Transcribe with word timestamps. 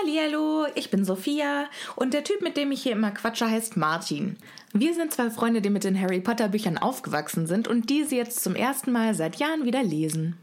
Hallihallo, 0.00 0.66
ich 0.74 0.90
bin 0.90 1.04
Sophia 1.04 1.66
und 1.94 2.14
der 2.14 2.24
Typ, 2.24 2.42
mit 2.42 2.56
dem 2.56 2.72
ich 2.72 2.82
hier 2.82 2.92
immer 2.92 3.10
quatsche, 3.10 3.48
heißt 3.48 3.76
Martin. 3.76 4.36
Wir 4.72 4.94
sind 4.94 5.12
zwei 5.12 5.30
Freunde, 5.30 5.60
die 5.60 5.70
mit 5.70 5.84
den 5.84 6.00
Harry 6.00 6.20
Potter 6.20 6.48
Büchern 6.48 6.78
aufgewachsen 6.78 7.46
sind 7.46 7.68
und 7.68 7.90
diese 7.90 8.16
jetzt 8.16 8.42
zum 8.42 8.54
ersten 8.54 8.92
Mal 8.92 9.14
seit 9.14 9.36
Jahren 9.36 9.64
wieder 9.64 9.82
lesen. 9.82 10.36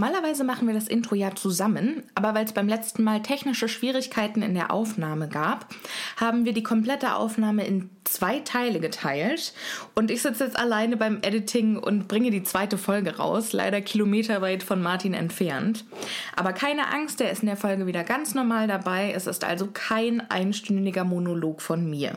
Normalerweise 0.00 0.44
machen 0.44 0.66
wir 0.66 0.72
das 0.72 0.88
Intro 0.88 1.14
ja 1.14 1.34
zusammen, 1.34 2.04
aber 2.14 2.32
weil 2.32 2.46
es 2.46 2.54
beim 2.54 2.68
letzten 2.68 3.04
Mal 3.04 3.20
technische 3.20 3.68
Schwierigkeiten 3.68 4.40
in 4.40 4.54
der 4.54 4.70
Aufnahme 4.70 5.28
gab, 5.28 5.66
haben 6.16 6.46
wir 6.46 6.54
die 6.54 6.62
komplette 6.62 7.16
Aufnahme 7.16 7.66
in 7.66 7.90
zwei 8.04 8.38
Teile 8.38 8.80
geteilt 8.80 9.52
und 9.94 10.10
ich 10.10 10.22
sitze 10.22 10.44
jetzt 10.44 10.58
alleine 10.58 10.96
beim 10.96 11.18
Editing 11.20 11.76
und 11.76 12.08
bringe 12.08 12.30
die 12.30 12.42
zweite 12.42 12.78
Folge 12.78 13.18
raus, 13.18 13.52
leider 13.52 13.82
kilometerweit 13.82 14.62
von 14.62 14.80
Martin 14.80 15.12
entfernt. 15.12 15.84
Aber 16.34 16.54
keine 16.54 16.90
Angst, 16.90 17.20
der 17.20 17.30
ist 17.30 17.42
in 17.42 17.48
der 17.48 17.58
Folge 17.58 17.86
wieder 17.86 18.02
ganz 18.02 18.34
normal 18.34 18.68
dabei, 18.68 19.12
es 19.14 19.26
ist 19.26 19.44
also 19.44 19.68
kein 19.70 20.22
einstündiger 20.30 21.04
Monolog 21.04 21.60
von 21.60 21.90
mir. 21.90 22.16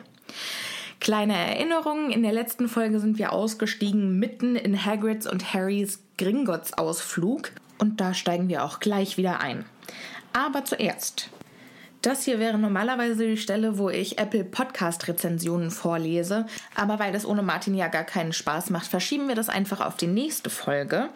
Kleine 1.02 1.36
Erinnerungen, 1.36 2.12
in 2.12 2.24
der 2.24 2.32
letzten 2.32 2.70
Folge 2.70 3.02
sind 3.02 3.18
wir 3.18 3.34
ausgestiegen 3.34 4.20
mitten 4.20 4.56
in 4.56 4.86
Hagrids 4.86 5.30
und 5.30 5.54
Harrys 5.54 6.00
Gringotts-Ausflug 6.18 7.52
und 7.78 8.02
da 8.02 8.14
steigen 8.14 8.50
wir 8.50 8.64
auch 8.64 8.80
gleich 8.80 9.18
wieder 9.18 9.40
ein. 9.42 9.66
Aber 10.34 10.66
zuerst. 10.66 11.30
Das 12.04 12.26
hier 12.26 12.38
wäre 12.38 12.58
normalerweise 12.58 13.26
die 13.26 13.38
Stelle, 13.38 13.78
wo 13.78 13.90
ich 13.90 14.18
Apple 14.18 14.44
Podcast 14.44 15.08
Rezensionen 15.08 15.72
vorlese, 15.72 16.48
aber 16.76 17.00
weil 17.00 17.14
das 17.14 17.26
ohne 17.26 17.44
Martin 17.44 17.76
ja 17.76 17.88
gar 17.88 18.04
keinen 18.04 18.34
Spaß 18.34 18.72
macht, 18.72 18.88
verschieben 18.88 19.30
wir 19.30 19.36
das 19.36 19.48
einfach 19.48 19.80
auf 19.80 19.96
die 19.96 20.08
nächste 20.08 20.50
Folge 20.50 21.08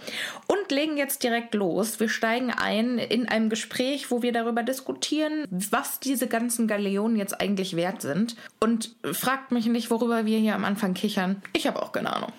und 0.47 0.71
legen 0.71 0.95
jetzt 0.95 1.23
direkt 1.23 1.53
los. 1.55 1.99
Wir 1.99 2.07
steigen 2.07 2.51
ein 2.51 2.99
in 2.99 3.27
einem 3.27 3.49
Gespräch, 3.49 4.11
wo 4.11 4.21
wir 4.21 4.31
darüber 4.31 4.63
diskutieren, 4.63 5.43
was 5.49 5.99
diese 5.99 6.27
ganzen 6.27 6.67
Galeonen 6.69 7.17
jetzt 7.17 7.41
eigentlich 7.41 7.75
wert 7.75 8.01
sind 8.01 8.37
und 8.61 8.95
fragt 9.11 9.51
mich 9.51 9.65
nicht, 9.65 9.91
worüber 9.91 10.25
wir 10.25 10.39
hier 10.39 10.55
am 10.55 10.63
Anfang 10.63 10.93
kichern. 10.93 11.41
Ich 11.51 11.67
habe 11.67 11.83
auch 11.83 11.91
keine 11.91 12.15
Ahnung. 12.15 12.31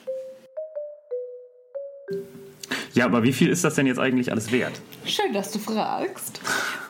Ja, 2.98 3.04
aber 3.04 3.22
wie 3.22 3.32
viel 3.32 3.48
ist 3.48 3.62
das 3.62 3.76
denn 3.76 3.86
jetzt 3.86 4.00
eigentlich 4.00 4.32
alles 4.32 4.50
wert? 4.50 4.72
Schön, 5.04 5.32
dass 5.32 5.52
du 5.52 5.60
fragst. 5.60 6.40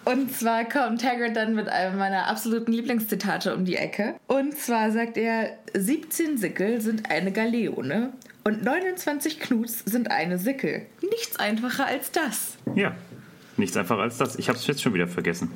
Und 0.06 0.34
zwar 0.34 0.64
kommt 0.64 1.04
Hagrid 1.04 1.36
dann 1.36 1.54
mit 1.54 1.68
einem 1.68 1.98
meiner 1.98 2.28
absoluten 2.28 2.72
Lieblingszitate 2.72 3.54
um 3.54 3.66
die 3.66 3.76
Ecke. 3.76 4.14
Und 4.26 4.56
zwar 4.56 4.90
sagt 4.90 5.18
er, 5.18 5.58
17 5.74 6.38
Sickel 6.38 6.80
sind 6.80 7.10
eine 7.10 7.30
Galeone 7.30 8.14
und 8.42 8.64
29 8.64 9.38
Knuts 9.38 9.80
sind 9.84 10.10
eine 10.10 10.38
Sickel. 10.38 10.86
Nichts 11.02 11.38
einfacher 11.38 11.84
als 11.84 12.10
das. 12.10 12.56
Ja, 12.74 12.96
nichts 13.58 13.76
einfacher 13.76 14.00
als 14.00 14.16
das. 14.16 14.36
Ich 14.36 14.48
habe 14.48 14.58
es 14.58 14.66
jetzt 14.66 14.80
schon 14.80 14.94
wieder 14.94 15.08
vergessen. 15.08 15.50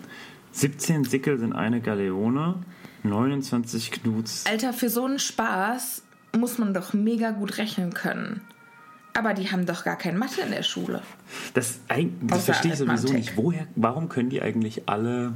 17 0.51 1.05
Sickel 1.05 1.39
sind 1.39 1.55
eine 1.55 1.81
Galeone, 1.81 2.57
29 3.05 3.91
Knuts. 3.91 4.45
Alter, 4.47 4.75
für 4.75 4.91
so 4.91 5.07
einen 5.07 5.19
Spaß 5.19 6.03
muss 6.37 6.59
man 6.59 6.75
doch 6.75 6.93
mega 6.93 7.31
gut 7.31 7.57
rechnen 7.57 7.95
können. 7.95 8.43
Aber 9.15 9.35
die 9.35 9.51
haben 9.51 9.67
doch 9.67 9.85
gar 9.85 9.97
kein 9.97 10.17
Mathe 10.17 10.41
in 10.41 10.51
der 10.51 10.63
Schule. 10.63 11.03
Das, 11.55 11.81
das 12.23 12.45
verstehe 12.45 12.73
ich 12.73 12.79
sowieso 12.79 13.13
nicht. 13.13 13.37
Woher, 13.37 13.67
warum 13.77 14.09
können 14.09 14.31
die 14.31 14.41
eigentlich 14.41 14.89
alle 14.89 15.35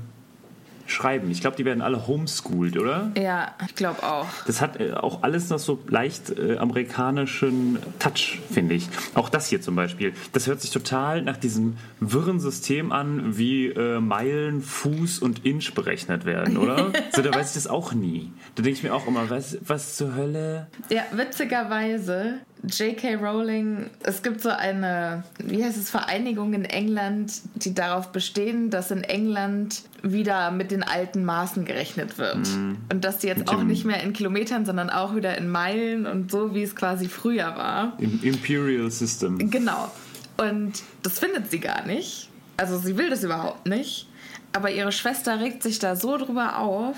schreiben? 0.87 1.31
Ich 1.31 1.41
glaube, 1.41 1.57
die 1.57 1.65
werden 1.65 1.83
alle 1.83 2.07
homeschooled, 2.07 2.79
oder? 2.79 3.11
Ja, 3.17 3.55
ich 3.67 3.75
glaube 3.75 4.03
auch. 4.03 4.27
Das 4.47 4.61
hat 4.61 4.81
äh, 4.81 4.93
auch 4.93 5.23
alles 5.23 5.51
noch 5.51 5.59
so 5.59 5.79
leicht 5.89 6.31
äh, 6.31 6.57
amerikanischen 6.57 7.79
Touch, 7.99 8.41
finde 8.51 8.75
ich. 8.75 8.89
Auch 9.15 9.29
das 9.29 9.49
hier 9.49 9.61
zum 9.61 9.77
Beispiel. 9.77 10.15
Das 10.33 10.47
hört 10.47 10.61
sich 10.61 10.71
total 10.71 11.23
nach 11.23 11.37
diesem 11.37 11.77
wirren 12.01 12.41
System 12.41 12.93
an, 12.93 13.37
wie 13.37 13.67
äh, 13.67 14.01
Meilen, 14.01 14.63
Fuß 14.63 15.19
und 15.19 15.45
Inch 15.45 15.75
berechnet 15.75 16.25
werden, 16.25 16.57
oder? 16.57 16.93
so, 17.13 17.23
da 17.23 17.35
weiß 17.35 17.49
ich 17.49 17.55
das 17.55 17.67
auch 17.67 17.93
nie. 17.93 18.33
Da 18.55 18.63
denke 18.63 18.79
ich 18.79 18.83
mir 18.83 18.95
auch 18.95 19.07
immer, 19.07 19.29
was, 19.29 19.59
was 19.67 19.97
zur 19.97 20.15
Hölle? 20.15 20.69
Ja, 20.89 21.03
witzigerweise, 21.13 22.39
J.K. 22.67 23.15
Rowling, 23.15 23.91
es 24.03 24.23
gibt 24.23 24.41
so 24.41 24.49
eine, 24.49 25.23
wie 25.39 25.65
heißt 25.65 25.77
es, 25.77 25.89
Vereinigung 25.89 26.53
in 26.53 26.65
England, 26.65 27.33
die 27.55 27.75
darauf 27.75 28.11
bestehen, 28.11 28.71
dass 28.71 28.91
in 28.91 29.05
England 29.05 29.83
wieder 30.03 30.51
mit 30.51 30.71
den 30.71 30.83
alten 30.83 31.25
Maßen 31.25 31.65
gerechnet 31.65 32.19
wird. 32.19 32.49
Und 32.93 33.05
dass 33.05 33.19
die 33.19 33.29
jetzt 33.29 33.39
Mit 33.41 33.49
auch 33.51 33.63
nicht 33.63 33.85
mehr 33.85 34.03
in 34.03 34.13
Kilometern, 34.13 34.67
sondern 34.67 34.91
auch 34.91 35.15
wieder 35.15 35.39
in 35.39 35.49
Meilen 35.49 36.07
und 36.07 36.31
so, 36.31 36.55
wie 36.55 36.63
es 36.63 36.75
quasi 36.75 37.09
früher 37.09 37.57
war. 37.57 37.93
Im 37.99 38.21
Imperial 38.23 38.91
System. 38.91 39.51
Genau. 39.51 39.91
Und 40.37 40.83
das 41.03 41.19
findet 41.19 41.51
sie 41.51 41.61
gar 41.61 41.87
nicht. 41.87 42.29
Also 42.57 42.79
sie 42.79 42.97
will 42.97 43.11
das 43.11 43.23
überhaupt 43.23 43.67
nicht. 43.67 44.09
Aber 44.53 44.71
ihre 44.71 44.93
Schwester 44.93 45.39
regt 45.41 45.63
sich 45.63 45.79
da 45.79 45.97
so 45.97 46.17
drüber 46.17 46.59
auf, 46.59 46.97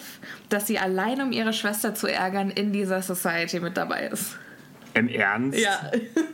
dass 0.49 0.67
sie 0.67 0.79
allein 0.79 1.21
um 1.21 1.33
ihre 1.33 1.53
Schwester 1.53 1.95
zu 1.95 2.07
ärgern 2.07 2.51
in 2.51 2.73
dieser 2.73 3.03
Society 3.03 3.61
mit 3.61 3.77
dabei 3.77 4.07
ist. 4.07 4.37
Im 4.95 5.09
Ernst? 5.09 5.59
Ja. 5.59 5.91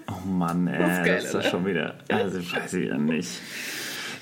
Oh 0.09 0.27
Mann, 0.27 0.67
ey, 0.67 0.79
Das 0.79 0.91
ist 0.93 0.99
ist, 0.99 1.05
geil, 1.05 1.21
das 1.23 1.35
oder? 1.35 1.43
schon 1.45 1.67
wieder. 1.67 1.95
Also 2.09 2.39
weiß 2.39 2.73
ich 2.75 2.89
ja 2.89 2.97
nicht. 2.99 3.29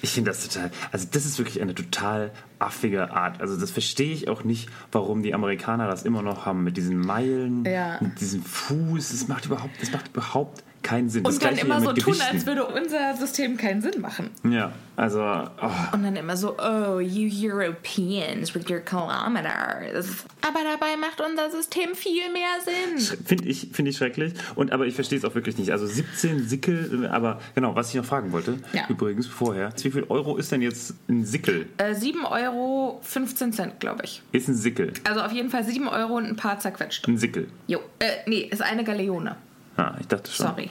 Ich 0.05 0.11
finde 0.11 0.31
das 0.33 0.49
total. 0.49 0.73
Also 0.91 1.07
das 1.13 1.25
ist 1.25 1.39
wirklich 1.39 1.63
eine 1.63 1.75
total 1.77 2.33
affige 2.59 3.13
Art. 3.13 3.41
Also 3.41 3.57
das 3.59 3.71
verstehe 3.71 4.13
ich 4.13 4.29
auch 4.29 4.43
nicht, 4.43 4.69
warum 4.91 5.23
die 5.23 5.33
Amerikaner 5.33 5.87
das 5.87 6.03
immer 6.03 6.23
noch 6.23 6.45
haben 6.45 6.65
mit 6.65 6.77
diesen 6.77 6.99
Meilen, 6.99 7.65
Ja. 7.65 7.99
mit 8.01 8.21
diesem 8.21 8.43
Fuß. 8.43 9.11
Das 9.11 9.29
macht 9.29 9.47
überhaupt, 9.47 9.81
das 9.81 9.93
macht 9.93 10.09
überhaupt 10.09 10.65
keinen 10.83 11.09
Sinn. 11.09 11.25
das 11.25 11.35
Und 11.35 11.43
dann 11.43 11.51
Gleiche 11.55 11.67
immer 11.67 11.81
so 11.81 11.89
mit 11.89 11.99
tun, 12.03 12.13
Gewichten. 12.15 12.37
als 12.37 12.47
würde 12.47 12.67
unser 12.67 13.17
System 13.17 13.57
keinen 13.57 13.83
Sinn 13.83 14.01
machen. 14.01 14.31
Ja, 14.51 14.73
also 14.97 15.21
oh, 15.21 15.71
Und 15.95 16.03
dann 16.03 16.17
immer 16.17 16.37
so, 16.37 16.57
oh, 16.59 17.01
you 17.01 17.31
Europeans 17.33 18.55
with 18.55 18.69
your 18.71 18.81
kilometers. 18.81 20.25
Aber 20.47 20.61
dabei 20.65 20.97
macht 20.97 21.21
unser 21.21 21.51
System 21.51 21.95
viel 21.95 22.31
mehr 22.33 22.43
Sinn. 22.65 23.19
finde 23.25 23.45
ich, 23.49 23.69
finde 23.73 23.91
ich 23.91 23.97
schrecklich. 23.97 24.35
Und 24.55 24.73
aber 24.73 24.87
ich 24.87 24.95
verstehe 24.95 25.19
es 25.19 25.25
auch 25.25 25.35
wirklich 25.35 25.57
nicht. 25.59 25.71
Also 25.73 25.87
17 25.87 26.47
Sickel, 26.49 27.09
aber 27.11 27.41
genau, 27.55 27.75
was 27.75 27.89
ich 27.91 27.95
noch 27.95 28.05
fragen 28.05 28.33
wollte, 28.33 28.59
Ja. 28.73 28.83
übrigens 28.89 29.27
vorher, 29.27 29.73
wie 29.83 29.91
viel 29.91 30.05
Euro 30.09 30.37
ist 30.37 30.53
denn 30.53 30.63
jetzt 30.63 30.95
ein 31.09 31.25
Sickel? 31.25 31.67
Äh, 31.79 31.95
7 31.95 32.25
Euro 32.25 33.01
15 33.03 33.53
Cent, 33.53 33.81
glaube 33.81 34.03
ich. 34.05 34.23
Ist 34.33 34.49
ein 34.49 34.55
Sickel. 34.55 34.93
Also 35.05 35.21
auf 35.21 35.33
jeden 35.33 35.51
Fall 35.51 35.65
7 35.65 35.89
Euro 35.89 36.15
und 36.17 36.27
ein 36.27 36.37
paar 36.37 36.59
zerquetscht. 36.59 37.07
Ein 37.09 37.17
Sickel. 37.19 37.49
Jo, 37.67 37.79
äh, 37.99 38.05
nee, 38.27 38.49
ist 38.51 38.63
eine 38.63 38.85
Galeone. 38.85 39.37
Ah, 39.77 39.95
ich 40.01 40.07
dachte 40.07 40.31
schon. 40.31 40.47
Sorry. 40.47 40.71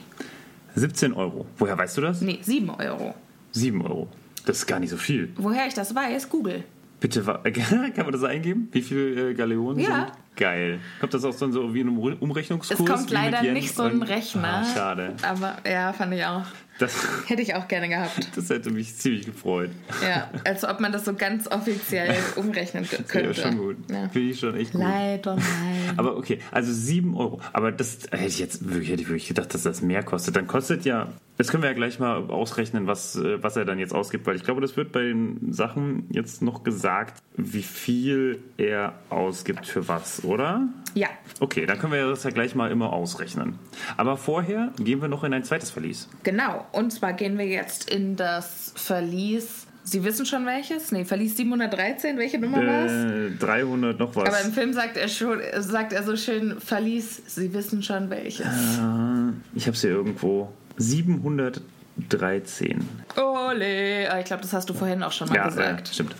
17 0.74 1.12
Euro. 1.12 1.46
Woher 1.58 1.76
weißt 1.76 1.96
du 1.98 2.00
das? 2.02 2.20
Nee, 2.20 2.38
7 2.42 2.70
Euro. 2.70 3.14
7 3.52 3.82
Euro. 3.82 4.08
Das 4.46 4.58
ist 4.58 4.66
gar 4.66 4.80
nicht 4.80 4.90
so 4.90 4.96
viel. 4.96 5.32
Woher 5.36 5.66
ich 5.66 5.74
das 5.74 5.94
weiß, 5.94 6.28
Google. 6.28 6.64
Bitte, 7.00 7.22
kann 7.94 8.04
man 8.04 8.12
das 8.12 8.24
eingeben? 8.24 8.68
Wie 8.72 8.80
viele 8.82 9.30
äh, 9.30 9.34
Galeonen 9.34 9.80
Ja. 9.80 10.06
sind? 10.06 10.12
Geil. 10.36 10.80
Kommt 11.00 11.12
das 11.12 11.24
auch 11.24 11.34
dann 11.36 11.52
so 11.52 11.74
wie 11.74 11.80
in 11.80 11.88
einem 11.88 11.98
Umrechnungskurs? 11.98 12.80
Es 12.80 12.86
kommt 12.86 13.10
leider 13.10 13.42
nicht 13.42 13.74
so 13.74 13.82
ein 13.82 14.02
Rechner. 14.02 14.62
Ah, 14.62 14.74
schade. 14.74 15.14
Aber 15.22 15.58
ja, 15.68 15.92
fand 15.92 16.14
ich 16.14 16.24
auch. 16.24 16.46
Das, 16.78 17.06
Hätte 17.28 17.42
ich 17.42 17.54
auch 17.54 17.68
gerne 17.68 17.88
gehabt. 17.88 18.36
das 18.36 18.48
hätte 18.50 18.70
mich 18.70 18.96
ziemlich 18.96 19.26
gefreut. 19.26 19.70
Ja, 20.02 20.30
als 20.44 20.64
ob 20.64 20.80
man 20.80 20.90
das 20.90 21.04
so 21.04 21.14
ganz 21.14 21.46
offiziell 21.46 22.14
umrechnen 22.36 22.84
k- 22.88 22.96
Ja, 22.96 23.02
könnte. 23.02 23.34
schon 23.40 23.58
gut. 23.58 23.76
Ja. 23.90 24.08
Finde 24.08 24.30
ich 24.30 24.40
schon 24.40 24.56
echt 24.56 24.72
gut. 24.72 24.80
Leider 24.80 25.36
nein. 25.36 25.92
Aber 25.96 26.16
okay, 26.16 26.38
also 26.50 26.72
7 26.72 27.14
Euro. 27.16 27.40
Aber 27.52 27.70
das 27.72 27.98
hätte 28.10 28.24
ich 28.26 28.38
jetzt 28.38 28.68
wirklich, 28.68 28.90
hätte 28.90 29.02
ich 29.02 29.08
wirklich 29.08 29.28
gedacht, 29.28 29.52
dass 29.54 29.62
das 29.62 29.82
mehr 29.82 30.02
kostet. 30.02 30.34
Dann 30.34 30.46
kostet 30.48 30.84
ja, 30.84 31.08
das 31.36 31.48
können 31.48 31.62
wir 31.62 31.70
ja 31.70 31.74
gleich 31.76 31.98
mal 31.98 32.16
ausrechnen, 32.30 32.86
was, 32.86 33.16
äh, 33.16 33.42
was 33.42 33.56
er 33.56 33.64
dann 33.64 33.78
jetzt 33.78 33.94
ausgibt, 33.94 34.26
weil 34.26 34.36
ich 34.36 34.42
glaube, 34.44 34.60
das 34.60 34.76
wird 34.76 34.92
bei 34.92 35.02
den 35.02 35.52
Sachen 35.52 36.06
jetzt 36.10 36.42
noch 36.42 36.62
gesagt, 36.64 37.22
wie 37.36 37.62
viel 37.62 38.40
er 38.56 38.94
ausgibt 39.10 39.66
für 39.66 39.86
was, 39.88 40.24
oder? 40.24 40.68
Ja, 40.94 41.08
Okay, 41.40 41.64
dann 41.64 41.78
können 41.78 41.92
wir 41.94 42.06
das 42.08 42.22
ja 42.24 42.30
gleich 42.30 42.54
mal 42.54 42.70
immer 42.70 42.92
ausrechnen. 42.92 43.58
Aber 43.96 44.16
vorher 44.18 44.72
gehen 44.78 45.00
wir 45.00 45.08
noch 45.08 45.24
in 45.24 45.32
ein 45.32 45.42
zweites 45.44 45.70
Verlies. 45.70 46.08
genau. 46.22 46.61
Und 46.72 46.92
zwar 46.92 47.12
gehen 47.12 47.38
wir 47.38 47.46
jetzt 47.46 47.90
in 47.90 48.16
das 48.16 48.72
Verlies. 48.76 49.66
Sie 49.84 50.04
wissen 50.04 50.24
schon 50.26 50.46
welches? 50.46 50.92
Nee, 50.92 51.04
Verlies 51.04 51.36
713. 51.36 52.16
Welche 52.16 52.38
Nummer 52.38 52.58
war 52.64 52.84
es? 52.84 52.92
Äh, 52.92 53.30
300 53.38 53.98
noch 53.98 54.14
was. 54.14 54.28
Aber 54.28 54.40
im 54.40 54.52
Film 54.52 54.72
sagt 54.72 54.96
er 54.96 55.08
schon, 55.08 55.40
sagt 55.58 55.92
er 55.92 56.04
so 56.04 56.16
schön, 56.16 56.60
Verlies, 56.60 57.20
Sie 57.26 57.52
wissen 57.52 57.82
schon 57.82 58.08
welches. 58.08 58.46
Äh, 58.46 59.32
ich 59.54 59.66
habe 59.66 59.74
es 59.74 59.80
hier 59.80 59.90
irgendwo. 59.90 60.52
713. 60.76 62.88
Ole. 63.16 64.18
Ich 64.20 64.24
glaube, 64.24 64.42
das 64.42 64.52
hast 64.52 64.68
du 64.70 64.74
vorhin 64.74 65.02
auch 65.02 65.12
schon 65.12 65.28
mal 65.28 65.34
Ja, 65.36 65.46
gesagt. 65.48 65.90
Äh, 65.90 65.92
stimmt. 65.92 66.14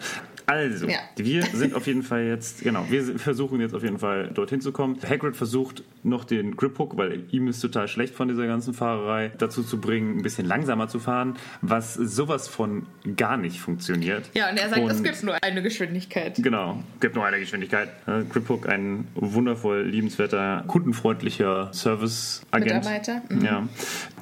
Also, 0.46 0.86
Ja. 0.88 0.98
wir 1.16 1.42
sind 1.52 1.74
auf 1.74 1.86
jeden 1.86 2.02
Fall 2.02 2.24
jetzt, 2.24 2.62
genau, 2.62 2.84
wir 2.88 3.18
versuchen 3.18 3.60
jetzt 3.60 3.74
auf 3.74 3.82
jeden 3.82 3.98
Fall 3.98 4.28
dorthin 4.34 4.60
zu 4.60 4.72
kommen. 4.72 4.98
Hagrid 5.08 5.36
versucht 5.36 5.82
noch 6.02 6.24
den 6.24 6.56
Griphook, 6.56 6.96
weil 6.96 7.24
ihm 7.30 7.48
ist 7.48 7.60
total 7.60 7.88
schlecht 7.88 8.14
von 8.14 8.28
dieser 8.28 8.46
ganzen 8.46 8.74
Fahrerei, 8.74 9.30
dazu 9.38 9.62
zu 9.62 9.80
bringen, 9.80 10.18
ein 10.18 10.22
bisschen 10.22 10.46
langsamer 10.46 10.88
zu 10.88 10.98
fahren, 10.98 11.36
was 11.60 11.94
sowas 11.94 12.48
von 12.48 12.86
gar 13.16 13.36
nicht 13.36 13.60
funktioniert. 13.60 14.30
Ja, 14.34 14.50
und 14.50 14.56
er 14.58 14.68
sagt, 14.68 14.82
es 14.90 14.98
Und- 14.98 15.04
gibt 15.04 15.22
nur 15.22 15.36
eine 15.42 15.62
Geschwindigkeit. 15.62 16.36
Genau, 16.42 16.82
gibt 17.00 17.14
nur 17.14 17.24
eine 17.24 17.38
Geschwindigkeit. 17.38 17.88
Äh, 18.06 18.24
Griphook, 18.30 18.68
ein 18.68 19.06
wundervoll 19.14 19.82
liebenswerter, 19.82 20.64
kundenfreundlicher 20.66 21.70
Service-Agent. 21.72 22.74
Mitarbeiter, 22.74 23.22
mhm. 23.28 23.44
Ja, 23.44 23.68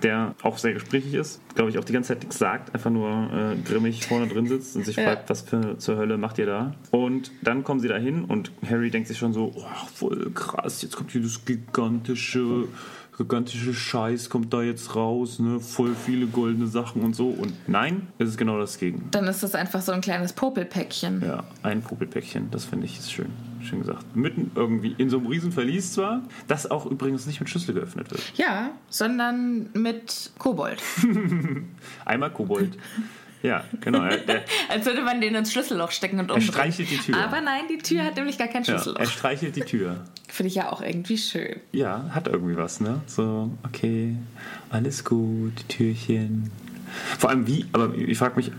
der 0.03 0.35
auch 0.43 0.59
sehr 0.59 0.73
gesprächig 0.75 1.15
ist, 1.15 1.41
glaube 1.55 1.71
ich, 1.71 1.79
auch 1.79 1.85
die 1.85 1.93
ganze 1.93 2.09
Zeit 2.09 2.21
nichts 2.21 2.39
sagt, 2.39 2.75
einfach 2.75 2.91
nur 2.91 3.09
äh, 3.11 3.57
grimmig 3.69 4.07
vorne 4.07 4.27
drin 4.29 4.47
sitzt 4.47 4.77
und 4.77 4.85
sich 4.85 4.97
Ja. 4.97 5.05
fragt, 5.05 5.31
was 5.31 5.43
für 5.43 5.79
zur 5.79 5.97
Hölle 5.97 6.10
macht 6.17 6.39
ihr 6.39 6.47
da? 6.47 6.75
Und 6.91 7.31
dann 7.43 7.65
kommen 7.65 7.81
sie 7.81 7.89
da 7.89 7.97
hin 7.97 8.25
und 8.25 8.53
Harry 8.69 8.91
denkt 8.91 9.09
sich 9.09 9.19
schon 9.19 9.33
so, 9.33 9.53
oh, 9.55 9.87
voll 9.95 10.31
krass, 10.35 10.83
jetzt 10.83 10.97
kommt 10.97 11.13
hier 11.13 11.23
das 11.23 11.45
gigantische 11.45 12.69
gigantische 13.21 13.75
Scheiß 13.75 14.31
kommt 14.31 14.53
da 14.55 14.63
jetzt 14.63 14.97
raus, 14.97 15.41
ne? 15.41 15.61
Voll 15.61 15.95
viele 15.95 16.27
goldene 16.27 16.67
Sachen 16.67 17.03
und 17.03 17.15
so. 17.15 17.29
Und 17.29 17.53
nein, 17.69 18.09
es 18.19 18.31
ist 18.31 18.39
genau 18.39 18.59
das 18.59 18.79
Gegenteil. 18.79 19.11
Dann 19.11 19.27
ist 19.27 19.43
das 19.43 19.55
einfach 19.55 19.83
so 19.83 19.93
ein 19.93 20.01
kleines 20.01 20.33
Popelpäckchen. 20.33 21.23
Ja, 21.23 21.45
ein 21.63 21.83
Popelpäckchen, 21.83 22.51
das 22.51 22.65
finde 22.65 22.87
ich 22.87 22.99
ist 22.99 23.13
schön. 23.13 23.31
Schön 23.63 23.81
gesagt. 23.81 24.17
Mitten 24.17 24.51
irgendwie 24.55 24.95
in 24.97 25.11
so 25.11 25.19
einem 25.19 25.27
riesen 25.27 25.53
Verlies 25.53 25.93
zwar, 25.93 26.23
das 26.49 26.71
auch 26.71 26.87
übrigens 26.87 27.27
nicht 27.27 27.41
mit 27.41 27.51
Schlüssel 27.51 27.75
geöffnet 27.75 28.11
wird. 28.11 28.23
Ja, 28.37 28.71
sondern 28.89 29.69
mit 29.75 30.31
Kobold. 30.39 30.83
Einmal 32.07 32.31
Kobold. 32.31 32.79
Ja, 33.43 33.65
genau. 33.81 34.03
Er, 34.05 34.19
Als 34.69 34.85
würde 34.85 35.03
man 35.03 35.21
den 35.21 35.35
ins 35.35 35.51
Schlüsselloch 35.53 35.91
stecken 35.93 36.19
und 36.21 36.29
er 36.31 36.35
umdrehen. 36.35 36.53
streichelt 36.53 36.91
die 36.91 36.99
Tür. 36.99 37.17
Aber 37.17 37.41
nein, 37.41 37.63
die 37.71 37.79
Tür 37.79 38.05
hat 38.05 38.17
nämlich 38.17 38.37
gar 38.39 38.49
kein 38.49 38.63
ja, 38.65 38.75
Schlüsselloch. 38.75 39.01
er 39.01 39.07
streichelt 39.07 39.57
die 39.57 39.63
Tür. 39.63 40.05
Finde 40.29 40.49
ich 40.49 40.55
ja 40.57 40.71
auch 40.71 40.83
irgendwie 40.83 41.17
schön. 41.19 41.59
Ja, 41.73 42.11
hat 42.11 42.29
irgendwie 42.29 42.57
was, 42.57 42.81
ne? 42.81 43.01
So, 43.07 43.51
okay, 43.65 44.15
alles 44.69 45.05
gut, 45.05 45.53
Türchen. 45.69 46.51
Vor 47.19 47.31
allem 47.31 47.47
wie, 47.47 47.67
aber 47.73 47.95
ich 47.95 48.19
frage 48.19 48.37
mich, 48.37 48.53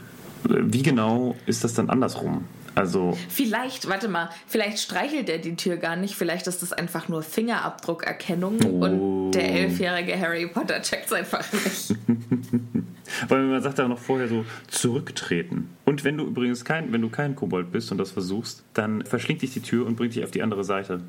wie 0.44 0.82
genau 0.84 1.36
ist 1.46 1.64
das 1.64 1.74
dann 1.76 1.90
andersrum? 1.90 2.46
Also, 2.74 3.18
Vielleicht, 3.30 3.90
warte 3.90 4.08
mal, 4.08 4.30
vielleicht 4.48 4.80
streichelt 4.80 5.28
er 5.30 5.38
die 5.40 5.58
Tür 5.58 5.76
gar 5.76 5.98
nicht. 5.98 6.16
Vielleicht 6.16 6.48
ist 6.48 6.62
das 6.62 6.72
einfach 6.72 7.10
nur 7.10 7.22
Fingerabdruckerkennung 7.22 8.58
Oh. 8.64 8.86
und 8.86 9.32
der 9.34 9.52
elfjährige 9.54 10.18
Harry 10.18 10.48
Potter 10.48 10.82
checkt 10.82 11.08
es 11.08 11.14
einfach 11.14 11.44
nicht. 11.52 11.96
Weil 13.28 13.44
man 13.44 13.62
sagt 13.62 13.78
ja 13.80 13.88
noch 13.88 14.00
vorher 14.00 14.28
so 14.28 14.46
zurücktreten. 14.68 15.70
Und 15.86 16.04
wenn 16.04 16.18
du 16.18 16.26
übrigens 16.26 16.66
kein, 16.66 16.92
wenn 16.92 17.02
du 17.02 17.10
kein 17.10 17.36
Kobold 17.36 17.72
bist 17.72 17.92
und 17.92 17.98
das 17.98 18.12
versuchst, 18.12 18.64
dann 18.74 19.04
verschlingt 19.06 19.42
dich 19.42 19.52
die 19.54 19.62
Tür 19.62 19.86
und 19.86 19.96
bringt 19.96 20.16
dich 20.16 20.24
auf 20.24 20.32
die 20.32 20.42
andere 20.44 20.64
Seite. 20.64 21.02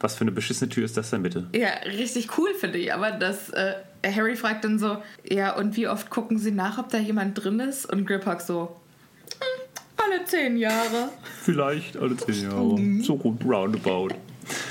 Was 0.00 0.16
für 0.16 0.22
eine 0.22 0.32
beschissene 0.32 0.68
Tür 0.68 0.84
ist 0.84 0.96
das 0.96 1.10
denn 1.10 1.22
bitte? 1.22 1.46
ja, 1.54 1.68
richtig 1.86 2.36
cool 2.38 2.52
finde 2.54 2.78
ich. 2.78 2.92
Aber 2.92 3.12
das, 3.12 3.50
äh, 3.50 3.74
Harry 4.04 4.34
fragt 4.36 4.64
dann 4.64 4.78
so, 4.78 4.98
ja, 5.28 5.54
und 5.56 5.76
wie 5.76 5.88
oft 5.88 6.10
gucken 6.10 6.38
Sie 6.38 6.50
nach, 6.50 6.78
ob 6.78 6.88
da 6.90 6.98
jemand 6.98 7.42
drin 7.42 7.60
ist? 7.60 7.86
Und 7.90 8.06
Griphock 8.06 8.40
so, 8.40 8.76
"Hm, 9.38 10.04
Alle 10.04 10.24
zehn 10.24 10.56
Jahre. 10.56 11.10
Vielleicht 11.42 11.96
alle 11.96 12.16
zehn 12.16 12.42
Jahre. 12.44 12.76
So 13.02 13.14
rund 13.14 13.44
roundabout. 13.44 14.08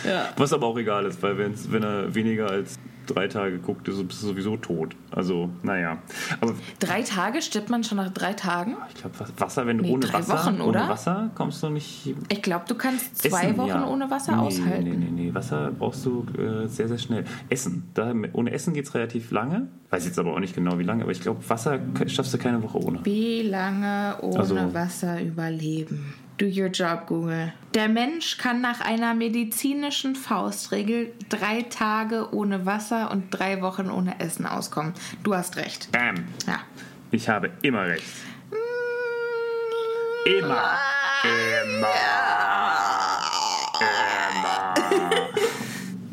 Ja. 0.06 0.30
Was 0.38 0.52
aber 0.54 0.68
auch 0.68 0.78
egal 0.78 1.06
ist, 1.06 1.22
weil 1.22 1.38
wenn 1.38 1.84
er 1.84 2.14
weniger 2.16 2.50
als 2.50 2.78
drei 3.08 3.28
Tage 3.28 3.58
guckt, 3.60 3.88
ist 3.88 4.00
er 4.00 4.06
sowieso 4.10 4.58
tot. 4.58 4.96
Also, 5.12 5.50
naja. 5.64 5.98
Aber 6.42 6.54
Drei 6.80 7.02
Tage 7.02 7.42
stirbt 7.42 7.70
man 7.70 7.84
schon 7.84 7.98
nach 7.98 8.12
drei 8.12 8.34
Tagen? 8.34 8.76
ich 8.94 9.02
glaube, 9.02 9.16
Wasser, 9.40 9.66
wenn 9.66 9.78
du 9.80 9.84
Nee, 9.86 9.92
ohne 9.94 10.14
Wasser, 10.14 10.34
Wochen, 10.34 10.62
oder? 10.62 10.82
ohne 10.82 10.90
Wasser 10.90 11.30
kommst 11.36 11.64
du 11.64 11.70
nicht 11.70 12.14
Ich 12.30 12.42
glaube, 12.42 12.66
du 12.68 12.76
kannst 12.76 13.18
zwei 13.18 13.46
Essen, 13.46 13.58
Wochen 13.58 13.68
ja. 13.70 13.88
ohne 13.88 14.10
Wasser 14.12 14.36
nee, 14.36 14.42
aushalten. 14.42 14.84
Nee, 14.84 14.96
nee, 15.10 15.24
nee. 15.28 15.34
Wasser 15.34 15.72
brauchst 15.78 16.06
du 16.06 16.26
äh, 16.38 16.68
sehr, 16.68 16.88
sehr 16.88 16.98
schnell. 16.98 17.24
Essen. 17.50 17.90
Da, 17.94 18.14
ohne 18.34 18.52
Essen 18.52 18.74
geht 18.74 18.86
es 18.86 18.94
relativ 18.94 19.32
lange. 19.32 19.68
Weiß 19.90 20.06
jetzt 20.06 20.20
aber 20.20 20.34
auch 20.34 20.40
nicht 20.40 20.54
genau, 20.56 20.78
wie 20.78 20.84
lange. 20.84 21.04
Aber 21.04 21.12
ich 21.12 21.22
glaube, 21.22 21.40
Wasser 21.50 21.80
schaffst 22.08 22.34
du 22.34 22.38
keine 22.38 22.62
Woche 22.62 22.78
ohne. 22.84 23.00
Wie 23.04 23.42
lange 23.44 24.16
ohne 24.22 24.40
Also- 24.40 24.74
Wasser 24.74 25.22
überleben? 25.22 26.14
Do 26.38 26.46
your 26.46 26.68
job, 26.68 27.08
Google. 27.08 27.52
Der 27.74 27.88
Mensch 27.88 28.38
kann 28.38 28.62
nach 28.62 28.80
einer 28.80 29.16
medizinischen 29.16 30.16
Faustregel 30.16 31.12
drei 31.30 31.64
Tage 31.64 32.32
ohne 32.32 32.68
Wasser 32.68 33.10
und 33.10 33.32
drei 33.32 33.60
Wochen 33.64 33.90
ohne 33.90 34.20
Essen 34.20 34.46
auskommen. 34.46 34.94
Du 35.24 35.34
hast 35.34 35.58
recht. 35.58 35.92
Bam. 35.92 36.28
Ja. 36.46 36.60
Ich 37.10 37.28
habe 37.28 37.50
immer 37.64 37.86
recht. 37.86 38.04
Immer. 40.26 40.78
Immer. 41.24 41.88
Immer. 43.80 44.74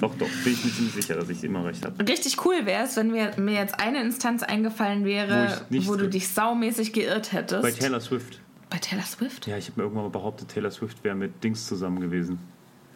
Doch, 0.01 0.15
doch. 0.17 0.29
Bin 0.43 0.53
ich 0.55 0.65
mir 0.65 0.71
ziemlich 0.73 0.95
sicher, 0.95 1.17
dass 1.17 1.29
ich 1.29 1.45
immer 1.45 1.67
recht 1.67 1.85
habe. 1.85 2.09
Richtig 2.09 2.43
cool 2.47 2.65
wäre 2.65 2.85
es, 2.85 2.97
wenn 2.97 3.11
mir, 3.11 3.33
mir 3.37 3.57
jetzt 3.57 3.79
eine 3.79 4.01
Instanz 4.01 4.43
eingefallen 4.43 5.05
wäre, 5.05 5.61
Wo 5.69 5.87
wo 5.87 5.97
du 5.97 6.09
dich 6.09 6.29
saumäßig 6.29 6.95
geirrt 6.95 7.33
hättest. 7.33 7.63
Bei 7.63 7.71
Taylor 7.71 8.01
Swift. 8.01 8.41
Bei 8.75 8.81
Taylor 8.81 9.05
Swift? 9.05 9.47
Ja, 9.47 9.57
ich 9.57 9.67
habe 9.69 9.77
mir 9.77 9.85
irgendwann 9.85 10.07
mal 10.07 10.11
behauptet, 10.11 10.49
Taylor 10.49 10.73
Swift 10.73 11.05
wäre 11.05 11.15
mit 11.15 11.45
Dings 11.45 11.65
zusammen 11.65 12.01
gewesen. 12.01 12.41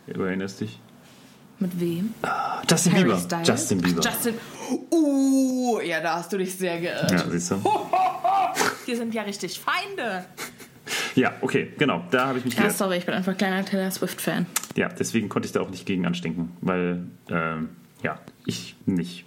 Du 0.09 0.23
erinnerst 0.23 0.61
dich? 0.61 0.81
Mit 1.61 1.79
wem? 1.79 2.15
Justin 2.69 2.93
Harry 2.95 3.05
Bieber. 3.05 3.43
Justin 3.45 3.81
Bieber. 3.81 4.01
Ach, 4.05 4.13
Justin. 4.13 4.35
Uh, 4.91 5.79
ja, 5.81 6.01
da 6.01 6.17
hast 6.17 6.33
du 6.33 6.39
dich 6.39 6.53
sehr 6.53 6.81
geirrt. 6.81 7.09
ja, 7.13 7.31
siehst 7.31 7.53
du? 7.53 7.63
Wir 8.87 8.97
sind 8.97 9.15
ja 9.15 9.23
richtig 9.23 9.61
Feinde. 9.61 10.25
Ja, 11.15 11.35
okay, 11.43 11.73
genau. 11.79 12.03
Da 12.11 12.27
habe 12.27 12.41
ich 12.41 12.45
mich 12.45 12.55
Ja, 12.55 12.63
geirrt. 12.63 12.77
sorry, 12.77 12.97
ich 12.97 13.07
bin 13.07 13.15
einfach 13.15 13.37
kleiner 13.37 13.65
Taylor 13.65 13.93
Swift-Fan. 13.93 14.47
Ja, 14.75 14.89
deswegen 14.89 15.29
konnte 15.29 15.47
ich 15.47 15.53
da 15.53 15.61
auch 15.61 15.71
nicht 15.71 15.87
gegen 15.87 16.07
anstinken, 16.07 16.57
weil, 16.61 17.05
ähm, 17.31 17.69
ja, 18.03 18.19
ich 18.47 18.75
nicht. 18.87 19.27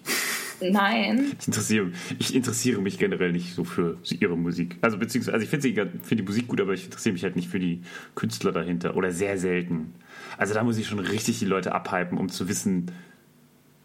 Nein. 0.62 1.32
Ich 1.39 1.48
interessiere, 1.48 1.91
ich 2.20 2.36
interessiere 2.36 2.82
mich 2.82 2.98
generell 2.98 3.32
nicht 3.32 3.53
so 3.53 3.63
für 3.63 3.98
ihre 4.20 4.38
Musik. 4.38 4.77
Also 4.82 4.98
beziehungsweise, 4.98 5.34
also 5.34 5.44
ich 5.44 5.50
finde 5.50 5.89
finde 6.03 6.24
die 6.24 6.27
Musik 6.27 6.48
gut, 6.48 6.62
aber 6.62 6.74
ich 6.74 6.86
interessiere 6.86 7.13
mich 7.13 7.24
halt 7.24 7.36
nicht 7.36 7.50
für 7.50 7.60
die 7.60 7.82
Künstler 8.15 8.51
dahinter 8.51 8.96
oder 8.96 9.12
sehr 9.12 9.38
selten. 9.38 9.94
Also 10.38 10.53
da 10.53 10.63
muss 10.63 10.77
ich 10.77 10.88
schon 10.88 11.00
richtig 11.00 11.39
die 11.39 11.46
Leute 11.46 11.74
abhypen, 11.74 12.18
um 12.18 12.30
zu 12.30 12.48
wissen, 12.48 12.91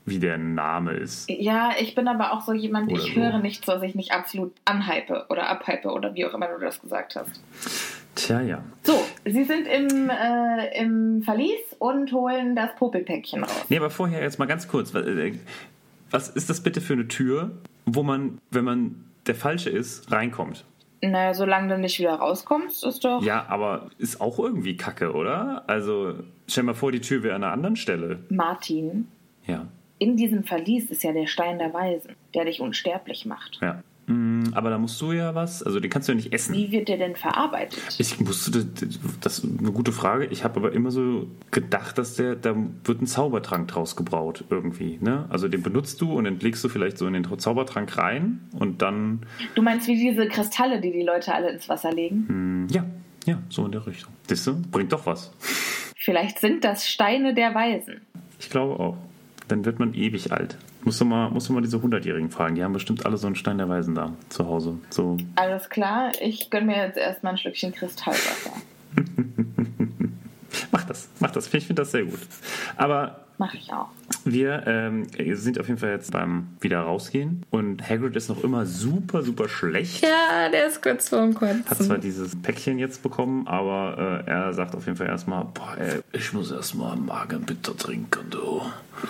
wie 0.06 0.18
der 0.20 0.38
Name 0.38 0.92
ist. 0.92 1.28
Ja, 1.28 1.72
ich 1.80 1.94
bin 1.94 2.06
aber 2.06 2.32
auch 2.32 2.42
so 2.42 2.52
jemand, 2.52 2.92
Oder 2.92 3.02
ich 3.02 3.14
so. 3.14 3.20
höre 3.20 3.38
nicht 3.40 3.64
so, 3.64 3.72
dass 3.72 3.82
ich 3.82 3.94
mich 3.94 4.12
absolut 4.12 4.52
anhype 4.64 5.26
oder 5.28 5.48
abhype 5.48 5.88
oder 5.88 6.14
wie 6.14 6.24
auch 6.24 6.34
immer 6.34 6.46
du 6.46 6.60
das 6.64 6.80
gesagt 6.80 7.16
hast. 7.16 7.40
Tja, 8.14 8.40
ja. 8.40 8.64
So, 8.82 9.04
Sie 9.26 9.44
sind 9.44 9.66
im, 9.66 10.08
äh, 10.08 10.80
im 10.80 11.22
Verlies 11.22 11.60
und 11.78 12.12
holen 12.12 12.56
das 12.56 12.74
Popelpäckchen 12.76 13.44
raus. 13.44 13.66
Nee, 13.68 13.76
aber 13.76 13.90
vorher 13.90 14.22
jetzt 14.22 14.38
mal 14.38 14.46
ganz 14.46 14.68
kurz. 14.68 14.92
Was, 16.16 16.30
ist 16.30 16.48
das 16.48 16.62
bitte 16.62 16.80
für 16.80 16.94
eine 16.94 17.08
Tür, 17.08 17.50
wo 17.84 18.02
man, 18.02 18.38
wenn 18.50 18.64
man 18.64 19.04
der 19.26 19.34
Falsche 19.34 19.68
ist, 19.68 20.10
reinkommt? 20.10 20.64
Naja, 21.02 21.34
solange 21.34 21.68
du 21.68 21.78
nicht 21.78 21.98
wieder 21.98 22.14
rauskommst, 22.14 22.86
ist 22.86 23.04
doch. 23.04 23.22
Ja, 23.22 23.44
aber 23.50 23.90
ist 23.98 24.18
auch 24.22 24.38
irgendwie 24.38 24.78
kacke, 24.78 25.12
oder? 25.12 25.64
Also, 25.66 26.14
stell 26.48 26.64
mal 26.64 26.74
vor, 26.74 26.90
die 26.90 27.02
Tür 27.02 27.22
wäre 27.22 27.34
an 27.34 27.44
einer 27.44 27.52
anderen 27.52 27.76
Stelle. 27.76 28.20
Martin, 28.30 29.08
Ja, 29.46 29.66
in 29.98 30.16
diesem 30.16 30.44
Verlies 30.44 30.90
ist 30.90 31.02
ja 31.02 31.12
der 31.12 31.26
Stein 31.26 31.58
der 31.58 31.74
Weisen, 31.74 32.14
der 32.32 32.46
dich 32.46 32.62
unsterblich 32.62 33.26
macht. 33.26 33.58
ja. 33.60 33.82
Mm, 34.06 34.44
Aber 34.52 34.70
da 34.70 34.78
musst 34.78 35.00
du 35.00 35.12
ja 35.12 35.34
was, 35.34 35.62
also 35.62 35.80
den 35.80 35.90
kannst 35.90 36.08
du 36.08 36.12
ja 36.12 36.16
nicht 36.16 36.32
essen. 36.32 36.54
Wie 36.54 36.70
wird 36.70 36.88
der 36.88 36.96
denn 36.96 37.16
verarbeitet? 37.16 37.80
Ich 37.98 38.20
musste, 38.20 38.64
das 39.20 39.38
ist 39.40 39.44
eine 39.58 39.72
gute 39.72 39.90
Frage. 39.92 40.26
Ich 40.26 40.44
habe 40.44 40.60
aber 40.60 40.72
immer 40.72 40.90
so 40.90 41.26
gedacht, 41.50 41.98
dass 41.98 42.14
der, 42.14 42.36
da 42.36 42.54
wird 42.84 43.02
ein 43.02 43.06
Zaubertrank 43.06 43.66
draus 43.68 43.96
gebraut 43.96 44.44
irgendwie. 44.48 44.98
Ne? 45.00 45.26
Also 45.28 45.48
den 45.48 45.62
benutzt 45.62 46.00
du 46.00 46.12
und 46.12 46.24
den 46.24 46.38
legst 46.40 46.62
du 46.62 46.68
vielleicht 46.68 46.98
so 46.98 47.06
in 47.06 47.14
den 47.14 47.26
Zaubertrank 47.38 47.98
rein 47.98 48.40
und 48.58 48.80
dann, 48.82 49.22
Du 49.54 49.62
meinst 49.62 49.88
wie 49.88 49.96
diese 49.96 50.28
Kristalle, 50.28 50.80
die 50.80 50.92
die 50.92 51.02
Leute 51.02 51.34
alle 51.34 51.50
ins 51.50 51.68
Wasser 51.68 51.92
legen? 51.92 52.66
mm, 52.66 52.68
ja, 52.72 52.84
ja, 53.26 53.38
so 53.48 53.64
in 53.66 53.72
der 53.72 53.86
Richtung. 53.86 54.12
Siehst 54.28 54.46
du, 54.46 54.60
bringt 54.70 54.92
doch 54.92 55.04
was. 55.06 55.32
Vielleicht 55.96 56.38
sind 56.38 56.62
das 56.62 56.86
Steine 56.88 57.34
der 57.34 57.54
Weisen. 57.56 58.00
Ich 58.38 58.50
glaube 58.50 58.78
auch. 58.78 58.96
Dann 59.48 59.64
wird 59.64 59.78
man 59.78 59.94
ewig 59.94 60.32
alt. 60.32 60.56
Musst 60.82 61.00
du 61.00 61.04
mal, 61.04 61.30
musst 61.30 61.48
du 61.48 61.52
mal 61.52 61.62
diese 61.62 61.76
100-Jährigen 61.76 62.30
fragen. 62.30 62.56
Die 62.56 62.64
haben 62.64 62.72
bestimmt 62.72 63.06
alle 63.06 63.16
so 63.16 63.26
einen 63.26 63.36
Stein 63.36 63.58
der 63.58 63.68
Weisen 63.68 63.94
da 63.94 64.12
zu 64.28 64.46
Hause. 64.46 64.78
So, 64.90 65.16
Alles 65.36 65.68
klar, 65.68 66.10
ich 66.20 66.50
gönn 66.50 66.66
mir 66.66 66.76
jetzt 66.76 66.98
erstmal 66.98 67.34
ein 67.34 67.38
Schlückchen 67.38 67.72
Kristallwasser. 67.72 68.52
mach 70.72 70.84
das, 70.84 71.08
mach 71.20 71.30
das. 71.30 71.52
Ich 71.54 71.66
finde 71.66 71.82
das 71.82 71.92
sehr 71.92 72.04
gut. 72.04 72.20
Aber 72.76 73.20
Mach 73.38 73.52
ich 73.52 73.72
auch. 73.72 73.88
Wir 74.26 74.64
ähm, 74.66 75.06
sind 75.34 75.60
auf 75.60 75.68
jeden 75.68 75.78
Fall 75.78 75.90
jetzt 75.90 76.10
beim 76.10 76.48
wieder 76.60 76.80
rausgehen 76.80 77.44
und 77.50 77.88
Hagrid 77.88 78.16
ist 78.16 78.28
noch 78.28 78.42
immer 78.42 78.66
super, 78.66 79.22
super 79.22 79.48
schlecht. 79.48 80.02
Ja, 80.02 80.48
der 80.50 80.66
ist 80.66 80.82
kurz 80.82 81.08
vorm 81.08 81.32
Kotzen. 81.32 81.64
Hat 81.68 81.78
zwar 81.78 81.98
dieses 81.98 82.34
Päckchen 82.34 82.80
jetzt 82.80 83.04
bekommen, 83.04 83.46
aber 83.46 84.24
äh, 84.26 84.30
er 84.30 84.52
sagt 84.52 84.74
auf 84.74 84.86
jeden 84.86 84.98
Fall 84.98 85.06
erstmal, 85.06 85.44
boah, 85.54 85.76
ey, 85.78 86.00
ich 86.12 86.32
muss 86.32 86.50
erstmal 86.50 86.96
Magenbitter 86.96 87.76
trinken, 87.76 88.28
du. 88.30 88.62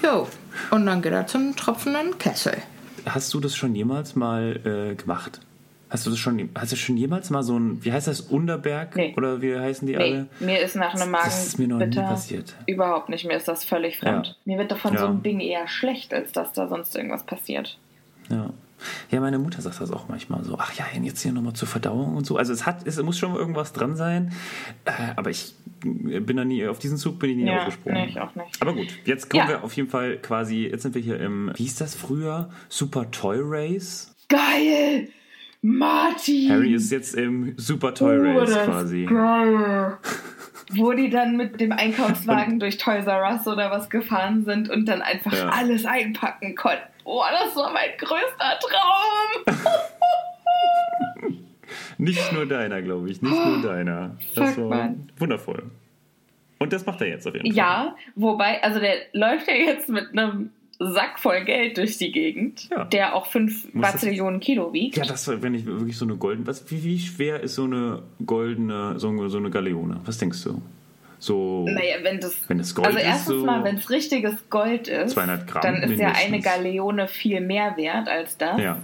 Jo, 0.02 0.28
und 0.70 0.85
dann 0.85 1.00
geht 1.00 1.12
er 1.12 1.26
zum 1.26 1.56
tropfenden 1.56 2.18
Kessel. 2.18 2.58
Hast 3.06 3.32
du 3.32 3.40
das 3.40 3.56
schon 3.56 3.75
jemals 3.75 4.16
mal 4.16 4.61
äh, 4.64 4.94
gemacht? 4.96 5.40
Hast 5.88 6.04
du 6.04 6.10
das 6.10 6.18
schon, 6.18 6.50
hast 6.56 6.72
du 6.72 6.76
schon 6.76 6.96
jemals 6.96 7.30
mal 7.30 7.44
so 7.44 7.56
ein, 7.56 7.84
wie 7.84 7.92
heißt 7.92 8.08
das, 8.08 8.20
Unterberg? 8.20 8.96
Nee. 8.96 9.14
Oder 9.16 9.40
wie 9.40 9.56
heißen 9.56 9.86
die 9.86 9.94
Nee, 9.96 10.02
alle? 10.02 10.26
mir 10.40 10.58
ist 10.60 10.74
nach 10.74 10.94
einem 10.94 11.10
Magen 11.12 11.24
Das 11.26 11.46
ist 11.46 11.58
mir 11.60 11.68
noch 11.68 11.78
nie 11.78 11.94
passiert. 11.94 12.54
Überhaupt 12.66 13.08
nicht, 13.08 13.24
mir 13.24 13.36
ist 13.36 13.46
das 13.46 13.64
völlig 13.64 13.98
fremd. 13.98 14.26
Ja. 14.26 14.34
Mir 14.52 14.58
wird 14.58 14.72
doch 14.72 14.78
von 14.78 14.94
Ja. 14.94 15.00
so 15.00 15.06
einem 15.06 15.22
Ding 15.22 15.38
eher 15.38 15.68
schlecht, 15.68 16.12
als 16.12 16.32
dass 16.32 16.52
da 16.52 16.66
sonst 16.68 16.96
irgendwas 16.96 17.24
passiert. 17.24 17.78
Ja. 18.28 18.50
Ja, 19.10 19.20
meine 19.20 19.38
Mutter 19.38 19.62
sagt 19.62 19.80
das 19.80 19.90
auch 19.90 20.08
manchmal 20.08 20.44
so. 20.44 20.56
Ach 20.58 20.74
ja, 20.74 20.84
jetzt 21.00 21.22
hier 21.22 21.32
nochmal 21.32 21.54
zur 21.54 21.66
Verdauung 21.68 22.14
und 22.16 22.26
so. 22.26 22.36
Also 22.36 22.52
es 22.52 22.66
hat, 22.66 22.86
es 22.86 23.00
muss 23.02 23.16
schon 23.16 23.34
irgendwas 23.34 23.72
dran 23.72 23.96
sein. 23.96 24.32
Äh, 24.84 24.90
aber 25.14 25.30
ich 25.30 25.54
bin 25.82 26.36
da 26.36 26.44
nie, 26.44 26.66
auf 26.66 26.78
diesen 26.80 26.98
Zug 26.98 27.18
bin 27.20 27.30
ich 27.30 27.36
nie 27.36 27.46
Ja, 27.46 27.58
aufgesprungen. 27.60 28.02
nee, 28.02 28.08
ich 28.10 28.20
auch 28.20 28.34
nicht. 28.34 28.60
Aber 28.60 28.74
gut, 28.74 28.88
jetzt 29.04 29.30
kommen 29.30 29.44
Ja. 29.44 29.48
wir 29.48 29.64
auf 29.64 29.72
jeden 29.74 29.88
Fall 29.88 30.18
quasi, 30.18 30.66
jetzt 30.66 30.82
sind 30.82 30.94
wir 30.94 31.00
hier 31.00 31.18
im, 31.20 31.50
wie 31.54 31.62
hieß 31.62 31.76
das 31.76 31.94
früher? 31.94 32.50
Super 32.68 33.10
Toy 33.12 33.38
Race? 33.40 34.12
Geil! 34.28 35.08
Martin! 35.66 36.50
Harry 36.50 36.75
ist 36.75 36.92
jetzt 36.92 37.14
im 37.16 37.54
Super 37.56 37.92
Toy 37.94 38.18
Oh, 38.18 38.38
Race 38.38 38.50
ist 38.50 38.64
quasi. 38.64 39.04
Geil. 39.06 39.99
Wo 40.75 40.92
die 40.92 41.11
dann 41.11 41.37
mit 41.37 41.61
dem 41.61 41.73
Einkaufswagen 41.73 42.61
durch 42.61 42.76
Toys 42.78 43.06
R 43.06 43.23
Us 43.32 43.46
oder 43.46 43.70
was 43.70 43.90
gefahren 43.90 44.44
sind 44.44 44.68
und 44.70 44.87
dann 44.87 45.02
einfach 45.02 45.32
Ja. 45.32 45.49
alles 45.49 45.85
einpacken 45.85 46.54
konnten. 46.54 46.82
Boah, 47.04 47.26
das 47.32 47.54
war 47.56 47.73
mein 47.73 47.90
größter 47.99 48.58
Traum! 48.61 49.56
Nicht 51.99 52.32
nur 52.32 52.46
deiner, 52.46 52.82
glaube 52.82 53.11
ich. 53.11 53.20
Nicht 53.23 53.32
nur 53.35 53.62
deiner. 53.62 54.16
Das 54.35 54.54
Fuck, 54.54 54.70
war 54.70 54.78
Mann. 54.78 55.11
wundervoll. 55.18 55.64
Und 56.58 56.73
das 56.73 56.87
macht 56.87 57.00
er 57.00 57.08
jetzt 57.08 57.26
auf 57.26 57.35
jeden 57.35 57.46
Fall. 57.49 57.56
Ja, 57.56 57.96
wobei, 58.14 58.62
also 58.62 58.78
der 58.80 58.94
läuft 59.12 59.49
ja 59.49 59.54
jetzt 59.54 59.88
mit 59.88 60.11
einem 60.12 60.50
Sack 60.78 61.18
voll 61.18 61.45
Geld 61.45 61.78
durch 61.78 61.97
die 61.99 62.12
Gegend, 62.12 62.68
Ja. 62.71 62.85
der 62.85 63.14
auch 63.14 63.26
5 63.26 63.73
Muss 63.73 63.83
das- 63.83 63.92
Bazillionen 63.95 64.40
Kilo 64.40 64.73
wiegt. 64.73 64.97
Ja, 64.97 65.04
das 65.04 65.26
war, 65.28 65.40
wenn 65.42 65.54
ich 65.54 65.64
wirklich 65.64 65.97
so 65.97 66.04
eine 66.04 66.16
goldene. 66.16 66.47
Was, 66.47 66.71
wie, 66.71 66.83
wie 66.85 66.99
schwer 66.99 67.40
ist 67.40 67.54
so 67.54 67.64
eine 67.64 68.02
goldene, 68.25 68.99
so, 68.99 69.09
eine- 69.09 69.30
so 69.30 69.38
eine 69.38 69.49
Galeone? 69.50 70.00
Was 70.04 70.18
denkst 70.18 70.45
du? 70.45 70.61
So. 71.18 71.64
Naja, 71.66 71.97
wenn 72.02 72.21
das. 72.21 72.37
Wenn 72.47 72.61
es 72.61 72.75
Gold 72.75 72.88
also 72.88 72.99
ist, 72.99 73.04
erstens 73.06 73.37
so 73.37 73.45
mal, 73.47 73.64
wenn 73.64 73.76
es 73.76 73.88
richtiges 73.88 74.50
Gold 74.50 74.87
ist, 74.88 75.12
200 75.14 75.47
Gramm 75.47 75.62
dann 75.62 75.76
ist 75.83 75.99
ja 75.99 76.09
eine 76.09 76.30
mindestens. 76.33 76.45
Galeone 76.45 77.09
viel 77.09 77.40
mehr 77.40 77.75
wert 77.78 78.06
als 78.09 78.37
das. 78.37 78.61
Ja. 78.61 78.83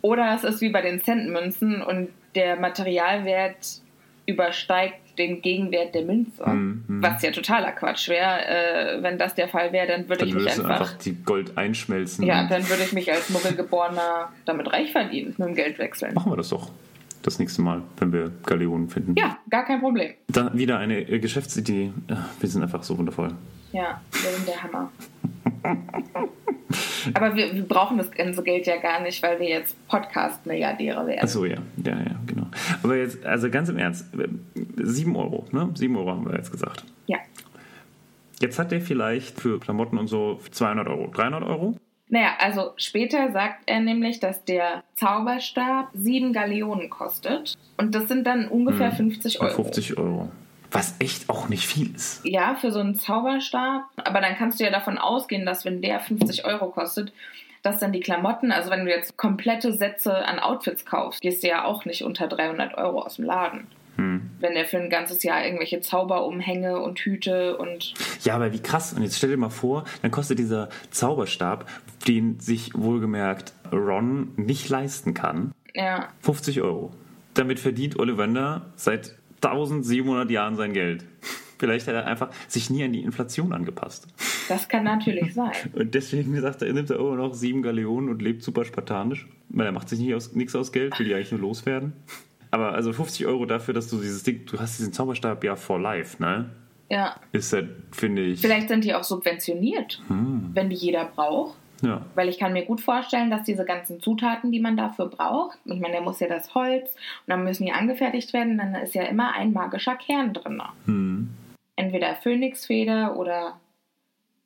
Oder 0.00 0.34
es 0.34 0.42
ist 0.42 0.60
wie 0.60 0.70
bei 0.70 0.82
den 0.82 1.00
Centmünzen 1.02 1.80
und 1.82 2.08
der 2.34 2.56
Materialwert 2.58 3.80
übersteigt 4.26 4.96
den 5.18 5.42
Gegenwert 5.42 5.94
der 5.94 6.04
Münze. 6.04 6.48
Mhm, 6.48 6.84
mhm. 6.86 7.02
Was 7.02 7.22
ja 7.22 7.30
totaler 7.30 7.72
Quatsch 7.72 8.08
wäre. 8.08 8.46
Äh, 8.46 9.02
wenn 9.02 9.18
das 9.18 9.34
der 9.34 9.48
Fall 9.48 9.72
wäre, 9.72 9.86
dann 9.88 10.08
würde 10.08 10.20
Dann 10.20 10.28
ich 10.28 10.34
mich 10.34 10.46
einfach. 10.48 10.70
einfach 10.70 10.92
die 10.98 11.14
Gold 11.24 11.58
einschmelzen. 11.58 12.24
ja, 12.24 12.46
dann 12.48 12.68
würde 12.68 12.84
ich 12.84 12.92
mich 12.92 13.12
als 13.12 13.28
Muggelgeborener 13.30 14.32
damit 14.44 14.72
reich 14.72 14.92
verdienen, 14.92 15.34
mit 15.36 15.48
dem 15.48 15.54
Geld 15.54 15.78
wechseln. 15.78 16.14
machen 16.14 16.32
wir 16.32 16.36
das 16.36 16.48
doch. 16.48 16.70
Das 17.22 17.38
nächste 17.40 17.62
Mal, 17.62 17.82
wenn 17.98 18.12
wir 18.12 18.30
Galeonen 18.46 18.88
finden. 18.88 19.14
Ja, 19.18 19.38
gar 19.50 19.64
kein 19.64 19.80
Problem. 19.80 20.12
Dann 20.28 20.56
wieder 20.56 20.78
eine 20.78 21.00
äh, 21.00 21.18
Geschäftsidee. 21.18 21.90
Ja, 22.08 22.28
Wir 22.40 22.48
sind 22.48 22.62
einfach 22.62 22.82
so 22.84 22.96
wundervoll. 22.96 23.32
Ja, 23.72 24.00
wir 24.12 24.30
sind 24.30 24.46
der 24.48 24.62
Hammer. 24.62 24.90
Aber 27.14 27.34
wir, 27.34 27.54
wir 27.54 27.62
brauchen 27.62 27.98
das 27.98 28.10
ganze 28.10 28.42
Geld 28.42 28.66
ja 28.66 28.76
gar 28.76 29.00
nicht, 29.00 29.22
weil 29.22 29.40
wir 29.40 29.48
jetzt 29.48 29.76
Podcast-Milliardäre 29.88 31.06
werden. 31.06 31.22
Achso, 31.22 31.44
ja. 31.44 31.58
Ja, 31.84 31.92
ja, 31.92 32.16
genau. 32.26 32.46
Aber 32.82 32.96
jetzt, 32.96 33.24
also 33.24 33.50
ganz 33.50 33.68
im 33.68 33.78
Ernst, 33.78 34.06
7 34.76 35.16
Euro, 35.16 35.46
ne? 35.52 35.70
7 35.74 35.96
Euro 35.96 36.10
haben 36.10 36.26
wir 36.26 36.36
jetzt 36.36 36.50
gesagt. 36.50 36.84
Ja. 37.06 37.18
Jetzt 38.40 38.58
hat 38.58 38.70
der 38.70 38.80
vielleicht 38.80 39.40
für 39.40 39.58
Klamotten 39.58 39.98
und 39.98 40.06
so 40.06 40.40
200 40.50 40.86
Euro, 40.88 41.10
300 41.12 41.42
Euro. 41.42 41.74
Naja, 42.10 42.30
also 42.38 42.72
später 42.76 43.32
sagt 43.32 43.64
er 43.66 43.80
nämlich, 43.80 44.20
dass 44.20 44.44
der 44.44 44.82
Zauberstab 44.96 45.90
sieben 45.92 46.32
Galeonen 46.32 46.88
kostet. 46.88 47.54
Und 47.76 47.94
das 47.94 48.08
sind 48.08 48.26
dann 48.26 48.48
ungefähr 48.48 48.92
50 48.92 49.40
Euro. 49.40 49.54
50 49.54 49.98
Euro. 49.98 50.30
Was 50.70 50.94
echt 50.98 51.30
auch 51.30 51.48
nicht 51.48 51.66
viel 51.66 51.94
ist. 51.94 52.24
Ja, 52.24 52.56
für 52.56 52.70
so 52.72 52.80
einen 52.80 52.94
Zauberstab. 52.94 53.84
Aber 53.96 54.20
dann 54.20 54.36
kannst 54.36 54.60
du 54.60 54.64
ja 54.64 54.70
davon 54.70 54.98
ausgehen, 54.98 55.46
dass 55.46 55.64
wenn 55.64 55.80
der 55.80 56.00
50 56.00 56.44
Euro 56.44 56.68
kostet, 56.70 57.12
dass 57.62 57.78
dann 57.78 57.92
die 57.92 58.00
Klamotten, 58.00 58.52
also 58.52 58.70
wenn 58.70 58.84
du 58.84 58.90
jetzt 58.90 59.16
komplette 59.16 59.72
Sätze 59.72 60.26
an 60.26 60.38
Outfits 60.38 60.84
kaufst, 60.84 61.20
gehst 61.20 61.42
du 61.42 61.48
ja 61.48 61.64
auch 61.64 61.84
nicht 61.84 62.04
unter 62.04 62.28
300 62.28 62.76
Euro 62.76 63.02
aus 63.02 63.16
dem 63.16 63.24
Laden. 63.24 63.66
Wenn 64.00 64.52
er 64.52 64.64
für 64.64 64.76
ein 64.76 64.90
ganzes 64.90 65.24
Jahr 65.24 65.44
irgendwelche 65.44 65.80
Zauberumhänge 65.80 66.78
und 66.78 67.00
Hüte 67.00 67.56
und 67.56 67.94
Ja, 68.22 68.36
aber 68.36 68.52
wie 68.52 68.62
krass. 68.62 68.92
Und 68.92 69.02
jetzt 69.02 69.18
stell 69.18 69.30
dir 69.30 69.36
mal 69.36 69.50
vor, 69.50 69.82
dann 70.02 70.12
kostet 70.12 70.38
dieser 70.38 70.68
Zauberstab, 70.90 71.68
den 72.06 72.38
sich 72.38 72.70
wohlgemerkt 72.74 73.54
Ron 73.72 74.34
nicht 74.36 74.68
leisten 74.68 75.14
kann, 75.14 75.52
ja, 75.74 76.10
50 76.20 76.62
Euro. 76.62 76.92
Damit 77.34 77.58
verdient 77.58 77.98
Ollivander 77.98 78.66
seit 78.76 79.17
1700 79.42 80.30
Jahren 80.30 80.56
sein 80.56 80.72
Geld. 80.72 81.04
Vielleicht 81.58 81.88
hat 81.88 81.94
er 81.94 82.06
einfach 82.06 82.30
sich 82.46 82.70
nie 82.70 82.84
an 82.84 82.92
die 82.92 83.02
Inflation 83.02 83.52
angepasst. 83.52 84.06
das 84.48 84.68
kann 84.68 84.84
natürlich 84.84 85.34
sein. 85.34 85.52
Und 85.72 85.94
deswegen 85.94 86.40
sagt 86.40 86.62
er, 86.62 86.72
nimmt 86.72 86.90
er 86.90 86.98
immer 86.98 87.16
noch 87.16 87.34
sieben 87.34 87.62
Galeonen 87.62 88.08
und 88.08 88.22
lebt 88.22 88.42
super 88.42 88.64
spartanisch. 88.64 89.26
Weil 89.48 89.66
er 89.66 89.72
macht 89.72 89.88
sich 89.88 89.98
nicht 89.98 90.14
aus, 90.14 90.34
nichts 90.34 90.54
aus 90.54 90.72
Geld, 90.72 90.98
will 90.98 91.06
die 91.06 91.14
eigentlich 91.14 91.32
nur 91.32 91.40
loswerden. 91.40 91.94
Aber 92.50 92.72
also 92.72 92.92
50 92.92 93.26
Euro 93.26 93.44
dafür, 93.44 93.74
dass 93.74 93.88
du 93.88 93.98
dieses 94.00 94.22
Ding, 94.22 94.46
du 94.46 94.58
hast 94.58 94.78
diesen 94.78 94.92
Zauberstab 94.92 95.42
ja 95.44 95.56
for 95.56 95.80
life, 95.80 96.22
ne? 96.22 96.50
Ja. 96.90 97.16
Ist 97.32 97.52
halt, 97.52 97.68
finde 97.92 98.22
ich. 98.22 98.40
Vielleicht 98.40 98.68
sind 98.68 98.84
die 98.84 98.94
auch 98.94 99.04
subventioniert, 99.04 100.00
wenn 100.08 100.70
die 100.70 100.76
jeder 100.76 101.04
braucht. 101.04 101.56
Ja. 101.82 102.02
Weil 102.14 102.28
ich 102.28 102.38
kann 102.38 102.52
mir 102.52 102.64
gut 102.64 102.80
vorstellen, 102.80 103.30
dass 103.30 103.44
diese 103.44 103.64
ganzen 103.64 104.00
Zutaten, 104.00 104.50
die 104.50 104.60
man 104.60 104.76
dafür 104.76 105.06
braucht, 105.06 105.58
ich 105.64 105.80
meine, 105.80 105.96
da 105.96 106.00
muss 106.00 106.20
ja 106.20 106.28
das 106.28 106.54
Holz 106.54 106.88
und 106.94 107.28
dann 107.28 107.44
müssen 107.44 107.66
die 107.66 107.72
angefertigt 107.72 108.32
werden, 108.32 108.58
dann 108.58 108.74
ist 108.74 108.94
ja 108.94 109.02
immer 109.04 109.34
ein 109.34 109.52
magischer 109.52 109.96
Kern 109.96 110.32
drin. 110.32 110.60
Hm. 110.86 111.30
Entweder 111.76 112.16
Phönixfeder 112.16 113.16
oder 113.16 113.58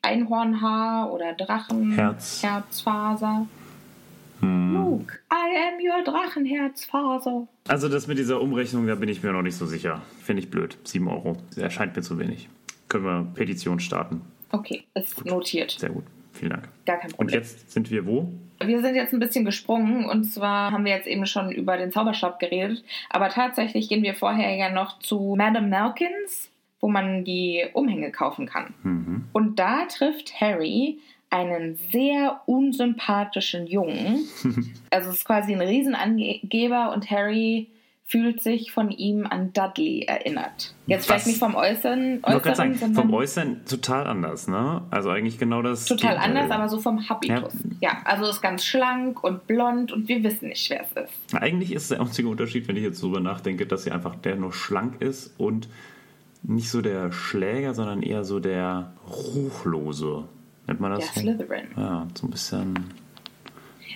Einhornhaar 0.03 1.13
oder 1.13 1.33
Drachen, 1.33 1.93
Herz. 1.93 2.43
Herzfaser. 2.43 3.47
Hm. 4.41 4.75
Luke, 4.75 5.19
I 5.33 5.57
am 5.69 5.81
your 5.81 6.05
Drachenherzfaser. 6.05 7.47
Also 7.69 7.89
das 7.89 8.09
mit 8.09 8.19
dieser 8.19 8.41
Umrechnung, 8.41 8.87
da 8.87 8.97
bin 8.97 9.09
ich 9.09 9.23
mir 9.23 9.33
noch 9.33 9.43
nicht 9.43 9.57
so 9.57 9.67
sicher. 9.67 10.03
Finde 10.21 10.43
ich 10.43 10.51
blöd. 10.51 10.77
7 10.85 11.07
Euro. 11.09 11.37
Erscheint 11.57 11.95
mir 11.95 12.03
zu 12.03 12.19
wenig. 12.19 12.49
Können 12.89 13.05
wir 13.05 13.27
Petition 13.35 13.79
starten. 13.79 14.21
Okay, 14.51 14.85
ist 14.95 15.25
notiert. 15.25 15.77
Sehr 15.79 15.91
gut. 15.91 16.05
Vielen 16.33 16.51
Dank. 16.51 16.69
Gar 16.87 16.99
kein 16.99 17.11
Und 17.11 17.17
Problem. 17.17 17.41
jetzt 17.41 17.71
sind 17.71 17.91
wir 17.91 18.07
wo? 18.07 18.29
Wir 18.63 18.81
sind 18.81 18.95
jetzt 18.95 19.13
ein 19.13 19.19
bisschen 19.21 19.45
gesprungen 19.45 20.05
und 20.07 20.25
zwar 20.25 20.71
haben 20.71 20.85
wir 20.85 20.93
jetzt 20.93 21.09
eben 21.09 21.27
schon 21.27 21.51
über 21.51 21.77
den 21.77 21.91
Zauberstab 21.91 22.39
geredet, 22.39 22.85
aber 23.11 23.29
tatsächlich 23.29 23.89
gehen 23.89 24.03
wir 24.03 24.15
vorher 24.15 24.55
ja 24.55 24.71
noch 24.71 25.01
zu 25.01 25.35
Madame 25.37 25.67
Malkins, 25.69 26.51
wo 26.81 26.89
man 26.89 27.25
die 27.25 27.65
Umhänge 27.73 28.13
kaufen 28.13 28.47
kann. 28.47 28.75
Mhm. 28.83 29.25
Und 29.33 29.59
da 29.59 29.87
trifft 29.87 30.41
Harry 30.41 30.99
einen 31.31 31.77
sehr 31.91 32.43
unsympathischen 32.47 33.67
Jungen. 33.67 34.27
Also 34.91 35.09
es 35.09 35.17
ist 35.17 35.25
quasi 35.25 35.55
ein 35.55 35.63
Riesenangeber 35.63 36.93
und 36.93 37.11
Harry 37.11 37.69
fühlt 38.13 38.43
sich 38.43 38.73
von 38.73 38.91
ihm 38.91 39.27
an 39.27 39.55
Dudley 39.55 40.03
erinnert. 40.03 40.75
Jetzt 40.87 41.07
vielleicht 41.07 41.21
Was? 41.21 41.27
nicht 41.27 41.39
vom 41.39 41.55
Äußeren, 41.55 42.23
Äußeren 42.23 42.55
sagen, 42.55 42.75
sondern 42.75 43.03
vom 43.05 43.15
Äußeren 43.15 43.65
total 43.65 44.07
anders, 44.07 44.49
ne? 44.49 44.83
Also 44.91 45.09
eigentlich 45.09 45.39
genau 45.39 45.63
das. 45.63 45.87
total 45.87 46.19
Gegenteil. 46.19 46.43
anders, 46.43 46.51
aber 46.51 46.69
so 46.69 46.79
vom 46.79 47.09
Habitus. 47.09 47.55
Ja. 47.81 48.03
also 48.05 48.29
ist 48.29 48.43
ganz 48.43 48.67
schlank 48.67 49.25
und 49.25 49.47
blond 49.47 49.93
und 49.93 50.09
wir 50.09 50.23
wissen 50.23 50.49
nicht, 50.51 50.69
wer 50.69 50.83
es 50.83 51.09
ist. 51.09 51.35
Eigentlich 51.35 51.73
ist 51.73 51.91
der 51.91 52.03
einzige 52.03 52.29
Unterschied, 52.29 52.69
wenn 52.69 52.77
ich 52.77 52.83
jetzt 52.83 53.03
drüber 53.03 53.21
nachdenke, 53.21 53.65
dass 53.65 53.85
sie 53.85 53.93
einfach 53.93 54.15
der 54.17 54.37
nur 54.37 54.53
schlank 54.53 55.01
ist 55.01 55.33
und 55.39 55.71
nicht 56.43 56.69
so 56.69 56.83
der 56.83 57.13
Schläger, 57.13 57.73
sondern 57.73 58.03
eher 58.03 58.25
so 58.25 58.41
der 58.41 58.93
Ruchlose. 59.09 60.25
Nennt 60.67 60.81
man 60.81 60.93
das 60.93 61.15
so? 61.15 61.21
Slytherin. 61.21 61.69
Ja, 61.79 62.07
so 62.15 62.27
ein 62.27 62.31
bisschen. 62.31 62.75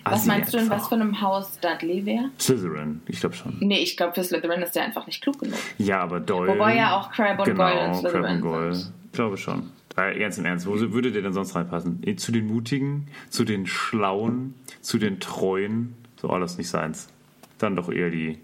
Was 0.04 0.14
Assi 0.14 0.28
meinst 0.28 0.54
du 0.54 0.58
einfach. 0.58 0.76
was 0.78 0.88
für 0.88 0.94
einem 0.94 1.20
Haus 1.20 1.58
Dudley 1.60 2.04
wäre? 2.06 2.30
Slytherin, 2.38 3.00
ich 3.06 3.20
glaube 3.20 3.34
schon. 3.34 3.56
Nee, 3.60 3.78
ich 3.78 3.96
glaube, 3.96 4.14
für 4.14 4.24
Slytherin 4.24 4.62
ist 4.62 4.72
der 4.76 4.84
einfach 4.84 5.06
nicht 5.06 5.22
klug 5.22 5.38
genug. 5.38 5.58
Ja, 5.78 6.00
aber 6.00 6.20
Doyle. 6.20 6.52
Wobei 6.52 6.76
ja 6.76 6.96
auch 6.98 7.10
Crabbe 7.10 7.42
und 7.42 7.46
genau, 7.48 7.64
Goyle 7.70 7.86
in 7.86 7.94
Slytherin 7.94 8.22
Crabbe 8.22 8.34
und 8.34 8.40
Goyle. 8.42 8.74
sind. 8.74 8.92
Ich 9.06 9.12
glaube 9.12 9.36
schon. 9.36 9.70
Weil, 9.94 10.18
ganz 10.18 10.36
im 10.36 10.44
Ernst, 10.44 10.66
wo 10.66 10.74
würde 10.78 11.10
der 11.10 11.22
denn 11.22 11.32
sonst 11.32 11.54
reinpassen? 11.54 12.00
Eh, 12.04 12.16
Zu 12.16 12.30
den 12.30 12.46
Mutigen, 12.46 13.06
zu 13.30 13.44
den 13.44 13.66
Schlauen, 13.66 14.54
zu 14.82 14.98
den 14.98 15.20
Treuen. 15.20 15.94
So 16.20 16.28
alles 16.28 16.58
nicht 16.58 16.68
seins. 16.68 17.08
Dann 17.58 17.76
doch 17.76 17.90
eher 17.90 18.10
die, 18.10 18.38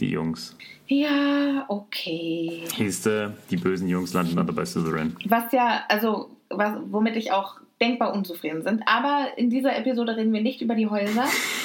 die 0.00 0.10
Jungs. 0.10 0.56
Ja, 0.88 1.64
okay. 1.68 2.64
Hießte, 2.74 3.36
die 3.50 3.56
bösen 3.56 3.86
Jungs 3.88 4.12
landen 4.14 4.34
dann 4.36 4.46
bei 4.46 4.64
Slytherin. 4.64 5.16
Was 5.26 5.52
ja, 5.52 5.82
also, 5.88 6.30
was, 6.50 6.74
womit 6.90 7.14
ich 7.16 7.30
auch 7.32 7.56
denkbar 7.82 8.14
unzufrieden 8.14 8.62
sind. 8.62 8.82
Aber 8.86 9.26
in 9.36 9.50
dieser 9.50 9.76
Episode 9.76 10.16
reden 10.16 10.32
wir 10.32 10.40
nicht 10.40 10.62
über 10.62 10.74
die 10.74 10.86
Häuser. 10.88 11.24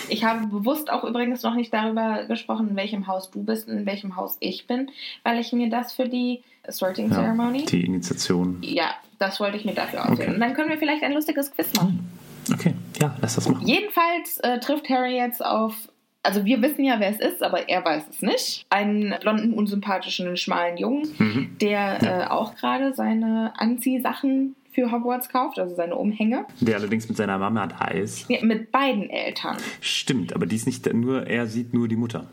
Ich 0.09 0.23
habe 0.25 0.47
bewusst 0.47 0.91
auch 0.91 1.03
übrigens 1.03 1.43
noch 1.43 1.53
nicht 1.55 1.73
darüber 1.73 2.25
gesprochen, 2.25 2.69
in 2.71 2.75
welchem 2.75 3.07
Haus 3.07 3.31
du 3.31 3.43
bist 3.43 3.69
und 3.69 3.77
in 3.77 3.85
welchem 3.85 4.15
Haus 4.17 4.37
ich 4.41 4.67
bin, 4.67 4.89
weil 5.23 5.39
ich 5.39 5.53
mir 5.53 5.69
das 5.69 5.93
für 5.93 6.09
die 6.09 6.41
Sorting 6.67 7.09
Ja, 7.11 7.17
Ceremony. 7.21 7.65
die 7.65 7.85
Initiation. 7.85 8.57
Ja, 8.61 8.95
das 9.19 9.39
wollte 9.39 9.55
ich 9.57 9.63
mir 9.65 9.73
dafür 9.75 10.01
auswählen. 10.03 10.21
Okay. 10.21 10.33
Und 10.33 10.39
dann 10.41 10.53
können 10.53 10.69
wir 10.69 10.77
vielleicht 10.77 11.03
ein 11.03 11.13
lustiges 11.13 11.51
Quiz 11.51 11.73
machen. 11.75 12.09
Okay, 12.53 12.73
ja, 13.01 13.15
lass 13.21 13.35
das 13.35 13.47
machen. 13.47 13.65
Jedenfalls 13.67 14.39
äh, 14.39 14.59
trifft 14.59 14.89
Harry 14.89 15.15
jetzt 15.17 15.45
auf, 15.45 15.75
also 16.23 16.43
wir 16.45 16.61
wissen 16.61 16.83
ja, 16.83 16.99
wer 16.99 17.09
es 17.09 17.19
ist, 17.19 17.41
aber 17.43 17.69
er 17.69 17.83
weiß 17.85 18.03
es 18.09 18.21
nicht. 18.21 18.65
Einen 18.69 19.13
blonden, 19.21 19.53
unsympathischen, 19.53 20.35
schmalen 20.35 20.77
Jungen, 20.77 21.07
Mhm. 21.17 21.57
der 21.61 22.03
äh, 22.03 22.27
auch 22.29 22.55
gerade 22.55 22.93
seine 22.93 23.53
Anziehsachen 23.57 24.55
für 24.77 24.91
Hogwarts 24.91 25.29
kauft, 25.29 25.57
also 25.57 25.73
seine 25.75 25.95
Umhänge. 25.95 26.45
Der 26.61 26.75
allerdings 26.75 27.07
mit 27.09 27.17
seiner 27.17 27.39
Mama 27.39 27.65
da 27.65 27.87
ist. 27.87 28.29
Ja, 28.29 28.45
mit 28.45 28.71
beiden 28.71 29.09
Eltern. 29.09 29.57
Stimmt, 29.81 30.35
aber 30.35 30.45
die 30.45 30.55
ist 30.55 30.67
nicht 30.67 30.91
nur, 30.93 31.25
er 31.25 31.47
sieht 31.47 31.73
nur 31.73 31.87
die 31.87 31.95
Mutter. 31.95 32.27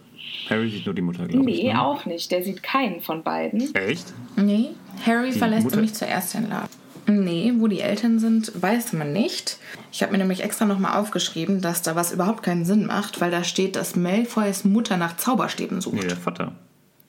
Harry 0.50 0.68
sieht 0.68 0.84
nur 0.84 0.94
die 0.94 1.00
Mutter, 1.00 1.26
glaube 1.26 1.50
ich. 1.50 1.62
Nee, 1.62 1.72
ne? 1.72 1.80
auch 1.82 2.04
nicht. 2.04 2.30
Der 2.30 2.42
sieht 2.42 2.62
keinen 2.62 3.00
von 3.00 3.22
beiden. 3.22 3.74
Echt? 3.74 4.12
Nee, 4.36 4.70
Harry 5.06 5.30
Die 5.30 5.38
verlässt 5.38 5.64
Mutter- 5.64 5.76
nämlich 5.76 5.94
zuerst 5.94 6.34
den 6.34 6.50
Laden. 6.50 6.68
Nee, 7.06 7.52
wo 7.56 7.66
die 7.66 7.80
Eltern 7.80 8.18
sind, 8.18 8.52
weiß 8.60 8.92
man 8.92 9.12
nicht. 9.14 9.58
Ich 9.90 10.02
habe 10.02 10.12
mir 10.12 10.18
nämlich 10.18 10.42
extra 10.42 10.66
nochmal 10.66 10.98
aufgeschrieben, 11.00 11.62
dass 11.62 11.80
da 11.80 11.96
was 11.96 12.12
überhaupt 12.12 12.42
keinen 12.42 12.64
Sinn 12.66 12.84
macht, 12.86 13.20
weil 13.22 13.30
da 13.30 13.42
steht, 13.44 13.76
dass 13.76 13.96
Malfoys 13.96 14.64
Mutter 14.64 14.96
nach 14.98 15.16
Zauberstäben 15.16 15.80
sucht. 15.80 15.94
Nee, 15.94 16.06
der 16.08 16.16
Vater. 16.16 16.52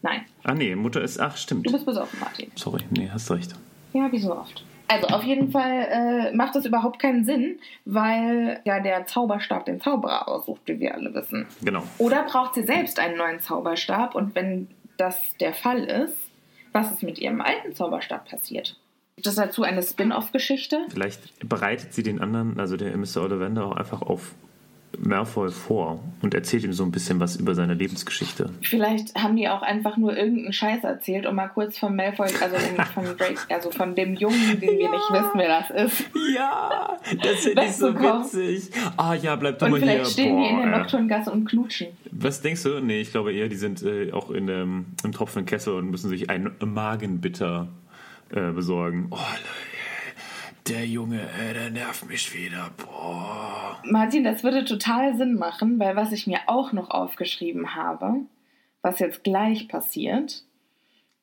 Nein, 0.02 0.22
Ah, 0.44 0.54
nee, 0.54 0.76
Mutter 0.76 1.02
ist. 1.02 1.20
Ach, 1.20 1.36
stimmt. 1.36 1.66
du 1.68 1.72
bist 1.74 1.86
besoffen, 1.86 2.20
Martin. 2.22 2.52
Sorry, 2.56 2.84
nee, 2.92 3.10
hast 3.12 3.30
recht. 3.32 3.54
Ja, 3.94 4.10
wie 4.12 4.20
so 4.20 4.34
oft. 4.38 4.64
Also 4.88 5.08
auf 5.08 5.24
jeden 5.24 5.52
Fall 5.52 5.88
äh, 5.90 6.36
macht 6.36 6.56
das 6.56 6.66
überhaupt 6.66 7.00
keinen 7.00 7.26
Sinn, 7.26 7.60
weil 7.86 8.62
ja 8.66 8.80
der 8.80 9.06
Zauberstab 9.06 9.66
den 9.66 9.82
Zauberer 9.82 10.28
aussucht, 10.28 10.62
wie 10.66 10.80
wir 10.80 10.94
alle 10.94 11.14
wissen. 11.14 11.48
Genau. 11.64 11.84
Oder 11.98 12.24
braucht 12.24 12.56
sie 12.56 12.64
selbst 12.64 13.00
einen 13.00 13.18
neuen 13.18 13.40
Zauberstab 13.40 14.16
und 14.16 14.36
wenn 14.36 14.68
das 14.98 15.36
der 15.40 15.54
Fall 15.54 15.84
ist, 15.84 16.16
was 16.72 16.92
ist 16.92 17.04
mit 17.04 17.20
ihrem 17.20 17.42
alten 17.42 17.74
Zauberstab 17.74 18.30
passiert? 18.30 18.78
Gibt 19.16 19.28
es 19.28 19.36
dazu 19.36 19.64
eine 19.64 19.82
Spin-off-Geschichte? 19.82 20.86
Vielleicht 20.90 21.48
bereitet 21.48 21.94
sie 21.94 22.04
den 22.04 22.20
anderen, 22.20 22.60
also 22.60 22.76
der 22.76 22.96
Mr. 22.98 23.22
Ollivander, 23.24 23.66
auch 23.66 23.76
einfach 23.78 24.02
auf 24.02 24.36
Malfoy 25.00 25.52
vor 25.52 26.00
und 26.22 26.34
erzählt 26.34 26.64
ihm 26.64 26.74
so 26.74 26.84
ein 26.84 26.92
bisschen 26.92 27.20
was 27.20 27.36
über 27.36 27.56
seine 27.56 27.74
Lebensgeschichte. 27.74 28.50
Vielleicht 28.62 29.16
haben 29.16 29.36
die 29.36 29.48
auch 29.50 29.62
einfach 29.62 29.98
nur 29.98 30.16
irgendeinen 30.16 30.54
Scheiß 30.54 30.84
erzählt, 30.84 31.26
um 31.26 31.36
mal 31.36 31.48
kurz 31.48 31.78
von 31.78 31.96
Malfoy, 31.96 32.28
also 32.42 32.56
von 32.94 33.06
Drake, 33.18 33.40
also 33.50 33.72
von 33.72 33.96
dem 33.96 34.16
Jungen, 34.16 34.60
den 34.60 34.78
wir 34.78 34.90
nicht 34.90 35.12
wissen, 35.12 35.32
wer 35.36 35.60
das 35.60 35.92
ist. 35.92 36.06
Ja, 36.36 36.98
das 37.24 37.40
finde 37.42 37.64
ich 37.66 37.76
so 37.76 37.94
witzig. 37.94 38.72
Ah 38.98 39.14
ja, 39.14 39.36
bleib 39.36 39.60
du 39.60 39.66
Und 39.66 39.72
mal 39.72 39.80
hier. 39.80 39.90
vielleicht 39.92 40.12
stehen 40.12 40.38
die 40.38 40.48
in 40.48 40.58
der. 40.58 40.78
Nocturngasse 40.78 41.32
und 41.32 41.46
klutschen. 41.46 41.88
Was 42.12 42.42
denkst 42.42 42.64
du? 42.64 42.80
Nee, 42.80 43.02
ich 43.02 43.12
glaube 43.12 43.34
eher, 43.34 43.48
die 43.48 43.56
sind 43.56 43.84
äh, 43.84 44.12
auch 44.12 44.30
in, 44.32 44.48
ähm, 44.50 44.86
im 45.04 45.46
Kessel 45.46 45.74
und 45.74 45.90
müssen 45.92 46.10
sich 46.10 46.30
ein 46.30 46.52
Magenbitter 46.64 47.68
äh, 48.30 48.52
besorgen. 48.52 49.08
Oh, 49.12 49.16
Leute, 49.16 49.75
der 50.68 50.86
Junge, 50.88 51.22
ey, 51.40 51.54
der 51.54 51.70
nervt 51.70 52.08
mich 52.08 52.34
wieder. 52.34 52.72
Boah. 52.78 53.82
Martin, 53.84 54.24
das 54.24 54.44
würde 54.44 54.66
total 54.66 55.16
Sinn 55.16 55.36
machen, 55.36 55.80
weil 55.80 55.96
was 55.96 56.12
ich 56.12 56.28
mir 56.28 56.40
auch 56.48 56.74
noch 56.74 56.90
aufgeschrieben 56.90 57.76
habe, 57.76 58.22
was 58.82 59.00
jetzt 59.00 59.24
gleich 59.24 59.68
passiert, 59.68 60.44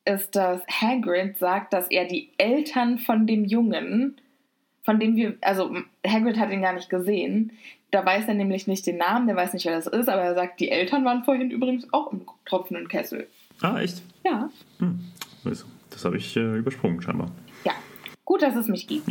ist, 0.05 0.37
dass 0.37 0.62
Hagrid 0.68 1.38
sagt, 1.38 1.72
dass 1.72 1.88
er 1.88 2.07
die 2.07 2.31
Eltern 2.38 2.98
von 2.98 3.26
dem 3.26 3.44
Jungen, 3.44 4.16
von 4.85 4.98
dem 5.00 5.16
wir, 5.16 5.37
also 5.40 5.76
Hagrid 6.07 6.38
hat 6.38 6.50
ihn 6.50 6.62
gar 6.62 6.72
nicht 6.72 6.90
gesehen, 6.90 7.52
da 7.90 8.05
weiß 8.05 8.26
er 8.26 8.35
nämlich 8.35 8.66
nicht 8.66 8.87
den 8.87 8.96
Namen, 8.96 9.26
der 9.26 9.37
weiß 9.37 9.52
nicht, 9.52 9.66
wer 9.66 9.76
das 9.76 9.87
ist, 9.87 10.09
aber 10.09 10.22
er 10.22 10.35
sagt, 10.35 10.61
die 10.61 10.70
Eltern 10.70 11.05
waren 11.05 11.24
vorhin 11.24 11.50
übrigens 11.50 11.92
auch 11.92 12.12
im 12.12 12.22
tropfenden 12.46 12.88
Kessel. 12.88 13.28
Ah, 13.61 13.81
echt? 13.81 14.02
Ja. 14.24 14.50
Also, 15.44 15.66
Das 15.90 16.05
habe 16.05 16.16
ich 16.16 16.37
äh, 16.37 16.59
übersprungen 16.59 17.02
scheinbar. 17.02 17.31
Ja. 18.33 18.38
Gut, 18.38 18.42
dass 18.42 18.57
es 18.57 18.68
mich 18.68 18.87
gibt. 18.87 19.09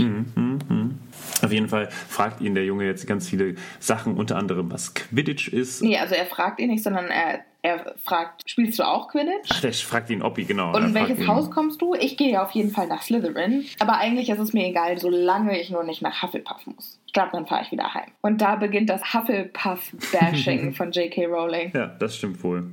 Auf 1.43 1.51
jeden 1.51 1.67
Fall 1.69 1.89
fragt 1.91 2.41
ihn 2.41 2.55
der 2.55 2.65
Junge 2.65 2.85
jetzt 2.85 3.05
ganz 3.05 3.29
viele 3.29 3.55
Sachen, 3.79 4.15
unter 4.15 4.35
anderem 4.37 4.71
was 4.71 4.93
Quidditch 4.93 5.47
ist. 5.49 5.83
Nee, 5.83 5.97
also 5.97 6.15
er 6.15 6.25
fragt 6.25 6.59
ihn 6.59 6.69
nicht, 6.69 6.83
sondern 6.83 7.05
er, 7.07 7.41
er 7.61 7.95
fragt, 8.03 8.49
spielst 8.49 8.79
du 8.79 8.83
auch 8.83 9.09
Quidditch? 9.09 9.49
Ach, 9.51 9.61
der 9.61 9.73
fragt 9.73 10.09
ihn, 10.09 10.21
ob 10.23 10.37
ihn, 10.39 10.47
genau. 10.47 10.75
Und 10.75 10.85
in 10.85 10.93
welches 10.93 11.19
ihn, 11.19 11.27
Haus 11.27 11.51
kommst 11.51 11.81
du? 11.81 11.93
Ich 11.93 12.17
gehe 12.17 12.41
auf 12.41 12.51
jeden 12.51 12.71
Fall 12.71 12.87
nach 12.87 13.03
Slytherin. 13.03 13.65
Aber 13.79 13.97
eigentlich 13.97 14.29
ist 14.29 14.39
es 14.39 14.53
mir 14.53 14.67
egal, 14.67 14.97
solange 14.97 15.59
ich 15.59 15.69
nur 15.69 15.83
nicht 15.83 16.01
nach 16.01 16.21
Hufflepuff 16.23 16.65
muss. 16.65 16.99
Ich 17.05 17.13
glaube, 17.13 17.29
dann 17.33 17.45
fahre 17.45 17.63
ich 17.63 17.71
wieder 17.71 17.93
heim. 17.93 18.09
Und 18.21 18.41
da 18.41 18.55
beginnt 18.55 18.89
das 18.89 19.13
Hufflepuff-Bashing 19.13 20.73
von 20.75 20.91
J.K. 20.91 21.25
Rowling. 21.25 21.71
Ja, 21.75 21.87
das 21.87 22.15
stimmt 22.17 22.43
wohl. 22.43 22.65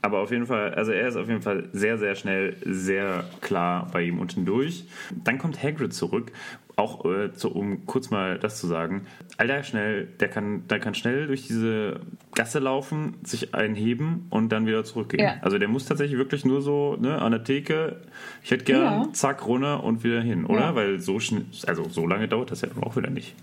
Aber 0.00 0.20
auf 0.20 0.30
jeden 0.30 0.46
Fall, 0.46 0.74
also 0.74 0.92
er 0.92 1.08
ist 1.08 1.16
auf 1.16 1.28
jeden 1.28 1.42
Fall 1.42 1.68
sehr, 1.72 1.98
sehr 1.98 2.14
schnell, 2.14 2.56
sehr 2.64 3.24
klar 3.40 3.88
bei 3.92 4.02
ihm 4.02 4.18
unten 4.18 4.44
durch. 4.44 4.84
Dann 5.24 5.38
kommt 5.38 5.62
Hagrid 5.62 5.92
zurück, 5.92 6.32
auch 6.76 7.04
äh, 7.04 7.32
zu, 7.34 7.52
um 7.52 7.84
kurz 7.86 8.10
mal 8.10 8.38
das 8.38 8.58
zu 8.60 8.68
sagen. 8.68 9.06
Alter, 9.36 9.64
schnell, 9.64 10.06
der 10.20 10.28
kann, 10.28 10.66
der 10.68 10.78
kann 10.78 10.94
schnell 10.94 11.26
durch 11.26 11.46
diese 11.48 12.00
Gasse 12.34 12.60
laufen, 12.60 13.14
sich 13.24 13.54
einheben 13.54 14.26
und 14.30 14.50
dann 14.50 14.66
wieder 14.66 14.84
zurückgehen. 14.84 15.24
Ja. 15.24 15.34
Also 15.42 15.58
der 15.58 15.66
muss 15.68 15.86
tatsächlich 15.86 16.16
wirklich 16.16 16.44
nur 16.44 16.62
so 16.62 16.96
ne, 17.00 17.20
an 17.20 17.32
der 17.32 17.42
Theke, 17.42 17.96
ich 18.44 18.52
hätte 18.52 18.64
gern, 18.64 18.82
Ja. 18.82 19.08
zack, 19.12 19.44
runter 19.46 19.82
und 19.82 20.04
wieder 20.04 20.20
hin, 20.20 20.44
oder? 20.46 20.60
Ja. 20.60 20.74
Weil 20.76 21.00
so 21.00 21.18
schnell, 21.18 21.44
also 21.66 21.88
so 21.88 22.06
lange 22.06 22.28
dauert 22.28 22.52
das 22.52 22.60
ja 22.60 22.68
auch 22.80 22.96
wieder 22.96 23.10
nicht. 23.10 23.34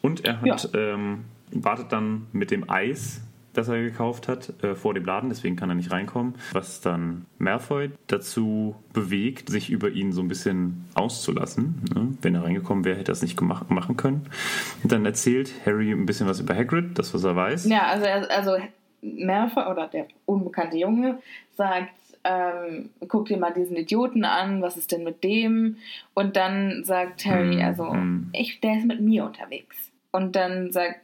Und 0.00 0.24
er 0.24 0.40
hat, 0.40 0.70
ähm, 0.74 1.24
wartet 1.52 1.92
dann 1.92 2.26
mit 2.32 2.50
dem 2.50 2.68
Eis, 2.70 3.20
das 3.54 3.68
er 3.68 3.82
gekauft 3.82 4.28
hat, 4.28 4.52
äh, 4.62 4.74
vor 4.74 4.94
dem 4.94 5.04
Laden, 5.04 5.28
deswegen 5.30 5.56
kann 5.56 5.68
er 5.70 5.74
nicht 5.74 5.90
reinkommen, 5.90 6.34
was 6.52 6.80
dann 6.80 7.26
Malfoy 7.38 7.90
dazu 8.06 8.76
bewegt, 8.92 9.48
sich 9.48 9.70
über 9.70 9.90
ihn 9.90 10.12
so 10.12 10.20
ein 10.20 10.28
bisschen 10.28 10.84
auszulassen. 10.94 11.82
Ne? 11.94 12.08
Wenn 12.20 12.34
er 12.34 12.44
reingekommen 12.44 12.84
wäre, 12.84 12.98
hätte 12.98 13.12
er 13.12 13.14
es 13.14 13.22
nicht 13.22 13.36
gemacht, 13.36 13.70
machen 13.70 13.96
können. 13.96 14.28
Und 14.82 14.92
dann 14.92 15.06
erzählt 15.06 15.52
Harry 15.64 15.90
ein 15.90 16.06
bisschen 16.06 16.28
was 16.28 16.40
über 16.40 16.54
Hagrid, 16.54 16.98
das, 16.98 17.14
was 17.14 17.24
er 17.24 17.36
weiß. 17.36 17.66
Ja, 17.66 17.86
also, 17.86 18.06
also 18.06 18.56
Malfoy 19.02 19.64
oder 19.64 19.86
der 19.88 20.06
unbekannte 20.26 20.76
Junge 20.76 21.18
sagt, 21.56 21.92
ähm, 22.24 22.90
guck 23.06 23.26
dir 23.26 23.36
mal 23.36 23.52
diesen 23.52 23.76
Idioten 23.76 24.24
an, 24.24 24.62
was 24.62 24.76
ist 24.76 24.92
denn 24.92 25.04
mit 25.04 25.22
dem? 25.22 25.76
Und 26.14 26.36
dann 26.36 26.82
sagt 26.84 27.24
Harry, 27.26 27.56
Mm, 27.56 27.64
also, 27.64 27.84
mm. 27.92 28.30
ich, 28.32 28.60
der 28.60 28.78
ist 28.78 28.86
mit 28.86 29.00
mir 29.00 29.24
unterwegs. 29.26 29.76
Und 30.10 30.34
dann 30.34 30.72
sagt, 30.72 31.00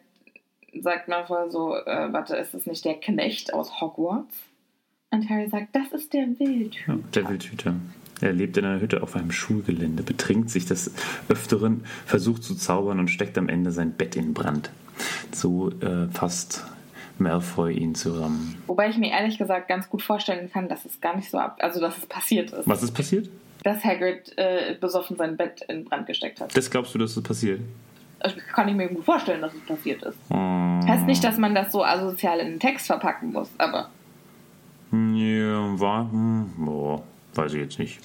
sagt 0.80 1.08
Malfoy 1.08 1.50
so, 1.50 1.74
äh, 1.74 2.12
warte, 2.12 2.36
ist 2.36 2.54
das 2.54 2.66
nicht 2.66 2.84
der 2.84 2.94
Knecht 2.94 3.54
aus 3.54 3.80
Hogwarts? 3.80 4.34
Und 5.10 5.28
Harry 5.28 5.48
sagt, 5.48 5.74
das 5.74 5.92
ist 5.92 6.12
der 6.12 6.26
Wildhüter. 6.38 6.92
Ja, 6.92 6.98
der 7.14 7.28
Wildhüter. 7.28 7.74
Er 8.20 8.32
lebt 8.32 8.56
in 8.56 8.64
einer 8.64 8.80
Hütte 8.80 9.02
auf 9.02 9.16
einem 9.16 9.32
Schulgelände, 9.32 10.02
betrinkt 10.02 10.50
sich 10.50 10.66
des 10.66 10.92
Öfteren, 11.28 11.84
versucht 12.06 12.44
zu 12.44 12.54
zaubern 12.54 12.98
und 12.98 13.08
steckt 13.08 13.38
am 13.38 13.48
Ende 13.48 13.72
sein 13.72 13.92
Bett 13.92 14.14
in 14.14 14.34
Brand. 14.34 14.70
So 15.32 15.70
äh, 15.80 16.08
fasst 16.08 16.64
Malfoy 17.18 17.72
ihn 17.72 17.94
zusammen. 17.94 18.62
Wobei 18.66 18.90
ich 18.90 18.98
mir 18.98 19.10
ehrlich 19.10 19.38
gesagt 19.38 19.68
ganz 19.68 19.88
gut 19.88 20.02
vorstellen 20.02 20.50
kann, 20.52 20.68
dass 20.68 20.84
es 20.84 21.00
gar 21.00 21.16
nicht 21.16 21.30
so 21.30 21.38
ab, 21.38 21.58
also 21.60 21.80
dass 21.80 21.96
es 21.98 22.06
passiert 22.06 22.52
ist. 22.52 22.68
Was 22.68 22.82
ist 22.82 22.92
passiert? 22.92 23.28
Dass 23.62 23.84
Hagrid 23.84 24.32
äh, 24.36 24.76
besoffen 24.80 25.16
sein 25.16 25.36
Bett 25.36 25.62
in 25.68 25.84
Brand 25.84 26.06
gesteckt 26.06 26.40
hat. 26.40 26.56
Das 26.56 26.70
glaubst 26.70 26.94
du, 26.94 26.98
dass 26.98 27.14
das 27.14 27.22
passiert? 27.22 27.60
Kann 28.52 28.68
ich 28.68 28.74
mir 28.74 28.88
gut 28.88 29.04
vorstellen, 29.04 29.40
dass 29.42 29.54
es 29.54 29.60
passiert 29.64 30.02
ist. 30.02 30.18
Hm, 30.28 30.80
Heißt 30.86 31.06
nicht, 31.06 31.22
dass 31.24 31.36
man 31.38 31.54
das 31.54 31.72
so 31.72 31.84
asozial 31.84 32.38
in 32.40 32.48
den 32.48 32.60
Text 32.60 32.86
verpacken 32.86 33.32
muss, 33.32 33.50
aber 33.58 33.88
Ja, 34.92 35.78
war, 35.80 36.10
hm, 36.10 36.50
boah, 36.56 37.02
weiß 37.34 37.54
ich 37.54 37.60
jetzt 37.60 37.78
nicht. 37.78 38.00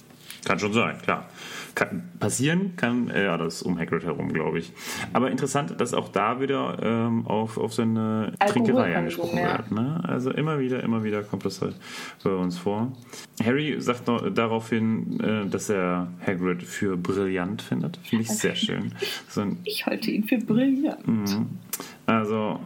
Kann 0.45 0.59
schon 0.59 0.73
sein, 0.73 0.97
klar. 1.01 1.27
Kann, 1.73 2.03
passieren 2.19 2.75
kann 2.77 3.09
äh, 3.09 3.25
ja 3.25 3.37
das 3.37 3.61
um 3.61 3.77
Hagrid 3.77 4.05
herum, 4.05 4.31
glaube 4.31 4.59
ich. 4.59 4.71
Aber 5.11 5.29
interessant, 5.29 5.81
dass 5.81 5.93
auch 5.93 6.07
da 6.07 6.39
wieder 6.39 6.77
ähm, 6.81 7.27
auf, 7.27 7.57
auf 7.57 7.73
seine 7.73 8.33
Trinkerei 8.39 8.95
Alkoholkonsum, 8.95 8.95
angesprochen 8.95 9.37
ja. 9.37 9.57
wird. 9.57 9.71
Ne? 9.71 10.03
Also 10.07 10.31
immer 10.31 10.59
wieder, 10.59 10.83
immer 10.83 11.03
wieder 11.03 11.23
kommt 11.23 11.45
das 11.45 11.61
halt 11.61 11.75
bei 12.23 12.29
uns 12.29 12.57
vor. 12.57 12.93
Harry 13.43 13.75
sagt 13.79 14.07
noch 14.07 14.29
daraufhin, 14.29 15.19
äh, 15.19 15.49
dass 15.49 15.69
er 15.69 16.07
Hagrid 16.25 16.63
für 16.63 16.95
brillant 16.95 17.61
findet. 17.61 17.97
Finde 17.97 18.23
ich 18.23 18.29
sehr 18.29 18.55
schön. 18.55 18.93
So 19.27 19.45
ich 19.63 19.85
halte 19.85 20.11
ihn 20.11 20.23
für 20.23 20.37
brillant. 20.37 21.49
also, 22.05 22.59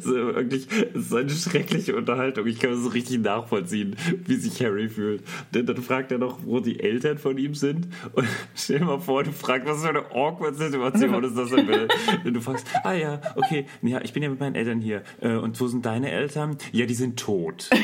so 0.00 0.14
wirklich, 0.14 0.66
ist 0.94 1.14
eine 1.14 1.30
schreckliche 1.30 1.96
Unterhaltung. 1.96 2.46
Ich 2.46 2.58
kann 2.58 2.72
es 2.72 2.80
so 2.80 2.88
richtig 2.88 3.20
nachvollziehen, 3.20 3.96
wie 4.26 4.34
sich 4.36 4.62
Harry 4.62 4.88
fühlt. 4.88 5.22
Denn 5.54 5.66
dann 5.66 5.76
fragt 5.78 6.12
er 6.12 6.18
noch, 6.18 6.38
wo 6.44 6.60
die 6.60 6.80
Eltern 6.80 7.18
von 7.18 7.38
ihm 7.38 7.54
sind. 7.54 7.88
Und 8.12 8.26
stell 8.54 8.80
dir 8.80 8.84
mal 8.86 9.00
vor, 9.00 9.24
du 9.24 9.32
fragst, 9.32 9.68
was 9.68 9.82
für 9.82 9.88
eine 9.90 10.04
awkward 10.10 10.56
Situation 10.56 11.24
ist 11.24 11.36
das 11.36 11.50
denn? 11.50 11.88
Und 12.24 12.34
du 12.34 12.40
fragst, 12.40 12.66
ah 12.84 12.92
ja, 12.92 13.20
okay, 13.36 13.66
ja, 13.82 14.00
ich 14.02 14.12
bin 14.12 14.22
ja 14.22 14.28
mit 14.30 14.40
meinen 14.40 14.54
Eltern 14.54 14.80
hier. 14.80 15.02
Äh, 15.20 15.34
Und 15.36 15.60
wo 15.60 15.66
sind 15.66 15.84
deine 15.86 16.10
Eltern? 16.10 16.56
Ja, 16.72 16.86
die 16.86 16.94
sind 16.94 17.18
tot. 17.18 17.70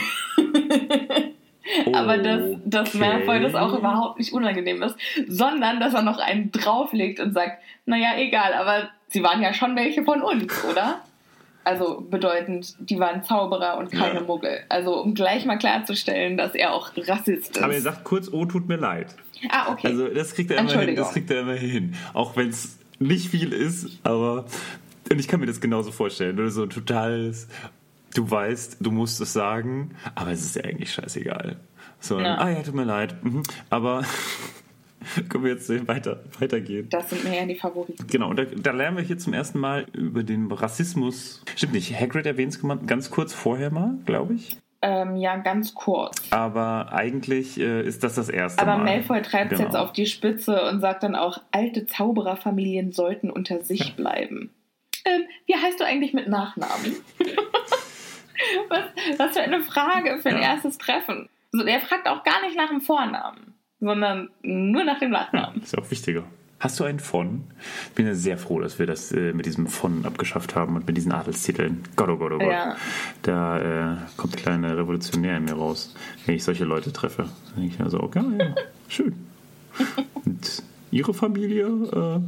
Aber 1.92 2.18
dass, 2.18 2.42
dass 2.64 2.94
Okay. 2.94 2.98
Malfoy 2.98 3.40
das 3.40 3.54
auch 3.54 3.76
überhaupt 3.78 4.18
nicht 4.18 4.32
unangenehm 4.32 4.82
ist, 4.82 4.96
sondern 5.28 5.78
dass 5.78 5.94
er 5.94 6.02
noch 6.02 6.18
einen 6.18 6.50
drauflegt 6.50 7.20
und 7.20 7.32
sagt, 7.32 7.62
naja, 7.86 8.18
egal, 8.18 8.54
aber 8.54 8.88
sie 9.08 9.22
waren 9.22 9.40
ja 9.40 9.54
schon 9.54 9.76
welche 9.76 10.02
von 10.02 10.20
uns, 10.22 10.52
oder? 10.64 11.00
Also 11.64 12.00
bedeutend, 12.08 12.74
die 12.78 12.98
waren 12.98 13.22
Zauberer 13.22 13.76
und 13.78 13.90
keine 13.92 14.20
Ja. 14.20 14.20
Muggel. 14.22 14.60
Also 14.68 15.00
um 15.02 15.14
gleich 15.14 15.44
mal 15.44 15.58
klarzustellen, 15.58 16.36
dass 16.36 16.54
er 16.54 16.72
auch 16.72 16.90
Rassist 16.96 17.56
ist. 17.56 17.62
Aber 17.62 17.74
er 17.74 17.82
sagt 17.82 18.04
kurz, 18.04 18.28
oh, 18.32 18.46
tut 18.46 18.66
mir 18.68 18.76
leid. 18.76 19.14
ah, 19.50 19.70
okay. 19.72 19.88
Also 19.88 20.08
das 20.08 20.34
kriegt 20.34 20.50
er 20.50 20.58
immer 20.58 20.72
hin. 20.80 20.96
Das 20.96 21.12
kriegt 21.12 21.30
er 21.30 21.40
immer 21.42 21.54
hin. 21.54 21.94
Auch 22.14 22.36
wenn 22.36 22.48
es 22.48 22.78
nicht 22.98 23.28
viel 23.28 23.52
ist, 23.52 23.88
aber 24.04 24.46
und 25.10 25.18
ich 25.18 25.26
kann 25.28 25.40
mir 25.40 25.46
das 25.46 25.60
genauso 25.60 25.90
vorstellen. 25.92 26.36
Nur 26.36 26.50
so 26.50 26.66
totales, 26.66 27.48
du 28.14 28.30
weißt, 28.30 28.76
du 28.80 28.90
musst 28.90 29.20
es 29.20 29.32
sagen, 29.32 29.90
aber 30.14 30.30
es 30.30 30.40
ist 30.44 30.56
ja 30.56 30.62
eigentlich 30.64 30.92
scheißegal. 30.92 31.56
So, 31.98 32.18
Ja. 32.20 32.36
ah 32.38 32.48
ja, 32.48 32.62
tut 32.62 32.74
mir 32.74 32.84
leid. 32.84 33.22
Mhm. 33.24 33.42
Aber 33.70 34.04
können 35.28 35.44
wir 35.44 35.52
jetzt 35.52 35.68
weiter, 35.88 36.22
weitergehen. 36.38 36.88
das 36.90 37.10
sind 37.10 37.24
mir 37.24 37.36
ja 37.36 37.46
die 37.46 37.56
Favoriten. 37.56 38.06
Genau, 38.06 38.28
und 38.30 38.38
da, 38.38 38.44
da 38.44 38.72
lernen 38.72 38.96
wir 38.96 39.04
hier 39.04 39.18
zum 39.18 39.32
ersten 39.32 39.58
Mal 39.58 39.86
über 39.92 40.22
den 40.22 40.50
Rassismus. 40.52 41.42
Stimmt 41.56 41.72
nicht, 41.74 41.98
Hagrid 41.98 42.26
erwähnt 42.26 42.54
es 42.54 42.86
ganz 42.86 43.10
kurz 43.10 43.32
vorher 43.32 43.70
mal, 43.70 43.98
glaube 44.06 44.34
ich. 44.34 44.56
Ähm, 44.82 45.16
ja, 45.16 45.36
ganz 45.36 45.74
kurz. 45.74 46.16
Aber 46.30 46.92
eigentlich 46.92 47.60
äh, 47.60 47.82
ist 47.82 48.02
das 48.02 48.14
das 48.14 48.30
erste 48.30 48.62
Aber 48.62 48.78
Mal. 48.78 48.84
Malfoy 48.84 49.20
treibt 49.20 49.52
es 49.52 49.58
Genau. 49.58 49.70
jetzt 49.70 49.78
auf 49.78 49.92
die 49.92 50.06
Spitze 50.06 50.62
und 50.70 50.80
sagt 50.80 51.02
dann 51.02 51.14
auch, 51.16 51.40
alte 51.50 51.84
Zaubererfamilien 51.86 52.92
sollten 52.92 53.30
unter 53.30 53.60
sich 53.62 53.94
bleiben. 53.94 54.50
Ähm, 55.04 55.22
wie 55.46 55.54
heißt 55.54 55.78
du 55.80 55.84
eigentlich 55.84 56.14
mit 56.14 56.28
Nachnamen? 56.28 56.96
was, 58.68 58.84
was 59.18 59.32
für 59.32 59.42
eine 59.42 59.60
Frage 59.62 60.18
für 60.22 60.30
ein 60.30 60.36
Ja. 60.36 60.54
erstes 60.54 60.78
Treffen. 60.78 61.28
So, 61.52 61.64
der 61.64 61.80
fragt 61.80 62.08
auch 62.08 62.22
gar 62.22 62.40
nicht 62.46 62.56
nach 62.56 62.68
dem 62.70 62.80
Vornamen, 62.80 63.54
sondern 63.80 64.28
nur 64.42 64.84
nach 64.84 64.98
dem 64.98 65.12
Ja, 65.12 65.20
Nachnamen. 65.20 65.62
ist 65.62 65.72
ja 65.72 65.78
auch 65.80 65.90
wichtiger. 65.90 66.24
Hast 66.58 66.78
du 66.78 66.84
einen 66.84 67.00
von? 67.00 67.44
Ich 67.88 67.94
bin 67.94 68.06
ja 68.06 68.14
sehr 68.14 68.36
froh, 68.36 68.60
dass 68.60 68.78
wir 68.78 68.86
das 68.86 69.12
äh, 69.12 69.32
mit 69.32 69.46
diesem 69.46 69.66
von 69.66 70.04
abgeschafft 70.04 70.54
haben 70.54 70.76
und 70.76 70.86
mit 70.86 70.94
diesen 70.94 71.10
Adelstiteln. 71.10 71.82
Gott, 71.96 72.10
oh 72.10 72.16
Gott, 72.18 72.32
oh 72.32 72.38
Gott. 72.38 72.52
Ja. 72.52 72.76
Da 73.22 73.94
äh, 73.94 73.96
kommt 74.18 74.34
der 74.34 74.42
kleine 74.42 74.76
Revolutionär 74.76 75.38
in 75.38 75.44
mir 75.46 75.54
raus, 75.54 75.94
wenn 76.26 76.34
ich 76.34 76.44
solche 76.44 76.64
Leute 76.64 76.92
treffe. 76.92 77.22
Dann 77.54 77.62
denke 77.62 77.74
ich 77.74 77.78
mir 77.78 77.88
so, 77.88 78.00
okay, 78.00 78.22
ja, 78.38 78.54
schön. 78.88 79.14
Und 80.26 80.62
ihre 80.90 81.14
Familie 81.14 81.66
äh, 81.66 82.20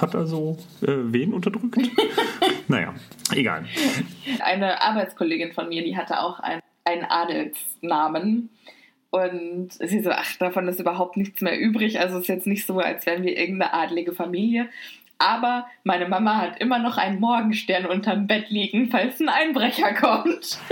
hat 0.00 0.14
also 0.14 0.58
äh, 0.82 0.86
wen 0.88 1.34
unterdrückt? 1.34 1.76
naja, 2.68 2.94
egal. 3.34 3.64
Eine 4.44 4.80
Arbeitskollegin 4.80 5.52
von 5.52 5.68
mir, 5.68 5.82
die 5.82 5.96
hatte 5.96 6.20
auch 6.20 6.38
einen, 6.38 6.62
einen 6.84 7.04
Adelsnamen. 7.04 8.50
Und 9.16 9.70
sie 9.72 10.02
so, 10.02 10.10
ach, 10.10 10.36
davon 10.38 10.68
ist 10.68 10.80
überhaupt 10.80 11.16
nichts 11.16 11.40
mehr 11.40 11.58
übrig. 11.58 12.00
Also 12.00 12.16
es 12.16 12.22
ist 12.22 12.28
jetzt 12.28 12.46
nicht 12.46 12.66
so, 12.66 12.78
als 12.78 13.06
wären 13.06 13.22
wir 13.22 13.36
irgendeine 13.36 13.72
adlige 13.72 14.12
Familie. 14.12 14.68
Aber 15.18 15.66
meine 15.84 16.08
Mama 16.08 16.36
hat 16.36 16.60
immer 16.60 16.78
noch 16.78 16.98
einen 16.98 17.20
Morgenstern 17.20 17.86
unterm 17.86 18.26
Bett 18.26 18.50
liegen, 18.50 18.90
falls 18.90 19.20
ein 19.20 19.28
Einbrecher 19.28 19.94
kommt. 19.94 20.58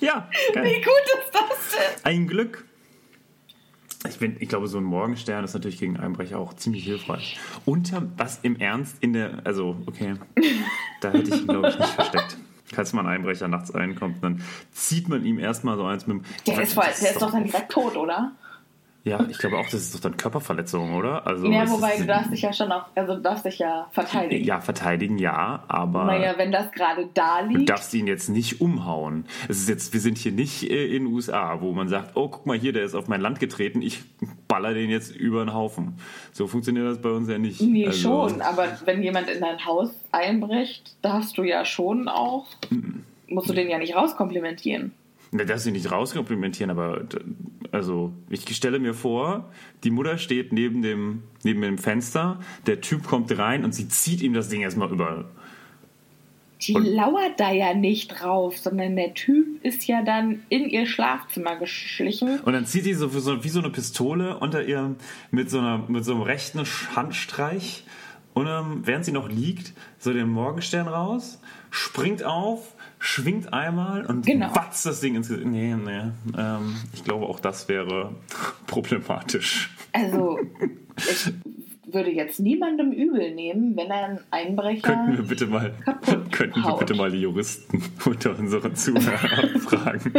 Ja, 0.00 0.28
Wie 0.48 0.54
geil. 0.54 0.80
gut 0.82 1.20
ist 1.20 1.32
das 1.32 1.70
denn? 1.70 2.04
Ein 2.04 2.26
Glück. 2.26 2.64
Ich, 4.08 4.18
bin, 4.18 4.36
ich 4.40 4.48
glaube, 4.48 4.66
so 4.66 4.78
ein 4.78 4.84
Morgenstern 4.84 5.44
ist 5.44 5.54
natürlich 5.54 5.78
gegen 5.78 5.96
Einbrecher 5.96 6.40
auch 6.40 6.54
ziemlich 6.54 6.82
hilfreich. 6.84 7.38
Unter 7.64 8.10
was 8.16 8.40
im 8.42 8.58
Ernst 8.58 8.96
in 9.00 9.12
der. 9.12 9.42
Also, 9.44 9.76
okay. 9.86 10.14
Da 11.00 11.12
hätte 11.12 11.32
ich 11.32 11.40
ihn, 11.42 11.46
glaube 11.46 11.68
ich, 11.68 11.78
nicht 11.78 11.90
versteckt. 11.90 12.36
Falls 12.72 12.92
mal 12.92 13.02
ein 13.02 13.06
Einbrecher 13.06 13.48
nachts 13.48 13.74
reinkommt, 13.74 14.22
dann 14.22 14.42
zieht 14.72 15.08
man 15.08 15.24
ihm 15.24 15.38
erstmal 15.38 15.76
so 15.76 15.84
eins 15.84 16.06
mit 16.06 16.18
dem. 16.18 16.24
Der 16.46 16.62
ist, 16.62 16.74
voll, 16.74 16.84
der 17.00 17.10
ist 17.10 17.22
doch 17.22 17.30
dann 17.30 17.44
direkt 17.44 17.72
tot, 17.72 17.96
oder? 17.96 18.32
Ja, 19.04 19.18
ich 19.28 19.38
glaube 19.38 19.58
auch, 19.58 19.64
das 19.64 19.74
ist 19.74 19.94
doch 19.96 20.00
dann 20.00 20.16
Körperverletzung, 20.16 20.94
oder? 20.94 21.26
Also 21.26 21.50
Ja, 21.50 21.68
wobei 21.68 21.96
du 21.96 22.06
darfst 22.06 22.30
dich 22.32 22.42
ja 22.42 22.52
schon 22.52 22.70
auch, 22.70 22.84
also 22.94 23.16
du 23.16 23.20
darfst 23.20 23.44
dich 23.44 23.58
ja 23.58 23.88
verteidigen. 23.90 24.44
Ja, 24.44 24.60
verteidigen 24.60 25.18
ja, 25.18 25.64
aber 25.66 26.04
Naja, 26.04 26.34
wenn 26.36 26.52
das 26.52 26.70
gerade 26.70 27.08
da 27.12 27.42
du 27.42 27.48
liegt. 27.56 27.68
darfst 27.68 27.92
ihn 27.94 28.06
jetzt 28.06 28.28
nicht 28.28 28.60
umhauen. 28.60 29.24
Es 29.48 29.58
ist 29.58 29.68
jetzt, 29.68 29.92
wir 29.92 29.98
sind 30.00 30.18
hier 30.18 30.30
nicht 30.30 30.70
äh, 30.70 30.86
in 30.86 31.04
den 31.04 31.12
USA, 31.12 31.60
wo 31.60 31.72
man 31.72 31.88
sagt, 31.88 32.12
oh, 32.16 32.28
guck 32.28 32.46
mal 32.46 32.56
hier, 32.56 32.72
der 32.72 32.84
ist 32.84 32.94
auf 32.94 33.08
mein 33.08 33.20
Land 33.20 33.40
getreten, 33.40 33.82
ich 33.82 34.02
baller 34.46 34.72
den 34.72 34.88
jetzt 34.88 35.14
über 35.16 35.44
den 35.44 35.52
Haufen. 35.52 35.94
So 36.30 36.46
funktioniert 36.46 36.86
das 36.86 37.02
bei 37.02 37.10
uns 37.10 37.28
ja 37.28 37.38
nicht. 37.38 37.60
Nee, 37.60 37.86
Also, 37.88 38.28
schon, 38.28 38.40
aber 38.40 38.68
wenn 38.84 39.02
jemand 39.02 39.28
in 39.28 39.40
dein 39.40 39.64
Haus 39.66 39.90
einbricht, 40.12 40.94
darfst 41.02 41.36
du 41.38 41.42
ja 41.42 41.64
schon 41.64 42.06
auch, 42.06 42.46
musst 43.26 43.50
du 43.50 43.52
den 43.54 43.68
ja 43.68 43.78
nicht 43.78 43.96
rauskomplimentieren. 43.96 44.92
Ne, 45.34 45.46
darfst 45.46 45.64
du 45.64 45.70
nicht 45.70 45.90
rauskomplimentieren, 45.90 46.70
aber 46.70 47.06
also 47.70 48.12
ich 48.28 48.54
stelle 48.54 48.78
mir 48.78 48.92
vor, 48.92 49.50
die 49.82 49.90
Mutter 49.90 50.18
steht 50.18 50.52
neben 50.52 50.82
dem, 50.82 51.22
neben 51.42 51.62
dem 51.62 51.78
Fenster, 51.78 52.38
der 52.66 52.82
Typ 52.82 53.04
kommt 53.04 53.36
rein 53.38 53.64
und 53.64 53.74
sie 53.74 53.88
zieht 53.88 54.20
ihm 54.20 54.34
das 54.34 54.50
Ding 54.50 54.60
erstmal 54.60 54.90
über. 54.90 55.24
Die 56.60 56.74
Und- 56.74 56.84
lauert 56.84 57.40
da 57.40 57.50
ja 57.50 57.72
nicht 57.72 58.08
drauf, 58.08 58.58
sondern 58.58 58.94
der 58.94 59.14
Typ 59.14 59.64
ist 59.64 59.86
ja 59.86 60.02
dann 60.02 60.42
in 60.50 60.68
ihr 60.68 60.84
Schlafzimmer 60.86 61.56
geschlichen. 61.56 62.38
Und 62.40 62.52
dann 62.52 62.66
zieht 62.66 62.84
die 62.84 62.92
so, 62.94 63.08
so 63.08 63.42
wie 63.42 63.48
so 63.48 63.60
eine 63.60 63.70
Pistole 63.70 64.38
unter 64.38 64.62
ihr 64.64 64.94
mit 65.30 65.48
so, 65.50 65.58
einer, 65.60 65.78
mit 65.88 66.04
so 66.04 66.12
einem 66.12 66.22
rechten 66.22 66.60
Handstreich 66.94 67.84
und 68.34 68.46
ähm, 68.46 68.80
während 68.84 69.04
sie 69.04 69.12
noch 69.12 69.28
liegt, 69.28 69.72
so 69.98 70.12
den 70.12 70.28
Morgenstern 70.28 70.88
raus, 70.88 71.40
springt 71.70 72.24
auf, 72.24 72.74
schwingt 72.98 73.52
einmal 73.52 74.06
und 74.06 74.24
Genau. 74.26 74.54
watzt 74.54 74.86
das 74.86 75.00
Ding 75.00 75.14
ins 75.16 75.28
Gesicht. 75.28 75.46
Nee, 75.46 75.74
nee. 75.74 76.10
Ähm, 76.38 76.76
ich 76.92 77.04
glaube, 77.04 77.26
auch 77.26 77.40
das 77.40 77.68
wäre 77.68 78.14
problematisch. 78.66 79.70
Also, 79.92 80.38
ich 80.96 81.32
würde 81.94 82.10
jetzt 82.10 82.40
niemandem 82.40 82.90
übel 82.92 83.34
nehmen, 83.34 83.76
wenn 83.76 83.90
er 83.90 84.04
einen 84.04 84.20
Einbrecher. 84.30 84.80
Könnten 84.82 85.18
wir 85.18 85.24
bitte 85.24 85.46
mal, 85.46 85.74
könnten 86.30 86.62
wir 86.62 86.76
bitte 86.78 86.94
mal 86.94 87.10
die 87.10 87.20
Juristen 87.20 87.82
unter 88.06 88.38
unseren 88.38 88.74
Zuhörern 88.74 89.60
fragen? 89.60 90.12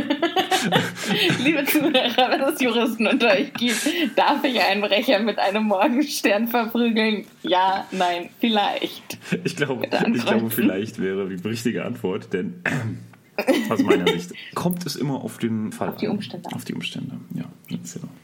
Liebe 1.44 1.66
Zuhörer, 1.66 2.32
wenn 2.32 2.42
es 2.42 2.62
Juristen 2.62 3.08
unter 3.08 3.32
euch 3.32 3.54
gibt, 3.54 3.88
darf 4.16 4.44
ich 4.44 4.60
Einbrecher 4.62 5.20
mit 5.20 5.40
einem 5.40 5.64
Morgenstern 5.66 6.48
verprügeln? 6.48 7.26
Ja, 7.44 7.86
nein, 7.92 8.30
vielleicht. 8.40 9.18
Ich 9.44 9.56
glaube, 9.56 9.86
ich 10.14 10.26
glaube, 10.26 10.50
vielleicht 10.50 11.00
wäre 11.02 11.28
die 11.30 11.48
richtige 11.48 11.86
Antwort, 11.86 12.34
denn 12.34 12.62
aus 13.70 13.82
meiner 13.84 14.08
Sicht 14.08 14.32
kommt 14.54 14.86
es 14.86 14.96
immer 14.96 15.24
auf 15.24 15.38
den 15.38 15.72
Fall 15.72 15.90
Auf 15.90 15.98
die. 15.98 16.08
Umstände 16.08 16.48
an. 16.50 16.56
Auf 16.56 16.66
die 16.66 16.74
Umstände, 16.74 17.18
ja. 17.34 17.46
Ja. 17.70 17.78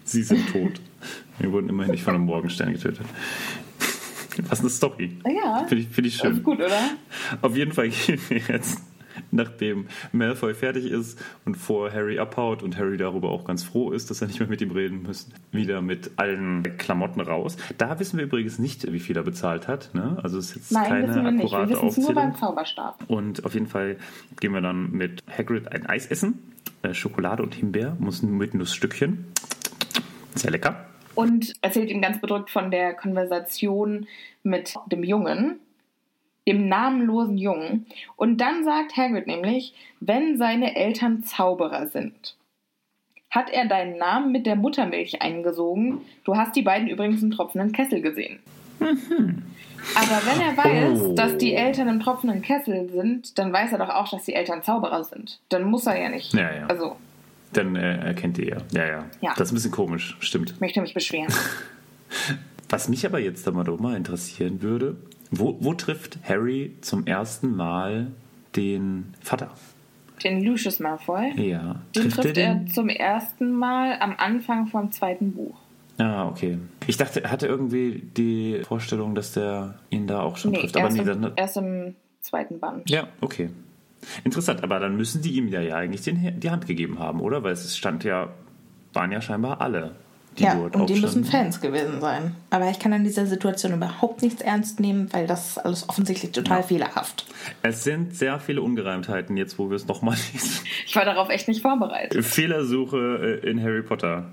Sie 0.04 0.23
sind 0.23 0.49
tot. 0.52 0.80
Wir 1.39 1.52
wurden 1.52 1.69
immerhin 1.69 1.91
nicht 1.91 2.04
von 2.04 2.15
einem 2.15 2.25
Morgenstern 2.25 2.71
getötet. 2.73 3.06
Was 4.47 4.62
eine 4.62 4.69
Story. 4.69 5.17
Ja, 5.25 5.65
Finde 5.67 5.84
ich, 5.84 5.89
finde 5.89 6.08
ich 6.08 6.17
das 6.17 6.28
schön. 6.28 6.38
ist 6.38 6.43
gut, 6.43 6.60
oder? 6.60 6.91
Auf 7.41 7.58
jeden 7.58 7.73
Fall 7.73 7.89
gehen 7.89 8.19
wir 8.30 8.38
jetzt, 8.38 8.82
nachdem 9.32 9.88
Malfoy 10.12 10.53
fertig 10.53 10.86
ist 10.86 11.19
und 11.45 11.55
vor 11.55 11.91
Harry 11.91 12.19
abhaut 12.19 12.63
und 12.63 12.77
Harry 12.77 12.97
darüber 12.97 13.29
auch 13.29 13.45
ganz 13.45 13.63
froh 13.63 13.91
ist, 13.91 14.10
dass 14.10 14.21
er 14.21 14.27
nicht 14.27 14.39
mehr 14.39 14.49
mit 14.49 14.62
ihm 14.62 14.71
reden 14.71 15.03
muss, 15.03 15.27
wieder 15.51 15.82
mit 15.82 16.12
allen 16.17 16.77
Klamotten 16.77 17.21
raus. 17.21 17.58
Da 17.77 17.99
wissen 17.99 18.17
wir 18.17 18.25
übrigens 18.25 18.60
nicht, 18.60 18.91
wie 18.91 18.99
viel 18.99 19.17
er 19.17 19.23
bezahlt 19.23 19.67
hat. 19.67 19.89
Ne? 19.93 20.17
Also 20.21 20.38
es 20.38 20.51
ist 20.51 20.55
jetzt 20.55 20.71
Nein, 20.71 20.88
keine 20.88 21.08
wissen 21.08 21.23
wir 21.23 21.32
nicht. 21.32 21.39
Wir 21.39 21.45
akkurate 21.45 21.69
wissen 21.71 21.88
es 21.88 21.97
nur 21.97 22.10
Aufzählung. 22.10 22.32
beim 22.32 22.39
Zauberstab. 22.39 23.03
Und 23.08 23.45
auf 23.45 23.53
jeden 23.53 23.67
Fall 23.67 23.97
gehen 24.39 24.53
wir 24.53 24.62
dann 24.62 24.91
mit 24.91 25.23
Hagrid 25.29 25.71
ein 25.71 25.86
Eis 25.86 26.08
essen. 26.08 26.39
Äh, 26.82 26.93
Schokolade 26.93 27.43
und 27.43 27.55
Himbeer, 27.55 27.97
muss 27.99 28.21
mit 28.21 28.53
Nussstückchen. 28.53 29.25
Sehr 30.36 30.51
lecker. 30.51 30.86
Und 31.15 31.55
erzählt 31.62 31.89
ihm 31.89 32.01
ganz 32.01 32.21
bedrückt 32.21 32.49
von 32.49 32.71
der 32.71 32.93
Konversation 32.93 34.08
mit 34.43 34.75
dem 34.89 35.03
Jungen, 35.03 35.60
dem 36.47 36.67
namenlosen 36.67 37.38
Jungen. 37.38 37.86
Und 38.15 38.38
dann 38.41 38.63
sagt 38.63 38.97
Hagrid 38.97 39.28
nämlich, 39.28 39.73
wenn 39.99 40.38
seine 40.38 40.75
Eltern 40.75 41.23
Zauberer 41.23 41.88
sind, 41.88 42.36
hat 43.30 43.49
er 43.52 43.65
deinen 43.67 43.97
Namen 43.97 44.32
mit 44.32 44.45
der 44.47 44.56
Muttermilch 44.56 45.21
eingesogen. 45.21 46.02
Du 46.23 46.36
hast 46.36 46.56
die 46.56 46.63
beiden 46.63 46.88
übrigens 46.88 47.21
im 47.21 47.30
tropfenden 47.32 47.71
Kessel 47.71 48.02
gesehen. 48.02 48.39
Aber 48.80 50.21
wenn 50.25 50.41
er 50.41 50.58
weiß, 50.58 51.02
Oh. 51.02 51.13
dass 51.13 51.38
die 51.38 51.54
Eltern 51.54 51.88
im 51.89 51.99
tropfenden 51.99 52.41
Kessel 52.41 52.89
sind, 52.89 53.38
dann 53.38 53.54
weiß 53.54 53.71
er 53.73 53.78
doch 53.80 53.89
auch, 53.89 54.10
dass 54.10 54.23
die 54.25 54.34
Eltern 54.34 54.63
Zauberer 54.63 55.04
sind. 55.04 55.39
Dann 55.49 55.63
muss 55.63 55.86
er 55.86 56.02
ja 56.02 56.10
nicht. 56.10 56.34
Ja, 56.34 56.54
ja. 56.54 56.65
Also, 56.67 56.95
Dann 57.54 57.75
äh, 57.75 57.97
erkennt 58.06 58.38
ihr 58.38 58.47
ja. 58.47 58.58
Ja, 58.71 58.86
ja. 58.88 59.06
Ja. 59.21 59.34
Das 59.38 59.47
ist 59.47 59.52
ein 59.52 59.56
bisschen 59.56 59.71
komisch, 59.71 60.17
stimmt. 60.19 60.52
ich 60.52 60.60
möchte 60.60 60.82
mich 60.82 60.93
beschweren. 60.93 61.32
Was 62.69 62.88
mich 62.89 63.06
aber 63.06 63.19
jetzt 63.19 63.45
doch 63.47 63.54
mal 63.80 63.95
interessieren 63.95 64.62
würde, 64.62 64.97
wo, 65.31 65.57
wo 65.59 65.73
trifft 65.73 66.19
Harry 66.23 66.75
zum 66.81 67.05
ersten 67.05 67.55
Mal 67.55 68.07
den 68.55 69.13
Vater? 69.21 69.51
Den 70.23 70.43
Lucius 70.43 70.79
Malfoy. 70.79 71.31
Ja. 71.35 71.81
Den 71.95 72.09
trifft, 72.09 72.37
er 72.37 72.55
den? 72.55 72.67
zum 72.67 72.89
ersten 72.89 73.53
Mal 73.53 73.97
am 73.99 74.15
Anfang 74.17 74.67
vom 74.67 74.91
zweiten 74.91 75.33
Buch. 75.33 75.55
Ah, 75.97 76.27
okay. 76.27 76.57
Ich 76.87 76.97
dachte, 76.97 77.23
er 77.23 77.31
hatte 77.31 77.47
irgendwie 77.47 78.03
die 78.15 78.61
Vorstellung, 78.63 79.15
dass 79.15 79.33
der 79.33 79.75
ihn 79.89 80.07
da 80.07 80.21
auch 80.21 80.37
schon 80.37 80.51
Nee, 80.51 80.61
trifft. 80.61 80.77
Aber 80.77 80.85
erst, 80.85 80.97
nee, 80.97 81.11
im, 81.11 81.21
dann, 81.21 81.33
erst 81.35 81.57
im 81.57 81.95
zweiten 82.21 82.59
Band. 82.59 82.89
Ja, 82.89 83.07
okay. 83.21 83.49
Interessant, 84.23 84.63
aber 84.63 84.79
dann 84.79 84.95
müssen 84.95 85.21
die 85.21 85.31
ihm 85.31 85.49
ja, 85.49 85.61
ja 85.61 85.75
eigentlich 85.75 86.01
den, 86.03 86.39
die 86.39 86.49
Hand 86.49 86.67
gegeben 86.67 86.99
haben, 86.99 87.19
oder? 87.19 87.43
Weil 87.43 87.51
es 87.51 87.75
stand 87.75 88.05
ja, 88.05 88.29
waren 88.93 89.11
ja 89.11 89.21
scheinbar 89.21 89.59
alle, 89.59 89.95
die 90.39 90.45
ja, 90.45 90.56
dort 90.56 90.75
und 90.75 90.89
die 90.89 90.99
müssen 90.99 91.23
Fans 91.25 91.62
gewesen 91.62 91.99
sein. 92.02 92.36
Aber 92.49 92.69
ich 92.69 92.80
kann 92.80 92.93
an 92.93 93.04
dieser 93.04 93.25
Situation 93.25 93.73
überhaupt 93.73 94.21
nichts 94.21 94.41
ernst 94.41 94.80
nehmen, 94.80 95.12
weil 95.13 95.28
das 95.28 95.49
ist 95.49 95.58
alles 95.60 95.88
offensichtlich 95.89 96.32
total 96.32 96.63
fehlerhaft. 96.63 97.25
Es 97.62 97.84
sind 97.84 98.15
sehr 98.15 98.39
viele 98.39 98.62
Ungereimtheiten, 98.62 99.38
jetzt 99.38 99.60
wo 99.60 99.69
wir 99.69 99.75
es 99.75 99.88
nochmal 99.88 100.15
lesen. 100.34 100.65
Ich 100.88 100.95
war 100.95 101.06
darauf 101.06 101.30
echt 101.30 101.47
nicht 101.47 101.62
vorbereitet. 101.62 102.23
Fehlersuche 102.25 103.41
äh, 103.43 103.49
in 103.49 103.62
Harry 103.62 103.82
Potter. 103.84 104.25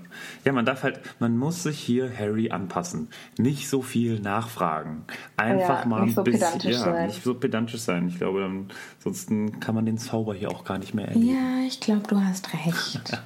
Ja, 0.45 0.51
man 0.53 0.65
darf 0.65 0.83
halt, 0.83 0.99
man 1.19 1.37
muss 1.37 1.63
sich 1.63 1.77
hier 1.79 2.11
Harry 2.17 2.49
anpassen. 2.49 3.09
Nicht 3.37 3.69
so 3.69 3.81
viel 3.81 4.19
nachfragen. 4.19 5.03
Einfach 5.35 5.81
Ja, 5.81 5.85
mal 5.85 6.05
nicht 6.05 6.15
so 6.15 6.21
ein 6.21 6.23
bisschen, 6.25 6.39
pedantisch 6.39 6.71
ja, 6.71 6.79
sein. 6.79 7.07
nicht 7.07 7.23
so 7.23 7.33
pedantisch 7.33 7.81
sein. 7.81 8.07
Ich 8.07 8.17
glaube, 8.17 8.41
dann, 8.41 8.69
ansonsten 8.97 9.59
kann 9.59 9.75
man 9.75 9.85
den 9.85 9.97
Zauber 9.97 10.33
hier 10.33 10.49
auch 10.49 10.63
gar 10.63 10.77
nicht 10.77 10.93
mehr 10.93 11.07
erleben. 11.07 11.27
Ja, 11.29 11.67
ich 11.67 11.79
glaube, 11.79 12.03
du 12.07 12.19
hast 12.19 12.53
recht. 12.53 13.01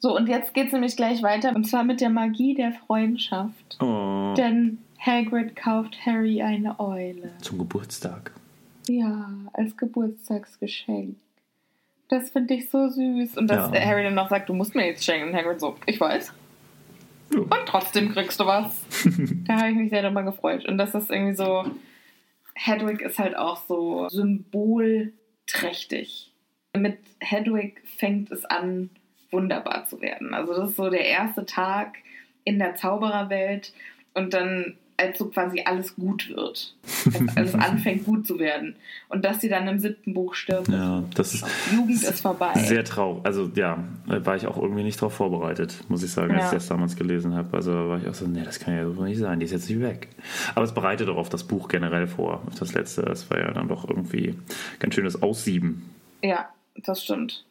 So, 0.00 0.16
und 0.16 0.28
jetzt 0.28 0.54
geht's 0.54 0.72
nämlich 0.72 0.96
gleich 0.96 1.22
weiter. 1.22 1.54
Und 1.54 1.64
zwar 1.64 1.84
mit 1.84 2.00
der 2.00 2.08
Magie 2.10 2.54
der 2.54 2.72
Freundschaft. 2.72 3.76
Oh, 3.80 4.34
Denn 4.36 4.78
Hagrid 4.98 5.54
kauft 5.56 5.96
Harry 6.06 6.40
eine 6.42 6.78
Eule. 6.80 7.30
zum 7.42 7.58
Geburtstag. 7.58 8.32
Ja, 8.88 9.30
als 9.52 9.76
Geburtstagsgeschenk. 9.76 11.16
Das 12.08 12.30
finde 12.30 12.54
ich 12.54 12.70
so 12.70 12.88
süß. 12.88 13.36
Und 13.36 13.48
dass 13.48 13.72
Ja. 13.72 13.80
Harry 13.84 14.02
dann 14.02 14.14
noch 14.14 14.30
sagt, 14.30 14.48
du 14.48 14.54
musst 14.54 14.74
mir 14.74 14.86
jetzt 14.86 15.04
schenken. 15.04 15.28
Und 15.28 15.34
Hagrid 15.36 15.60
so, 15.60 15.76
ich 15.86 16.00
weiß. 16.00 16.32
Ja. 17.32 17.38
Und 17.38 17.54
trotzdem 17.66 18.10
kriegst 18.12 18.40
du 18.40 18.46
was. 18.46 18.82
da 19.46 19.58
habe 19.58 19.68
ich 19.70 19.76
mich 19.76 19.90
sehr 19.90 20.02
darüber 20.02 20.22
gefreut. 20.24 20.66
Und 20.66 20.78
das 20.78 20.94
ist 20.94 21.10
irgendwie 21.10 21.36
so, 21.36 21.64
Hedwig 22.54 23.02
ist 23.02 23.18
halt 23.18 23.36
auch 23.36 23.62
so 23.68 24.08
symbolträchtig. 24.08 26.32
Mit 26.76 26.98
Hedwig 27.20 27.82
fängt 27.98 28.30
es 28.32 28.44
an, 28.44 28.90
wunderbar 29.30 29.86
zu 29.86 30.00
werden. 30.00 30.34
Also 30.34 30.54
das 30.54 30.70
ist 30.70 30.76
so 30.76 30.90
der 30.90 31.04
erste 31.06 31.46
Tag 31.46 31.96
in 32.44 32.58
der 32.58 32.74
Zaubererwelt 32.76 33.72
und 34.14 34.34
dann 34.34 34.76
als 34.96 35.18
so 35.18 35.28
quasi 35.28 35.62
alles 35.64 35.96
gut 35.96 36.28
wird. 36.28 36.74
Als 37.06 37.36
alles 37.36 37.54
anfängt 37.54 38.04
gut 38.04 38.26
zu 38.26 38.38
werden. 38.38 38.76
Und 39.08 39.24
dass 39.24 39.40
sie 39.40 39.48
dann 39.48 39.66
im 39.66 39.78
siebten 39.78 40.12
Buch 40.12 40.34
stirbt. 40.34 40.68
Ja, 40.68 41.02
das 41.14 41.32
ist 41.32 41.46
Jugend 41.72 42.02
ist 42.02 42.20
vorbei. 42.20 42.52
sehr 42.56 42.84
traurig. 42.84 43.24
Also 43.24 43.50
ja, 43.54 43.82
da 44.06 44.26
war 44.26 44.36
ich 44.36 44.46
auch 44.46 44.58
irgendwie 44.60 44.82
nicht 44.82 45.00
drauf 45.00 45.14
vorbereitet, 45.14 45.84
muss 45.88 46.02
ich 46.02 46.10
sagen, 46.10 46.32
als 46.32 46.40
Ja. 46.42 46.46
ich 46.48 46.52
das 46.52 46.68
damals 46.68 46.96
gelesen 46.96 47.34
habe. 47.34 47.56
Also 47.56 47.72
war 47.72 47.96
ich 47.98 48.06
auch 48.08 48.14
so, 48.14 48.26
nee, 48.26 48.42
das 48.44 48.60
kann 48.60 48.74
ja 48.76 48.84
so 48.90 49.02
nicht 49.02 49.16
sein, 49.18 49.40
die 49.40 49.46
ist 49.46 49.52
jetzt 49.52 49.70
nicht 49.70 49.80
weg. 49.80 50.08
Aber 50.54 50.66
es 50.66 50.74
bereitet 50.74 51.08
auch 51.08 51.16
auf 51.16 51.30
das 51.30 51.44
Buch 51.44 51.68
generell 51.68 52.06
vor, 52.06 52.42
auf 52.46 52.58
das 52.58 52.74
letzte. 52.74 53.00
Das 53.00 53.30
war 53.30 53.38
ja 53.38 53.50
dann 53.52 53.68
doch 53.68 53.88
irgendwie 53.88 54.34
ganz 54.80 54.94
schönes 54.94 55.22
Aussieben. 55.22 55.88
Ja, 56.22 56.50
das 56.76 57.02
stimmt. 57.02 57.46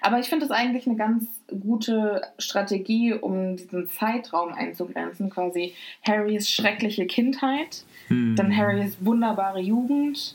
Aber 0.00 0.18
ich 0.18 0.26
finde 0.28 0.44
es 0.46 0.50
eigentlich 0.50 0.86
eine 0.86 0.96
ganz 0.96 1.24
gute 1.60 2.22
Strategie, 2.38 3.12
um 3.14 3.56
diesen 3.56 3.88
Zeitraum 3.90 4.52
einzugrenzen. 4.54 5.30
Quasi 5.30 5.74
Harrys 6.06 6.48
schreckliche 6.50 7.06
Kindheit, 7.06 7.84
Hm. 8.08 8.34
dann 8.36 8.56
Harrys 8.56 8.96
wunderbare 9.00 9.60
Jugend 9.60 10.34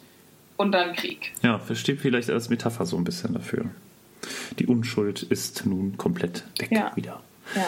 und 0.57 0.71
dann 0.71 0.93
Krieg. 0.93 1.33
Ja, 1.43 1.59
versteht 1.59 1.99
vielleicht 1.99 2.29
als 2.29 2.49
Metapher 2.49 2.85
so 2.85 2.97
ein 2.97 3.03
bisschen 3.03 3.33
dafür. 3.33 3.65
Die 4.59 4.65
Unschuld 4.65 5.23
ist 5.23 5.65
nun 5.65 5.97
komplett 5.97 6.43
weg 6.59 6.71
Ja. 6.71 6.91
wieder. 6.95 7.21
Ja. 7.55 7.65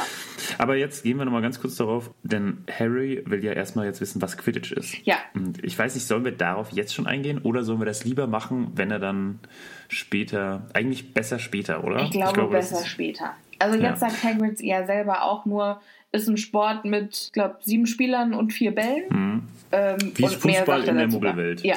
Aber 0.57 0.75
jetzt 0.75 1.03
gehen 1.03 1.17
wir 1.17 1.25
nochmal 1.25 1.41
ganz 1.41 1.59
kurz 1.61 1.75
darauf, 1.75 2.11
denn 2.23 2.63
Harry 2.79 3.23
will 3.25 3.43
ja 3.43 3.53
erstmal 3.53 3.85
jetzt 3.85 4.01
wissen, 4.01 4.21
was 4.21 4.37
Quidditch 4.37 4.71
ist. 4.71 4.95
Ja. 5.05 5.15
Und 5.33 5.63
ich 5.63 5.77
weiß 5.77 5.95
nicht, 5.95 6.05
sollen 6.07 6.25
wir 6.25 6.31
darauf 6.31 6.71
jetzt 6.71 6.93
schon 6.93 7.07
eingehen 7.07 7.39
oder 7.39 7.63
sollen 7.63 7.79
wir 7.79 7.85
das 7.85 8.03
lieber 8.05 8.27
machen, 8.27 8.71
wenn 8.75 8.91
er 8.91 8.99
dann 8.99 9.39
später, 9.87 10.67
eigentlich 10.73 11.13
besser 11.13 11.39
später, 11.39 11.83
oder? 11.83 12.01
Ich 12.03 12.11
glaube, 12.11 12.41
das 12.41 12.69
besser 12.69 12.79
ist- 12.81 12.87
später. 12.87 13.33
Also 13.59 13.77
Ja. 13.77 13.89
jetzt 13.89 13.99
sagt 13.99 14.23
Hagrid 14.23 14.61
ja 14.61 14.85
selber 14.85 15.23
auch 15.23 15.45
nur, 15.45 15.81
ist 16.11 16.27
ein 16.29 16.37
Sport 16.37 16.85
mit, 16.85 17.29
glaube 17.33 17.57
sieben 17.61 17.85
Spielern 17.85 18.33
und 18.33 18.51
vier 18.53 18.73
Bällen. 18.73 19.03
Mhm. 19.09 19.41
Ähm, 19.71 19.97
Wie 20.15 20.23
und 20.23 20.33
Fußball 20.33 20.83
in 20.85 20.95
der 20.97 21.07
Muggelwelt. 21.07 21.61
Ja. 21.63 21.75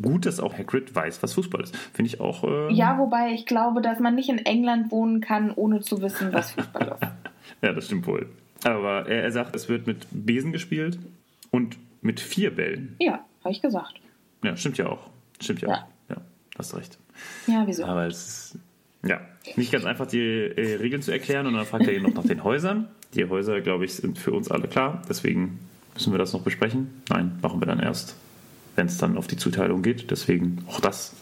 Gut, 0.00 0.26
dass 0.26 0.40
auch 0.40 0.56
Hagrid 0.56 0.94
weiß, 0.94 1.22
was 1.22 1.34
Fußball 1.34 1.60
ist. 1.62 1.76
Finde 1.92 2.08
ich 2.08 2.20
auch. 2.20 2.44
Äh, 2.44 2.72
ja, 2.72 2.98
wobei 2.98 3.32
ich 3.32 3.44
glaube, 3.46 3.82
dass 3.82 3.98
man 4.00 4.14
nicht 4.14 4.28
in 4.28 4.38
England 4.38 4.90
wohnen 4.90 5.20
kann, 5.20 5.50
ohne 5.54 5.80
zu 5.80 6.00
wissen, 6.00 6.32
was 6.32 6.52
Fußball 6.52 6.96
ist. 7.00 7.08
Ja, 7.64 7.72
das 7.72 7.86
stimmt 7.86 8.06
wohl. 8.06 8.28
Aber 8.64 9.06
er, 9.08 9.22
er 9.24 9.32
sagt, 9.32 9.56
es 9.56 9.68
wird 9.68 9.86
mit 9.86 10.06
Besen 10.10 10.52
gespielt 10.52 10.98
und 11.50 11.76
mit 12.02 12.20
vier 12.20 12.54
Bällen. 12.54 12.96
Ja, 13.00 13.24
habe 13.42 13.52
ich 13.52 13.62
gesagt. 13.62 13.94
Ja, 14.42 14.56
stimmt 14.56 14.76
ja 14.78 14.86
auch. 14.86 15.08
Stimmt 15.40 15.62
ja, 15.62 15.68
Ja. 15.68 15.74
auch. 15.76 15.86
Ja, 16.10 16.16
hast 16.58 16.74
recht. 16.76 16.98
Ja, 17.46 17.62
wieso? 17.66 17.84
Aber 17.84 18.06
es 18.06 18.26
ist 18.54 18.58
ja 19.06 19.20
nicht 19.56 19.72
ganz 19.72 19.84
einfach, 19.84 20.06
die 20.06 20.20
äh, 20.20 20.76
Regeln 20.76 21.02
zu 21.02 21.12
erklären. 21.12 21.46
Und 21.46 21.54
dann 21.54 21.64
fragt 21.66 21.86
er 21.86 21.94
ihn 21.94 22.02
noch 22.02 22.14
nach 22.14 22.24
den 22.24 22.44
Häusern. 22.44 22.88
Die 23.14 23.24
Häuser, 23.26 23.60
glaube 23.60 23.84
ich, 23.84 23.94
sind 23.94 24.18
für 24.18 24.32
uns 24.32 24.50
alle 24.50 24.68
klar. 24.68 25.02
Deswegen 25.08 25.58
müssen 25.94 26.12
wir 26.12 26.18
das 26.18 26.32
noch 26.32 26.42
besprechen. 26.42 27.02
Nein, 27.08 27.38
machen 27.42 27.60
wir 27.60 27.66
dann 27.66 27.80
erst, 27.80 28.16
wenn 28.76 28.86
es 28.86 28.98
dann 28.98 29.16
auf 29.16 29.26
die 29.26 29.36
Zuteilung 29.36 29.82
geht. 29.82 30.10
Deswegen 30.10 30.64
auch 30.68 30.80
das 30.80 31.16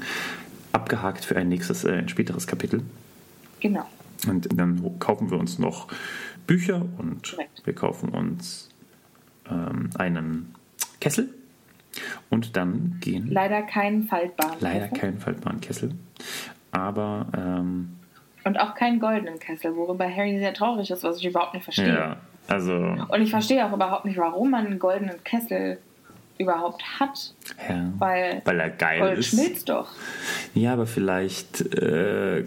abgehakt 0.73 1.25
für 1.25 1.37
ein 1.37 1.49
nächstes, 1.49 1.85
äh, 1.85 1.93
ein 1.93 2.09
späteres 2.09 2.47
Kapitel. 2.47 2.83
Genau. 3.61 3.87
Und 4.29 4.49
dann 4.59 4.99
kaufen 5.01 5.31
wir 5.31 5.39
uns 5.39 5.59
noch 5.59 5.89
Bücher 6.47 6.83
und 6.99 7.37
wir 7.65 7.75
kaufen 7.75 8.09
uns 8.11 8.69
ähm, 9.51 9.91
einen 9.97 10.55
Kessel. 11.01 11.33
Und 12.31 12.57
dann 12.57 12.97
gehen 13.01 13.31
Leider 13.31 13.63
keinen 13.63 14.05
faltbaren 14.05 14.57
leider 14.61 14.89
Kessel. 14.89 14.99
keinen 14.99 15.19
faltbaren 15.19 15.61
Kessel. 15.61 15.95
Aber 16.71 17.27
ähm, 17.37 17.91
Und 18.45 18.59
auch 18.59 18.75
keinen 18.75 18.99
goldenen 18.99 19.39
Kessel, 19.39 19.77
worüber 19.77 20.09
Harry 20.09 20.39
sehr 20.39 20.55
traurig 20.55 20.91
ist, 20.91 21.05
was 21.05 21.19
ich 21.19 21.27
überhaupt 21.27 21.53
nicht 21.53 21.65
verstehe. 21.65 21.95
ja, 21.95 22.17
also 22.49 22.73
Und 22.75 23.21
ich 23.21 23.31
verstehe 23.31 23.67
auch 23.67 23.73
überhaupt 23.75 24.07
nicht, 24.07 24.17
warum 24.17 24.51
man 24.53 24.67
einen 24.67 24.79
goldenen 24.79 25.23
Kessel 25.23 25.79
überhaupt 26.43 26.83
hat, 27.01 27.35
ja, 27.69 27.93
weil 27.99 28.43
weil 28.45 28.61
er 28.61 28.71
geil 28.71 29.01
Gold 29.01 29.19
ist. 29.19 29.29
schmilzt 29.29 29.69
doch. 29.69 29.89
Ja, 30.55 30.73
aber 30.75 30.87
vielleicht 30.87 31.61
äh, 31.75 32.45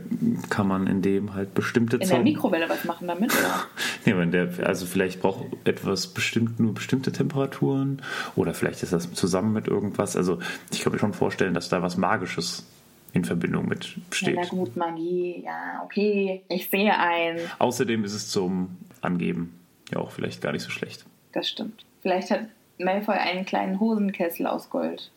kann 0.49 0.67
man 0.67 0.87
in 0.87 1.01
dem 1.01 1.33
halt 1.33 1.53
bestimmte 1.53 1.95
In 1.95 2.01
der 2.01 2.09
Zauber. 2.09 2.23
Mikrowelle 2.23 2.69
was 2.69 2.85
machen 2.85 3.07
damit, 3.07 3.31
oder? 3.33 3.63
Ja, 4.05 4.17
wenn 4.19 4.31
der, 4.31 4.49
also 4.67 4.85
vielleicht 4.85 5.19
braucht 5.21 5.45
etwas 5.63 6.05
bestimmt 6.07 6.59
nur 6.59 6.75
bestimmte 6.75 7.11
Temperaturen 7.11 8.03
oder 8.35 8.53
vielleicht 8.53 8.83
ist 8.83 8.93
das 8.93 9.11
zusammen 9.13 9.51
mit 9.53 9.67
irgendwas. 9.67 10.15
Also 10.15 10.37
ich 10.71 10.81
kann 10.81 10.93
mir 10.93 10.99
schon 10.99 11.13
vorstellen, 11.13 11.55
dass 11.55 11.69
da 11.69 11.81
was 11.81 11.97
Magisches 11.97 12.65
in 13.13 13.25
Verbindung 13.25 13.67
mit 13.67 13.85
Ja, 13.95 14.01
steht. 14.11 14.35
na 14.35 14.45
gut, 14.45 14.75
Magie, 14.75 15.41
ja, 15.43 15.81
okay, 15.83 16.43
ich 16.49 16.69
sehe 16.69 16.95
ein. 16.95 17.39
Außerdem 17.57 18.03
ist 18.03 18.13
es 18.13 18.29
zum 18.29 18.77
Angeben 19.01 19.57
ja 19.91 19.97
auch 19.99 20.11
vielleicht 20.11 20.41
gar 20.41 20.51
nicht 20.51 20.63
so 20.63 20.69
schlecht. 20.69 21.03
Das 21.31 21.49
stimmt. 21.49 21.83
Vielleicht 22.03 22.29
hat 22.29 22.41
Malfoy 22.77 23.15
einen 23.15 23.45
kleinen 23.45 23.79
Hosenkessel 23.79 24.47
aus 24.47 24.69
Gold. 24.69 25.11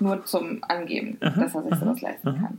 Nur 0.00 0.24
zum 0.24 0.64
Angeben, 0.68 1.18
dass 1.20 1.54
er 1.54 1.62
sich 1.62 1.74
sowas 1.74 2.00
leisten 2.00 2.40
kann. 2.40 2.58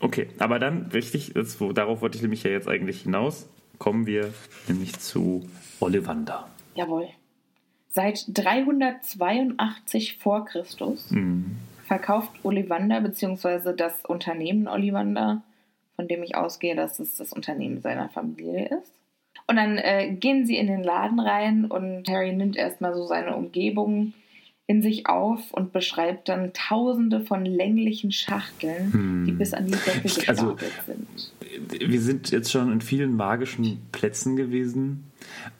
Okay, 0.00 0.28
aber 0.38 0.58
dann 0.58 0.86
richtig, 0.86 1.32
das, 1.34 1.58
darauf 1.74 2.00
wollte 2.00 2.16
ich 2.16 2.22
nämlich 2.22 2.42
ja 2.42 2.50
jetzt 2.50 2.68
eigentlich 2.68 3.02
hinaus, 3.02 3.48
kommen 3.78 4.06
wir 4.06 4.32
nämlich 4.66 4.98
zu 4.98 5.48
Ollivander. 5.78 6.48
Jawohl. 6.74 7.08
Seit 7.88 8.24
382 8.28 10.18
vor 10.18 10.44
Christus 10.46 11.10
Mhm. 11.10 11.56
verkauft 11.86 12.30
Ollivander 12.42 13.00
bzw. 13.00 13.74
das 13.76 14.04
Unternehmen 14.04 14.68
Ollivander, 14.68 15.42
von 15.96 16.08
dem 16.08 16.22
ich 16.22 16.34
ausgehe, 16.36 16.74
dass 16.76 16.98
es 16.98 17.16
das 17.16 17.32
Unternehmen 17.32 17.80
seiner 17.80 18.08
Familie 18.08 18.68
ist. 18.80 18.92
Und 19.50 19.56
dann 19.56 19.78
äh, 19.78 20.14
gehen 20.14 20.46
sie 20.46 20.56
in 20.56 20.68
den 20.68 20.84
Laden 20.84 21.18
rein 21.18 21.64
und 21.64 22.08
Harry 22.08 22.32
nimmt 22.32 22.56
erstmal 22.56 22.94
so 22.94 23.04
seine 23.04 23.34
Umgebung 23.34 24.12
in 24.68 24.80
sich 24.80 25.08
auf 25.08 25.50
und 25.50 25.72
beschreibt 25.72 26.28
dann 26.28 26.52
tausende 26.52 27.20
von 27.20 27.44
länglichen 27.44 28.12
Schachteln, 28.12 29.24
die 29.26 29.32
bis 29.32 29.52
an 29.52 29.66
die 29.66 29.72
Decke 29.72 30.28
also- 30.28 30.54
gestapelt 30.54 30.72
sind. 30.86 31.32
Wir 31.80 32.00
sind 32.00 32.30
jetzt 32.30 32.52
schon 32.52 32.70
in 32.70 32.80
vielen 32.80 33.16
magischen 33.16 33.80
Plätzen 33.90 34.36
gewesen, 34.36 35.10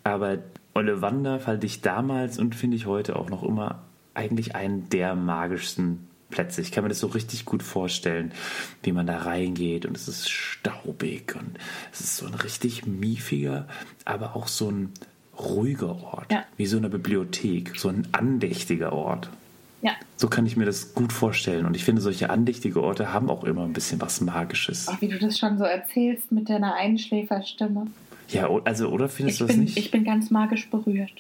aber 0.05 0.39
Ollivander 0.73 1.41
fand 1.41 1.65
ich 1.65 1.81
damals 1.81 2.39
und 2.39 2.55
finde 2.55 2.77
ich 2.77 2.87
heute 2.87 3.17
auch 3.17 3.29
noch 3.29 3.43
immer 3.43 3.83
eigentlich 4.15 4.55
einen 4.55 4.89
der 4.91 5.17
magischsten 5.17 6.07
Plätze. 6.31 6.61
Ich 6.61 6.73
kann 6.73 6.85
mir 6.85 6.89
das 6.89 7.01
so 7.01 7.09
richtig 7.09 7.45
gut 7.45 7.63
vorstellen, 7.63 8.33
wie 8.83 8.93
man 8.93 9.07
da 9.07 9.19
reingeht 9.19 9.85
und 9.87 9.97
es 9.97 10.09
ist 10.09 10.31
staubig 10.31 11.35
und 11.37 11.59
es 11.93 12.01
ist 12.01 12.17
so 12.17 12.27
ein 12.27 12.35
richtig 12.35 12.87
miefiger, 12.87 13.67
aber 14.05 14.37
auch 14.37 14.49
so 14.49 14.71
ein 14.71 14.93
ruhiger 15.39 15.97
Ort, 16.03 16.31
Ja. 16.33 16.45
wie 16.57 16.67
so 16.67 16.77
eine 16.77 16.91
Bibliothek, 16.91 17.79
so 17.79 17.89
ein 17.89 18.07
andächtiger 18.13 18.93
Ort. 18.93 19.31
Ja, 19.83 19.93
So 20.17 20.29
kann 20.29 20.45
ich 20.45 20.59
mir 20.59 20.67
das 20.67 20.93
gut 20.95 21.11
vorstellen. 21.11 21.65
Und 21.65 21.75
ich 21.75 21.85
finde, 21.85 22.03
solche 22.03 22.29
andächtige 22.29 22.83
Orte 22.83 23.15
haben 23.15 23.31
auch 23.31 23.45
immer 23.45 23.63
ein 23.65 23.73
bisschen 23.73 23.99
was 24.03 24.21
Magisches. 24.21 24.89
auch 24.89 25.01
wie 25.01 25.09
du 25.09 25.19
das 25.19 25.39
schon 25.39 25.57
so 25.57 25.65
erzählst 25.65 26.31
mit 26.31 26.51
deiner 26.51 26.75
Einschläferstimme. 26.75 27.87
Ja, 28.31 28.49
also, 28.65 28.89
oder 28.91 29.09
findest 29.09 29.35
Ich 29.35 29.39
du 29.39 29.47
das 29.47 29.57
bin, 29.57 29.65
nicht? 29.65 29.77
ich 29.77 29.91
bin 29.91 30.05
ganz 30.05 30.31
magisch 30.31 30.71
berührt. 30.71 31.13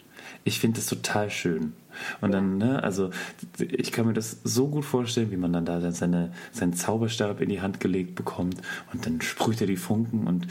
Ich 0.44 0.60
finde 0.60 0.76
das 0.76 0.86
total 0.86 1.30
schön. 1.30 1.72
Und 2.20 2.32
dann, 2.32 2.58
ne, 2.58 2.82
also 2.82 3.10
ich 3.58 3.90
kann 3.92 4.06
mir 4.06 4.12
das 4.12 4.40
so 4.44 4.68
gut 4.68 4.84
vorstellen, 4.84 5.30
wie 5.30 5.36
man 5.36 5.52
dann 5.52 5.64
da 5.64 5.80
seine, 5.90 6.32
seinen 6.52 6.72
Zauberstab 6.72 7.40
in 7.40 7.48
die 7.48 7.60
Hand 7.60 7.80
gelegt 7.80 8.14
bekommt 8.14 8.56
und 8.92 9.06
dann 9.06 9.20
sprüht 9.20 9.60
er 9.60 9.66
die 9.66 9.76
Funken 9.76 10.26
und 10.26 10.46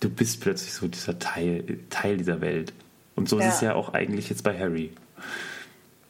du 0.00 0.08
bist 0.08 0.40
plötzlich 0.40 0.72
so 0.72 0.86
dieser 0.86 1.18
Teil, 1.18 1.80
Teil 1.90 2.16
dieser 2.16 2.40
Welt. 2.40 2.72
Und 3.16 3.28
so 3.28 3.40
Ja. 3.40 3.48
ist 3.48 3.54
es 3.56 3.60
ja 3.62 3.74
auch 3.74 3.92
eigentlich 3.94 4.28
jetzt 4.30 4.42
bei 4.44 4.56
Harry. 4.58 4.90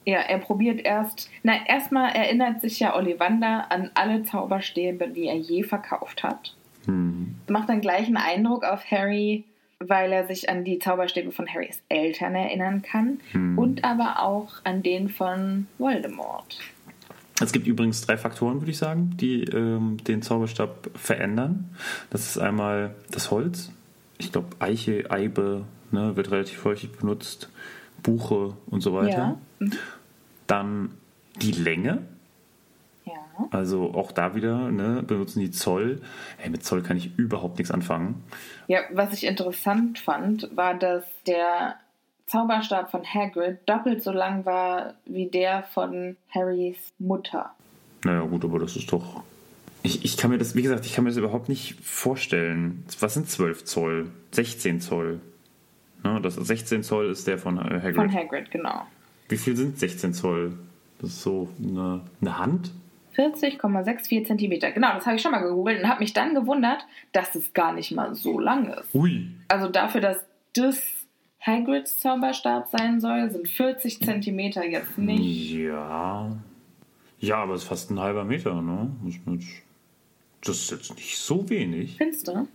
Ja, 0.06 0.18
er 0.18 0.38
probiert 0.38 0.84
erst. 0.84 1.30
Na, 1.42 1.66
erstmal 1.66 2.12
erinnert 2.14 2.60
sich 2.60 2.78
ja 2.78 2.94
Ollivander 2.94 3.72
an 3.72 3.90
alle 3.94 4.22
Zauberstäbe, 4.24 5.08
die 5.08 5.26
er 5.28 5.36
je 5.38 5.62
verkauft 5.62 6.22
hat. 6.22 6.54
Hm. 6.84 7.36
Macht 7.48 7.70
dann 7.70 7.80
gleich 7.80 8.06
einen 8.06 8.18
Eindruck 8.18 8.64
auf 8.64 8.84
Harry, 8.90 9.44
weil 9.88 10.12
er 10.12 10.26
sich 10.26 10.48
an 10.48 10.64
die 10.64 10.78
Zauberstäbe 10.78 11.32
von 11.32 11.46
Harrys 11.48 11.82
Eltern 11.88 12.34
erinnern 12.34 12.82
kann. 12.82 13.20
Und 13.56 13.84
aber 13.84 14.22
auch 14.22 14.54
an 14.64 14.82
den 14.82 15.08
von 15.08 15.66
Voldemort. 15.78 16.58
Es 17.40 17.52
gibt 17.52 17.66
übrigens 17.66 18.06
drei 18.06 18.16
Faktoren, 18.16 18.60
würde 18.60 18.70
ich 18.70 18.78
sagen, 18.78 19.16
die 19.16 19.42
ähm, 19.42 19.96
den 20.04 20.22
Zauberstab 20.22 20.90
verändern. 20.94 21.70
Das 22.10 22.26
ist 22.26 22.38
einmal 22.38 22.94
das 23.10 23.30
Holz. 23.30 23.72
Ich 24.18 24.30
glaube, 24.30 24.48
Eiche, 24.60 25.10
Eibe 25.10 25.64
ne, 25.90 26.16
wird 26.16 26.30
relativ 26.30 26.64
häufig 26.64 26.92
benutzt. 26.92 27.50
Buche 28.02 28.54
und 28.66 28.82
so 28.82 28.94
weiter. 28.94 29.38
Ja. 29.60 29.68
Dann 30.46 30.90
die 31.40 31.52
Länge. 31.52 32.02
Also 33.50 33.92
auch 33.94 34.12
da 34.12 34.34
wieder 34.34 34.70
ne, 34.70 35.02
benutzen 35.06 35.40
die 35.40 35.50
Zoll. 35.50 36.00
Hey, 36.38 36.50
mit 36.50 36.64
Zoll 36.64 36.82
kann 36.82 36.96
ich 36.96 37.16
überhaupt 37.18 37.58
nichts 37.58 37.70
anfangen. 37.70 38.22
Ja, 38.66 38.80
was 38.92 39.12
ich 39.12 39.24
interessant 39.24 39.98
fand, 39.98 40.48
war, 40.56 40.74
dass 40.74 41.04
der 41.26 41.76
Zauberstab 42.26 42.90
von 42.90 43.02
Hagrid 43.04 43.58
doppelt 43.66 44.02
so 44.02 44.10
lang 44.10 44.44
war 44.44 44.94
wie 45.04 45.26
der 45.26 45.62
von 45.62 46.16
Harrys 46.30 46.92
Mutter. 46.98 47.50
Naja, 48.04 48.22
gut, 48.22 48.44
aber 48.44 48.58
das 48.58 48.76
ist 48.76 48.90
doch. 48.92 49.22
Ich, 49.82 50.04
ich 50.04 50.16
kann 50.16 50.30
mir 50.30 50.38
das, 50.38 50.54
wie 50.54 50.62
gesagt, 50.62 50.86
ich 50.86 50.94
kann 50.94 51.04
mir 51.04 51.10
das 51.10 51.18
überhaupt 51.18 51.48
nicht 51.48 51.78
vorstellen. 51.82 52.84
Was 53.00 53.14
sind 53.14 53.28
12 53.28 53.64
Zoll? 53.64 54.10
16 54.30 54.80
Zoll. 54.80 55.20
Ne, 56.02 56.20
das 56.22 56.34
16 56.34 56.82
Zoll 56.82 57.10
ist 57.10 57.26
der 57.26 57.38
von 57.38 57.58
äh, 57.58 57.80
Hagrid. 57.80 57.96
Von 57.96 58.12
Hagrid, 58.12 58.50
genau. 58.50 58.86
Wie 59.28 59.36
viel 59.36 59.56
sind 59.56 59.78
16 59.78 60.14
Zoll? 60.14 60.54
Das 61.00 61.10
ist 61.10 61.22
so 61.22 61.48
eine, 61.58 62.00
eine 62.20 62.38
Hand? 62.38 62.70
40,64 63.14 64.26
Zentimeter. 64.26 64.70
Genau, 64.72 64.92
das 64.94 65.06
habe 65.06 65.16
ich 65.16 65.22
schon 65.22 65.32
mal 65.32 65.42
gegoogelt 65.42 65.82
und 65.82 65.88
habe 65.88 66.00
mich 66.00 66.12
dann 66.12 66.34
gewundert, 66.34 66.86
dass 67.12 67.34
es 67.34 67.52
gar 67.52 67.72
nicht 67.72 67.92
mal 67.92 68.14
so 68.14 68.38
lang 68.38 68.68
ist. 68.72 68.94
Ui. 68.94 69.28
Also 69.48 69.68
dafür, 69.68 70.00
dass 70.00 70.24
das 70.54 70.82
Hagrids 71.40 72.00
Zauberstab 72.00 72.68
sein 72.70 73.00
soll, 73.00 73.30
sind 73.30 73.48
40 73.48 74.00
Zentimeter 74.00 74.64
jetzt 74.64 74.96
nicht. 74.98 75.52
Ja. 75.52 76.36
Ja, 77.18 77.36
aber 77.36 77.54
es 77.54 77.62
ist 77.62 77.68
fast 77.68 77.90
ein 77.90 78.00
halber 78.00 78.24
Meter, 78.24 78.60
ne? 78.60 78.90
Das 80.42 80.56
ist 80.56 80.70
jetzt 80.70 80.94
nicht 80.94 81.16
so 81.18 81.48
wenig. 81.48 81.96
Findest 81.96 82.28
du? 82.28 82.48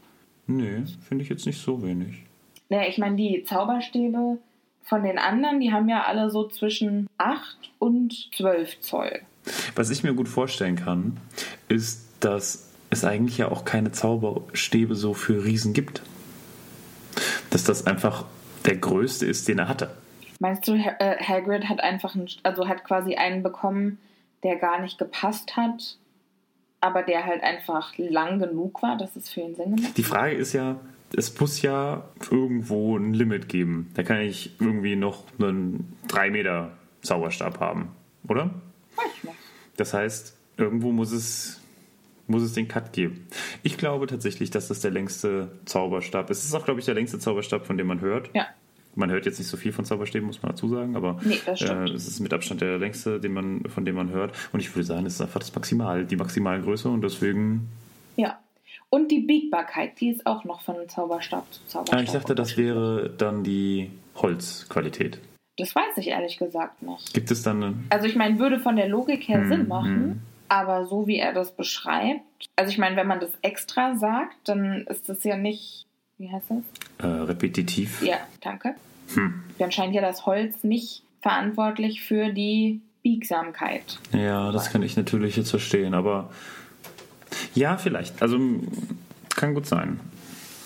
Nee, 0.48 0.84
finde 1.08 1.24
ich 1.24 1.30
jetzt 1.30 1.46
nicht 1.46 1.60
so 1.60 1.82
wenig. 1.84 2.24
Ja, 2.70 2.88
ich 2.88 2.98
meine, 2.98 3.16
die 3.16 3.44
Zauberstäbe 3.44 4.38
von 4.84 5.04
den 5.04 5.20
anderen, 5.20 5.60
die 5.60 5.72
haben 5.72 5.90
ja 5.90 6.04
alle 6.04 6.30
so 6.32 6.48
zwischen 6.48 7.08
8 7.18 7.72
und 7.80 8.30
12 8.34 8.80
Zoll. 8.80 9.22
Was 9.76 9.89
ich 9.89 10.04
mir 10.04 10.14
gut 10.14 10.28
vorstellen 10.28 10.76
kann, 10.76 11.18
ist, 11.68 12.08
dass 12.20 12.70
es 12.89 13.04
eigentlich 13.04 13.38
ja 13.38 13.50
auch 13.50 13.66
keine 13.66 13.91
Zauberstäbe 13.91 14.95
so 14.95 15.14
für 15.14 15.43
Riesen 15.43 15.74
gibt. 15.74 16.02
Dass 17.50 17.64
das 17.64 17.88
einfach 17.88 18.26
der 18.66 18.78
größte 18.78 19.26
ist, 19.26 19.47
den 19.47 19.60
er 19.60 19.68
hatte. 19.68 19.91
Meinst 20.39 20.68
du, 20.68 20.74
äh, 20.74 21.18
Hagrid 21.22 21.68
hat 21.68 21.82
einfach, 21.82 22.16
einen, 22.16 22.30
also 22.43 22.68
hat 22.68 22.84
quasi 22.84 23.16
einen 23.16 23.43
bekommen, 23.43 24.00
der 24.43 24.56
gar 24.56 24.82
nicht 24.82 24.97
gepasst 24.97 25.58
hat, 25.58 25.97
aber 26.82 27.04
der 27.04 27.26
halt 27.26 27.43
einfach 27.43 27.97
lang 27.97 28.39
genug 28.39 28.82
war, 28.82 28.97
dass 28.97 29.16
es 29.16 29.30
für 29.30 29.41
ihn 29.41 29.56
Sinn 29.56 29.76
gemacht 29.76 29.97
Die 29.97 30.04
Frage 30.04 30.36
ist 30.36 30.54
ja, 30.54 30.78
es 31.16 31.38
muss 31.39 31.62
ja 31.62 32.04
irgendwo 32.32 32.97
ein 32.97 33.14
Limit 33.14 33.50
geben. 33.50 33.91
Da 33.95 34.04
kann 34.04 34.22
ich 34.22 34.52
irgendwie 34.60 34.95
noch 34.95 35.24
einen 35.39 35.93
3 36.08 36.30
Meter 36.30 36.72
Zauberstab 37.02 37.60
haben, 37.60 37.89
oder? 38.28 38.45
Nicht. 39.24 39.39
Das 39.80 39.94
heißt, 39.94 40.36
irgendwo 40.58 40.92
muss 40.92 41.12
es, 41.12 41.62
muss 42.28 42.44
es 42.44 42.54
den 42.54 42.68
Cut 42.68 42.94
geben. 42.94 43.28
Ich 43.64 43.78
glaube 43.78 44.08
tatsächlich, 44.08 44.50
dass 44.52 44.68
das 44.68 44.82
der 44.82 44.92
längste 44.92 45.50
Zauberstab 45.66 46.30
ist. 46.30 46.40
Es 46.40 46.46
ist 46.46 46.54
auch, 46.54 46.66
glaube 46.66 46.80
ich, 46.80 46.86
der 46.86 46.96
längste 46.96 47.20
Zauberstab, 47.20 47.66
von 47.66 47.78
dem 47.78 47.88
man 47.88 48.02
hört. 48.02 48.30
Ja. 48.34 48.48
Man 48.96 49.12
hört 49.12 49.26
jetzt 49.26 49.40
nicht 49.40 49.48
so 49.48 49.56
viel 49.56 49.72
von 49.72 49.86
Zauberstäben, 49.86 50.28
muss 50.28 50.42
man 50.42 50.52
dazu 50.52 50.68
sagen, 50.68 50.96
aber 50.96 51.20
Nee, 51.24 51.40
äh, 51.46 51.90
es 51.92 52.08
ist 52.08 52.20
mit 52.20 52.34
Abstand 52.34 52.60
der 52.60 52.78
längste, 52.80 53.20
den 53.20 53.34
man, 53.34 53.64
von 53.70 53.86
dem 53.86 53.96
man 53.96 54.10
hört. 54.10 54.34
Und 54.52 54.60
ich 54.60 54.76
würde 54.76 54.86
sagen, 54.86 55.06
es 55.06 55.14
ist 55.14 55.22
einfach 55.22 55.40
das 55.40 55.54
Maximal, 55.56 56.06
die 56.06 56.18
maximale 56.18 56.62
Größe 56.62 56.90
und 56.90 57.02
deswegen. 57.02 57.70
Ja. 58.18 58.40
Und 58.90 59.12
die 59.12 59.20
Biegbarkeit, 59.20 60.02
die 60.02 60.10
ist 60.10 60.26
auch 60.26 60.44
noch 60.44 60.62
von 60.62 60.76
Zauberstab 60.90 61.46
zu 61.54 61.62
Zauberstab. 61.68 62.00
Ah, 62.00 62.04
ich 62.04 62.10
dachte, 62.10 62.36
das 62.36 62.58
wäre 62.58 63.14
dann 63.18 63.44
die 63.44 63.92
Holzqualität. 64.16 65.20
Das 65.60 65.76
weiß 65.76 65.97
ich 65.97 66.07
ehrlich 66.07 66.38
gesagt 66.38 66.82
nicht. 66.82 67.14
Gibt 67.14 67.32
es 67.32 67.43
dann 67.43 67.64
eine. 67.64 67.76
Also 67.89 68.07
ich 68.07 68.16
meine, 68.16 68.39
würde 68.39 68.60
von 68.60 68.76
der 68.76 68.88
Logik 68.88 69.28
her 69.28 69.41
Hm, 69.41 69.47
Sinn 69.49 69.68
machen, 69.68 70.22
aber 70.47 70.86
so 70.86 71.05
wie 71.07 71.18
er 71.18 71.34
das 71.34 71.51
beschreibt, 71.51 72.22
also 72.55 72.72
ich 72.72 72.78
meine, 72.78 72.95
wenn 72.95 73.07
man 73.07 73.20
das 73.20 73.32
extra 73.41 73.95
sagt, 73.95 74.36
dann 74.45 74.86
ist 74.88 75.10
das 75.10 75.24
ja 75.24 75.38
nicht, 75.38 75.86
wie 76.18 76.32
heißt 76.32 76.47
das? 76.49 77.05
Äh, 77.05 77.24
repetitiv. 77.24 78.01
Ja, 78.01 78.18
danke. 78.41 78.76
Hm. 79.14 79.43
Dann 79.57 79.72
scheint 79.72 79.93
ja 79.93 80.01
das 80.01 80.26
Holz 80.26 80.64
nicht 80.64 81.03
verantwortlich 81.22 82.01
für 82.01 82.32
die 82.32 82.82
Biegsamkeit. 83.03 83.99
Ja, 84.14 84.51
das 84.51 84.72
kann 84.72 84.84
ich 84.84 84.95
natürlich 84.97 85.36
jetzt 85.38 85.49
verstehen, 85.49 85.93
aber 85.93 86.30
ja, 87.55 87.78
vielleicht. 87.78 88.22
Also 88.22 88.39
kann 89.36 89.53
gut 89.53 89.66
sein, 89.66 89.99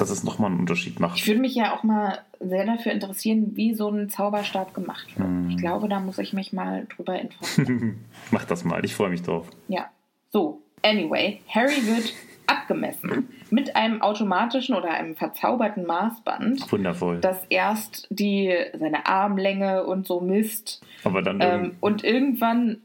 dass 0.03 0.11
es 0.11 0.23
nochmal 0.23 0.51
einen 0.51 0.59
Unterschied 0.59 0.93
Ich 0.95 0.99
macht. 0.99 1.27
würde 1.27 1.39
mich 1.39 1.55
ja 1.55 1.73
auch 1.73 1.83
mal 1.83 2.19
sehr 2.41 2.65
dafür 2.65 2.91
interessieren, 2.91 3.55
wie 3.55 3.73
so 3.73 3.89
ein 3.89 4.09
Zauberstab 4.09 4.73
gemacht 4.73 5.17
wird. 5.17 5.27
Hm. 5.27 5.49
Ich 5.49 5.57
glaube, 5.57 5.87
da 5.87 5.99
muss 6.01 6.17
ich 6.17 6.33
mich 6.33 6.51
mal 6.51 6.85
drüber 6.93 7.17
informieren. 7.19 8.03
Mach 8.31 8.43
das 8.45 8.65
mal, 8.65 8.83
ich 8.83 8.93
freue 8.93 9.09
mich 9.09 9.21
drauf. 9.21 9.47
Ja. 9.69 9.89
So, 10.29 10.61
anyway, 10.83 11.39
Harry 11.47 11.87
wird 11.87 12.13
abgemessen 12.47 13.29
mit 13.49 13.77
einem 13.77 14.01
automatischen 14.01 14.75
oder 14.75 14.89
einem 14.89 15.15
verzauberten 15.15 15.85
Maßband, 15.85 16.69
Wundervoll. 16.69 17.19
das 17.21 17.37
erst 17.49 18.07
die 18.09 18.53
seine 18.77 19.05
Armlänge 19.05 19.85
und 19.85 20.05
so 20.05 20.19
misst 20.19 20.81
aber 21.05 21.21
dann 21.21 21.39
ähm, 21.39 21.75
und 21.79 22.03
irgendwann 22.03 22.81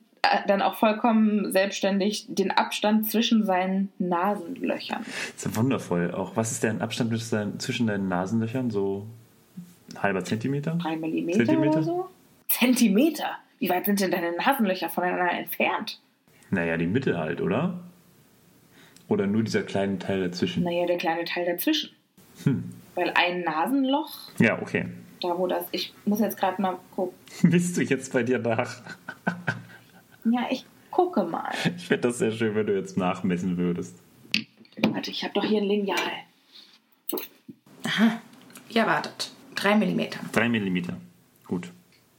dann 0.47 0.63
auch 0.63 0.75
vollkommen 0.77 1.53
selbstständig 1.53 2.27
den 2.29 2.51
Abstand 2.51 3.11
zwischen 3.11 3.45
seinen 3.45 3.91
Nasenlöchern. 3.99 5.05
ist 5.37 5.45
ja 5.47 5.57
wundervoll. 5.57 6.13
Auch 6.13 6.37
was 6.37 6.53
ist 6.53 6.63
der 6.63 6.81
Abstand 6.81 7.13
zwischen 7.61 7.87
deinen 7.87 8.09
Nasenlöchern? 8.09 8.71
So 8.71 9.07
ein 9.95 10.03
halber 10.03 10.25
Zentimeter? 10.25 10.73
Drei 10.83 10.97
Millimeter, 10.97 11.39
Zentimeter? 11.39 11.73
oder 11.73 11.83
so? 11.83 12.09
Zentimeter? 12.49 13.37
Wie 13.59 13.69
weit 13.69 13.87
sind 13.87 14.01
denn 14.01 14.11
deine 14.11 14.33
Nasenlöcher 14.37 14.89
voneinander 14.89 15.33
entfernt? 15.33 16.01
Naja, 16.51 16.77
die 16.77 16.87
Mitte 16.87 17.19
halt, 17.19 17.41
oder? 17.41 17.81
Oder 19.09 19.27
nur 19.27 19.43
dieser 19.43 19.63
kleine 19.63 19.99
Teil 19.99 20.21
dazwischen? 20.29 20.63
Naja, 20.65 20.87
der 20.87 20.99
kleine 20.99 21.25
Teil 21.25 21.47
dazwischen. 21.47 21.91
Hm. 22.45 22.65
Weil 22.95 23.13
ein 23.15 23.43
Nasenloch, 23.43 24.11
Ja, 24.39 24.61
okay. 24.61 24.87
da 25.23 25.37
wo 25.39 25.47
das, 25.47 25.65
ich 25.73 25.93
muss 26.05 26.21
jetzt 26.21 26.39
gerade 26.39 26.61
mal 26.61 26.79
gucken. 26.95 27.17
Bist 27.51 27.77
du 27.77 27.83
jetzt 27.83 28.13
bei 28.13 28.23
dir 28.23 28.39
nach? 28.39 28.83
Ja, 30.33 30.47
ich 30.51 30.65
gucke 30.91 31.25
mal. 31.25 31.53
Ich 31.77 31.87
fände 31.87 32.09
das 32.09 32.19
sehr 32.19 32.33
schön, 32.33 32.55
wenn 32.55 32.67
du 32.67 32.75
jetzt 32.75 32.97
nachmessen 32.97 33.57
würdest. 33.57 33.97
Warte, 34.81 35.11
ich 35.11 35.23
habe 35.25 35.35
doch 35.35 35.45
hier 35.45 35.61
ein 35.61 35.69
Lineal. 35.69 35.99
Ja, 38.71 38.87
wartet. 38.87 39.31
Drei 39.55 39.75
Millimeter. 39.77 40.21
Drei 40.33 40.49
Millimeter. 40.49 40.97
Gut. 41.47 41.71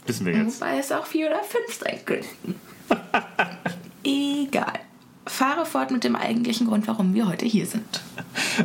Wissen 0.06 0.26
wir 0.26 0.36
jetzt. 0.36 0.60
Wobei 0.60 0.78
es 0.78 0.92
auch 0.92 1.06
vier 1.06 1.28
oder 1.28 1.44
fünf 1.44 1.74
sein 1.74 2.00
könnten. 2.06 2.56
Egal. 4.04 4.80
Fahre 5.26 5.66
fort 5.66 5.92
mit 5.92 6.04
dem 6.04 6.16
eigentlichen 6.16 6.68
Grund, 6.68 6.88
warum 6.88 7.14
wir 7.14 7.28
heute 7.28 7.46
hier 7.46 7.66
sind. 7.66 8.02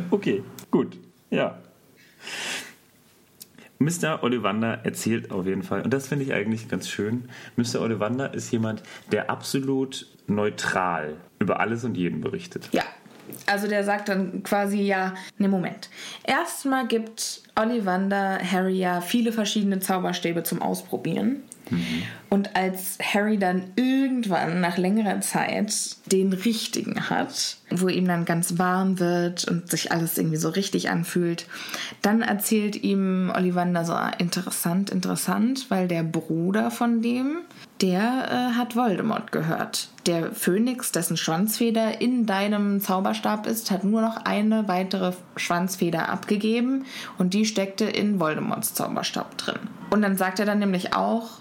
Okay, 0.09 0.43
gut. 0.71 0.97
Ja. 1.29 1.59
Mr. 3.79 4.23
Ollivander 4.23 4.85
erzählt 4.85 5.31
auf 5.31 5.45
jeden 5.45 5.63
Fall, 5.63 5.81
und 5.81 5.93
das 5.93 6.07
finde 6.07 6.25
ich 6.25 6.33
eigentlich 6.33 6.69
ganz 6.69 6.89
schön, 6.89 7.29
Mr. 7.55 7.81
Ollivander 7.81 8.33
ist 8.33 8.51
jemand, 8.51 8.83
der 9.11 9.29
absolut 9.29 10.07
neutral 10.27 11.15
über 11.39 11.59
alles 11.59 11.83
und 11.83 11.95
jeden 11.95 12.21
berichtet. 12.21 12.69
Ja. 12.71 12.83
Also 13.47 13.67
der 13.67 13.83
sagt 13.83 14.07
dann 14.09 14.43
quasi 14.43 14.81
ja, 14.81 15.15
ne 15.39 15.47
Moment. 15.47 15.89
Erstmal 16.23 16.87
gibt 16.87 17.41
Ollivander 17.55 18.39
Harry 18.39 18.77
ja 18.77 19.01
viele 19.01 19.31
verschiedene 19.31 19.79
Zauberstäbe 19.79 20.43
zum 20.43 20.61
Ausprobieren. 20.61 21.37
Und 22.35 22.53
als 22.53 22.97
Harry 23.01 23.37
dann 23.37 23.63
irgendwann 23.77 24.59
nach 24.59 24.75
längerer 24.75 25.21
Zeit 25.21 25.95
den 26.11 26.33
richtigen 26.33 27.09
hat, 27.09 27.55
wo 27.69 27.87
ihm 27.87 28.09
dann 28.09 28.25
ganz 28.25 28.59
warm 28.59 28.99
wird 28.99 29.45
und 29.45 29.71
sich 29.71 29.93
alles 29.93 30.17
irgendwie 30.17 30.35
so 30.35 30.49
richtig 30.49 30.89
anfühlt, 30.89 31.47
dann 32.01 32.21
erzählt 32.21 32.75
ihm 32.75 33.31
Ollivander 33.33 33.85
so 33.85 33.93
ah, 33.93 34.11
interessant, 34.17 34.89
interessant, 34.89 35.67
weil 35.69 35.87
der 35.87 36.03
Bruder 36.03 36.71
von 36.71 37.01
dem, 37.01 37.37
der 37.81 38.01
äh, 38.01 38.57
hat 38.57 38.75
Voldemort 38.75 39.31
gehört. 39.31 39.87
Der 40.05 40.33
Phönix, 40.33 40.91
dessen 40.91 41.15
Schwanzfeder 41.15 42.01
in 42.01 42.25
deinem 42.25 42.81
Zauberstab 42.81 43.47
ist, 43.47 43.71
hat 43.71 43.85
nur 43.85 44.01
noch 44.01 44.25
eine 44.25 44.67
weitere 44.67 45.13
Schwanzfeder 45.37 46.09
abgegeben 46.09 46.83
und 47.17 47.33
die 47.33 47.45
steckte 47.45 47.85
in 47.85 48.19
Voldemorts 48.19 48.73
Zauberstab 48.73 49.37
drin. 49.37 49.59
Und 49.89 50.01
dann 50.01 50.17
sagt 50.17 50.41
er 50.41 50.45
dann 50.45 50.59
nämlich 50.59 50.93
auch, 50.93 51.39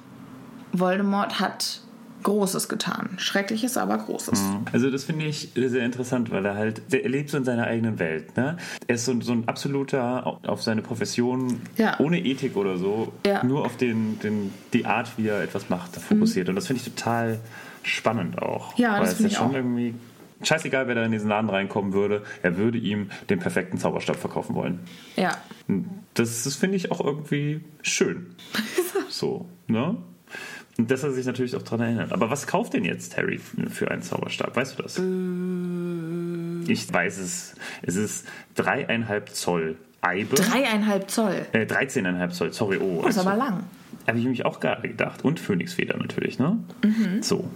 Voldemort 0.79 1.41
hat 1.41 1.81
Großes 2.23 2.71
getan. 2.71 3.11
Schreckliches, 3.19 3.77
aber 3.77 3.99
Großes. 3.99 4.43
Also 4.73 4.91
das 4.91 5.05
finde 5.05 5.27
ich 5.27 5.51
sehr 5.55 5.85
interessant, 5.85 6.31
weil 6.31 6.45
er 6.47 6.55
halt, 6.55 6.81
er 6.91 7.07
lebt 7.09 7.29
so 7.29 7.37
in 7.37 7.45
seiner 7.45 7.65
eigenen 7.67 7.99
Welt. 7.99 8.35
Ne? 8.37 8.57
Er 8.87 8.95
ist 8.95 9.05
so, 9.05 9.21
so 9.21 9.33
ein 9.33 9.47
absoluter 9.47 10.39
auf 10.47 10.63
seine 10.63 10.81
Profession, 10.81 11.61
Ja. 11.77 12.01
ohne 12.01 12.19
Ethik 12.25 12.57
oder 12.57 12.79
so, 12.79 13.13
Ja. 13.27 13.45
nur 13.45 13.67
auf 13.67 13.77
den, 13.77 14.19
den, 14.21 14.55
die 14.73 14.87
Art, 14.87 15.19
wie 15.19 15.29
er 15.29 15.43
etwas 15.43 15.69
macht, 15.69 15.97
fokussiert. 15.97 16.49
Und 16.49 16.55
das 16.57 16.67
finde 16.67 16.83
ich 16.83 16.95
total 16.95 17.41
spannend 17.83 18.41
auch. 18.41 18.79
Ja, 18.79 18.95
weil 18.95 19.01
das 19.01 19.11
es 19.11 19.17
finde 19.19 19.31
ja 19.31 19.33
ich 19.35 19.39
schon 19.43 19.51
auch. 19.51 19.55
irgendwie 19.55 19.95
scheißegal, 20.43 20.89
wer 20.89 20.95
da 20.95 21.05
in 21.05 21.13
diesen 21.13 21.29
Laden 21.29 21.51
reinkommen 21.51 21.93
würde, 21.93 22.23
er 22.43 22.57
würde 22.57 22.79
ihm 22.79 23.11
den 23.29 23.39
perfekten 23.39 23.77
Zauberstab 23.77 24.17
verkaufen 24.17 24.55
wollen. 24.55 24.81
Ja. 25.17 25.33
Das, 26.15 26.45
das 26.45 26.55
finde 26.57 26.77
ich 26.79 26.91
auch 26.91 27.01
irgendwie 27.05 27.61
schön. 27.83 28.35
so, 29.11 29.47
ne? 29.67 29.97
Und 30.77 30.91
dass 30.91 31.03
er 31.05 31.13
sich 31.13 31.25
natürlich 31.27 31.55
auch 31.55 31.63
daran 31.63 31.81
erinnert. 31.83 32.13
Aber 32.13 32.31
was 32.31 32.47
kauft 32.47 32.75
denn 32.75 32.85
jetzt 32.85 33.17
Harry 33.17 33.39
für 33.71 33.91
einen 33.91 34.03
Zauberstab? 34.03 34.57
Weißt 34.57 34.77
du 34.79 34.83
das? 34.83 34.95
Ich 36.69 36.93
weiß 36.93 37.19
es. 37.19 37.55
Es 37.83 37.97
ist 37.97 38.27
dreieinhalb 38.55 39.29
Zoll 39.31 39.77
Eibe. 40.01 40.35
Dreieinhalb 40.37 41.11
Zoll. 41.11 41.47
Äh, 41.53 41.65
13,5 41.67 42.29
Zoll, 42.31 42.53
sorry. 42.53 42.79
Oh, 42.79 43.03
Das 43.03 43.13
ist 43.13 43.19
also- 43.19 43.31
aber 43.31 43.39
lang. 43.39 43.65
habe 44.07 44.19
ich 44.19 44.25
mich 44.27 44.45
auch 44.45 44.61
gerade 44.61 44.87
gedacht. 44.89 45.25
Und 45.25 45.41
Phönixfeder 45.41 45.97
natürlich, 45.97 46.39
ne? 46.39 46.59
Mhm. 46.85 47.23
So. 47.23 47.49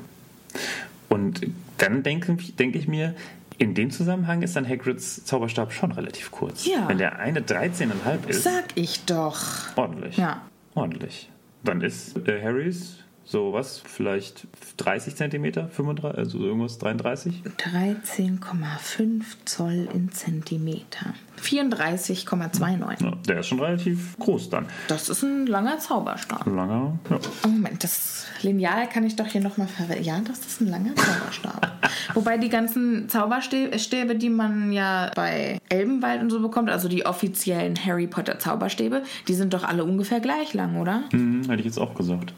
Und 1.09 1.41
dann 1.79 2.03
denke 2.03 2.37
denke 2.59 2.79
ich 2.79 2.87
mir, 2.89 3.15
in 3.59 3.75
dem 3.75 3.91
Zusammenhang 3.91 4.43
ist 4.43 4.55
dann 4.57 4.67
Hagrids 4.69 5.25
Zauberstab 5.25 5.73
schon 5.73 5.91
relativ 5.93 6.31
kurz. 6.31 6.65
Ja. 6.67 6.89
Wenn 6.89 6.99
der 6.99 7.19
eine 7.19 7.41
13,5 7.41 8.29
ist, 8.29 8.45
Sag 8.45 8.65
ich 8.77 9.05
doch. 9.05 9.41
ordentlich. 9.77 10.17
Ja. 10.17 10.43
Ordentlich. 10.75 11.29
Dann 11.65 11.81
ist 11.83 12.17
äh, 12.29 12.41
Harrys 12.43 12.99
so 13.31 13.53
was, 13.53 13.83
vielleicht 13.85 14.47
30 14.79 15.15
Zentimeter, 15.15 15.69
35, 15.69 16.19
also 16.19 16.39
irgendwas 16.39 16.79
33? 16.79 17.43
13,5 17.59 19.23
Zoll 19.45 19.87
in 19.93 20.11
Zentimeter. 20.11 21.13
34,29. 21.39 23.05
Ja, 23.05 23.13
der 23.29 23.41
ist 23.41 23.47
schon 23.49 23.61
relativ 23.61 24.19
groß 24.19 24.49
dann. 24.49 24.65
Das 24.89 25.11
ist 25.11 25.23
ein 25.23 25.47
langer 25.47 25.79
Zauberstab. 25.79 26.47
Langer, 26.47 26.99
ja. 27.11 27.19
Oh 27.45 27.49
Moment, 27.49 27.85
das 27.85 28.25
Lineal 28.41 28.89
kann 28.89 29.05
ich 29.05 29.15
doch 29.15 29.27
hier 29.27 29.43
nochmal 29.43 29.69
verwenden. 29.69 30.05
Ja, 30.05 30.19
das 30.21 30.39
ist 30.41 30.63
ein 30.63 30.69
langer 30.69 30.95
Zauberstab. 30.97 31.91
Wobei 32.15 32.39
die 32.39 32.49
ganzen 32.49 33.11
Zauberstäbe, 33.11 34.17
die 34.17 34.31
man 34.31 34.73
ja 34.73 35.11
bei 35.15 35.61
Elbenwald 35.69 36.23
und 36.23 36.31
so 36.31 36.41
bekommt, 36.41 36.71
also 36.71 36.89
die 36.89 37.05
offiziellen 37.05 37.77
Harry 37.85 38.07
Potter 38.07 38.39
Zauberstäbe, 38.39 39.03
die 39.29 39.35
sind 39.35 39.53
doch 39.53 39.65
alle 39.65 39.85
ungefähr 39.85 40.21
gleich 40.21 40.55
lang, 40.55 40.81
oder? 40.81 41.03
Hm, 41.11 41.43
hätte 41.43 41.61
ich 41.61 41.67
jetzt 41.67 41.79
auch 41.79 41.95
gesagt. 41.95 42.33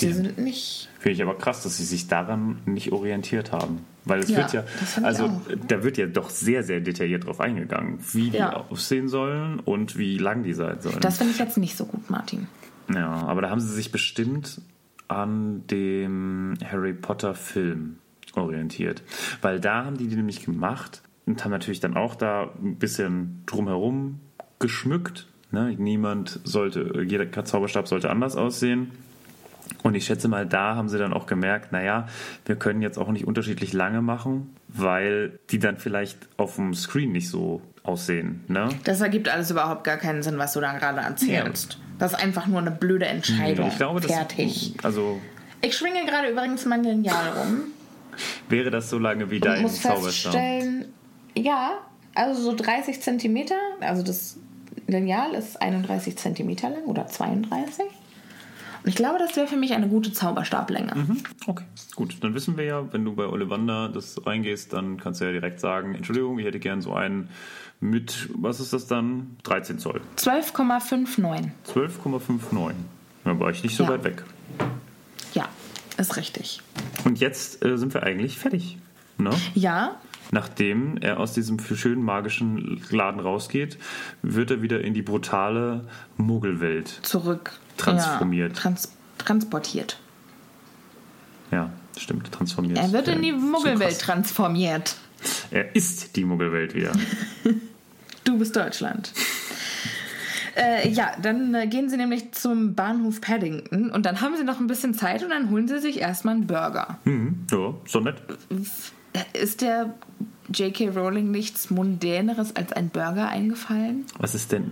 Die 0.00 0.12
sind 0.12 0.38
nicht. 0.38 0.88
Finde 0.98 1.14
ich 1.14 1.22
aber 1.22 1.36
krass, 1.38 1.62
dass 1.62 1.76
sie 1.76 1.84
sich 1.84 2.08
daran 2.08 2.58
nicht 2.66 2.92
orientiert 2.92 3.52
haben. 3.52 3.84
Weil 4.04 4.20
es 4.20 4.28
Ja, 4.28 4.38
wird 4.38 4.52
ja, 4.52 4.64
also 5.02 5.40
da 5.66 5.82
wird 5.82 5.96
ja 5.96 6.06
doch 6.06 6.28
sehr, 6.28 6.62
sehr 6.62 6.80
detailliert 6.80 7.26
drauf 7.26 7.40
eingegangen, 7.40 7.98
wie 8.12 8.30
die 8.30 8.36
Ja. 8.36 8.52
aussehen 8.70 9.08
sollen 9.08 9.60
und 9.60 9.96
wie 9.96 10.18
lang 10.18 10.42
die 10.42 10.52
sein 10.52 10.80
sollen. 10.80 11.00
Das 11.00 11.18
finde 11.18 11.32
ich 11.32 11.38
jetzt 11.38 11.56
nicht 11.56 11.76
so 11.76 11.86
gut, 11.86 12.10
Martin. 12.10 12.46
Ja, 12.92 13.08
aber 13.08 13.40
da 13.42 13.50
haben 13.50 13.60
sie 13.60 13.72
sich 13.72 13.92
bestimmt 13.92 14.60
an 15.08 15.66
dem 15.68 16.54
Harry 16.70 16.92
Potter 16.92 17.34
Film 17.34 17.96
orientiert. 18.34 19.02
Weil 19.40 19.60
da 19.60 19.84
haben 19.84 19.96
die 19.96 20.08
die 20.08 20.16
nämlich 20.16 20.44
gemacht 20.44 21.02
und 21.24 21.42
haben 21.44 21.50
natürlich 21.52 21.80
dann 21.80 21.96
auch 21.96 22.14
da 22.14 22.50
ein 22.62 22.76
bisschen 22.76 23.42
drumherum 23.46 24.20
geschmückt. 24.58 25.28
Ne? 25.50 25.74
Niemand 25.78 26.40
sollte, 26.44 27.02
jeder 27.06 27.30
Zauberstab 27.44 27.88
sollte 27.88 28.10
anders 28.10 28.36
aussehen. 28.36 28.90
Und 29.84 29.94
ich 29.94 30.06
schätze 30.06 30.26
mal, 30.26 30.46
da 30.46 30.74
haben 30.74 30.88
sie 30.88 30.98
dann 30.98 31.12
auch 31.12 31.26
gemerkt, 31.26 31.70
naja, 31.70 32.06
wir 32.46 32.56
können 32.56 32.82
jetzt 32.82 32.98
auch 32.98 33.12
nicht 33.12 33.26
unterschiedlich 33.26 33.72
lange 33.72 34.02
machen, 34.02 34.56
weil 34.66 35.38
die 35.50 35.60
dann 35.60 35.76
vielleicht 35.76 36.18
auf 36.36 36.56
dem 36.56 36.74
Screen 36.74 37.12
nicht 37.12 37.28
so 37.28 37.62
aussehen. 37.84 38.42
Ne? 38.48 38.70
Das 38.84 39.00
ergibt 39.00 39.28
alles 39.28 39.50
überhaupt 39.50 39.84
gar 39.84 39.98
keinen 39.98 40.22
Sinn, 40.22 40.38
was 40.38 40.54
du 40.54 40.60
da 40.60 40.76
gerade 40.76 41.00
erzählst. 41.00 41.78
Das 41.98 42.12
ist 42.12 42.18
einfach 42.18 42.46
nur 42.46 42.60
eine 42.60 42.72
blöde 42.72 43.06
Entscheidung. 43.06 43.68
Ich 43.68 43.76
glaube, 43.76 44.00
das, 44.00 44.10
Fertig. 44.10 44.74
Also 44.82 45.20
Ich 45.60 45.76
schwinge 45.76 46.04
gerade 46.06 46.30
übrigens 46.30 46.64
mein 46.64 46.82
Lineal 46.82 47.28
rum 47.38 47.60
wäre 48.48 48.70
das 48.70 48.90
so 48.90 48.98
lange 48.98 49.30
wie 49.30 49.40
dein 49.40 49.62
muss 49.62 49.80
Zauberstab. 49.82 50.34
ja, 51.36 51.78
also 52.14 52.40
so 52.42 52.54
30 52.54 53.00
Zentimeter, 53.00 53.56
also 53.80 54.02
das 54.02 54.36
Lineal 54.86 55.34
ist 55.34 55.60
31 55.60 56.16
Zentimeter 56.16 56.70
lang 56.70 56.84
oder 56.84 57.06
32. 57.06 57.86
Und 58.84 58.90
ich 58.90 58.96
glaube, 58.96 59.18
das 59.18 59.34
wäre 59.34 59.46
für 59.46 59.56
mich 59.56 59.72
eine 59.72 59.88
gute 59.88 60.12
Zauberstablänge. 60.12 60.92
Okay, 61.46 61.64
gut. 61.96 62.16
Dann 62.20 62.34
wissen 62.34 62.56
wir 62.58 62.64
ja, 62.64 62.92
wenn 62.92 63.02
du 63.04 63.14
bei 63.14 63.24
Ollivander 63.26 63.88
das 63.88 64.24
reingehst, 64.26 64.74
dann 64.74 64.98
kannst 64.98 65.20
du 65.22 65.24
ja 65.24 65.32
direkt 65.32 65.58
sagen, 65.58 65.94
Entschuldigung, 65.94 66.38
ich 66.38 66.44
hätte 66.44 66.58
gern 66.60 66.82
so 66.82 66.92
einen 66.92 67.30
mit, 67.80 68.28
was 68.34 68.60
ist 68.60 68.72
das 68.74 68.86
dann? 68.86 69.36
13 69.44 69.78
Zoll. 69.78 70.00
12,59. 70.18 71.50
12,59. 71.66 72.72
Da 73.24 73.40
war 73.40 73.50
ich 73.50 73.62
nicht 73.62 73.74
so 73.76 73.84
Ja. 73.84 73.88
weit 73.90 74.04
weg. 74.04 74.22
Ja, 75.32 75.48
ist 75.96 76.16
richtig. 76.16 76.60
Und 77.04 77.18
jetzt 77.20 77.64
äh, 77.64 77.78
sind 77.78 77.94
wir 77.94 78.02
eigentlich 78.02 78.38
fertig. 78.38 78.76
Ne? 79.16 79.30
Ja, 79.54 79.96
Nachdem 80.30 80.96
er 80.96 81.20
aus 81.20 81.32
diesem 81.32 81.60
schönen 81.60 82.02
magischen 82.02 82.82
Laden 82.90 83.20
rausgeht, 83.20 83.78
wird 84.22 84.50
er 84.50 84.62
wieder 84.62 84.80
in 84.80 84.92
die 84.92 85.02
brutale 85.02 85.86
Muggelwelt. 86.16 86.88
zurück. 87.02 87.52
Transformiert. 87.76 88.54
Ja, 88.56 88.60
trans 88.62 88.92
transportiert. 89.18 89.98
Ja, 91.50 91.70
stimmt, 91.96 92.30
transformiert. 92.32 92.78
Er 92.78 92.92
wird 92.92 93.08
in 93.08 93.22
die 93.22 93.28
Ja, 93.28 93.36
Muggelwelt 93.36 93.92
so 93.94 94.06
transformiert. 94.06 94.96
Er 95.50 95.74
ist 95.74 96.16
die 96.16 96.24
Muggelwelt 96.24 96.74
wieder. 96.74 96.92
Du 98.24 98.38
bist 98.38 98.56
Deutschland. 98.56 99.12
Äh, 100.56 100.88
ja, 100.88 101.12
dann 101.20 101.54
äh, 101.54 101.66
gehen 101.66 101.90
sie 101.90 101.98
nämlich 101.98 102.32
zum 102.32 102.74
Bahnhof 102.74 103.20
Paddington 103.20 103.90
und 103.90 104.06
dann 104.06 104.22
haben 104.22 104.34
sie 104.36 104.44
noch 104.44 104.60
ein 104.60 104.66
bisschen 104.66 104.94
Zeit 104.94 105.22
und 105.22 105.28
dann 105.28 105.50
holen 105.50 105.68
sie 105.68 105.78
sich 105.78 106.00
erstmal 106.00 106.34
einen 106.36 106.46
Burger. 106.46 106.98
Mhm, 107.04 107.44
ja, 107.50 107.74
so 107.86 108.00
nett. 108.00 108.16
Ist 109.34 109.60
der 109.60 109.92
J.K. 110.52 110.88
Rowling 110.88 111.30
nichts 111.30 111.68
Mundäneres 111.68 112.56
als 112.56 112.72
ein 112.72 112.88
Burger 112.88 113.28
eingefallen? 113.28 114.06
Was 114.18 114.34
ist 114.34 114.52
denn 114.52 114.70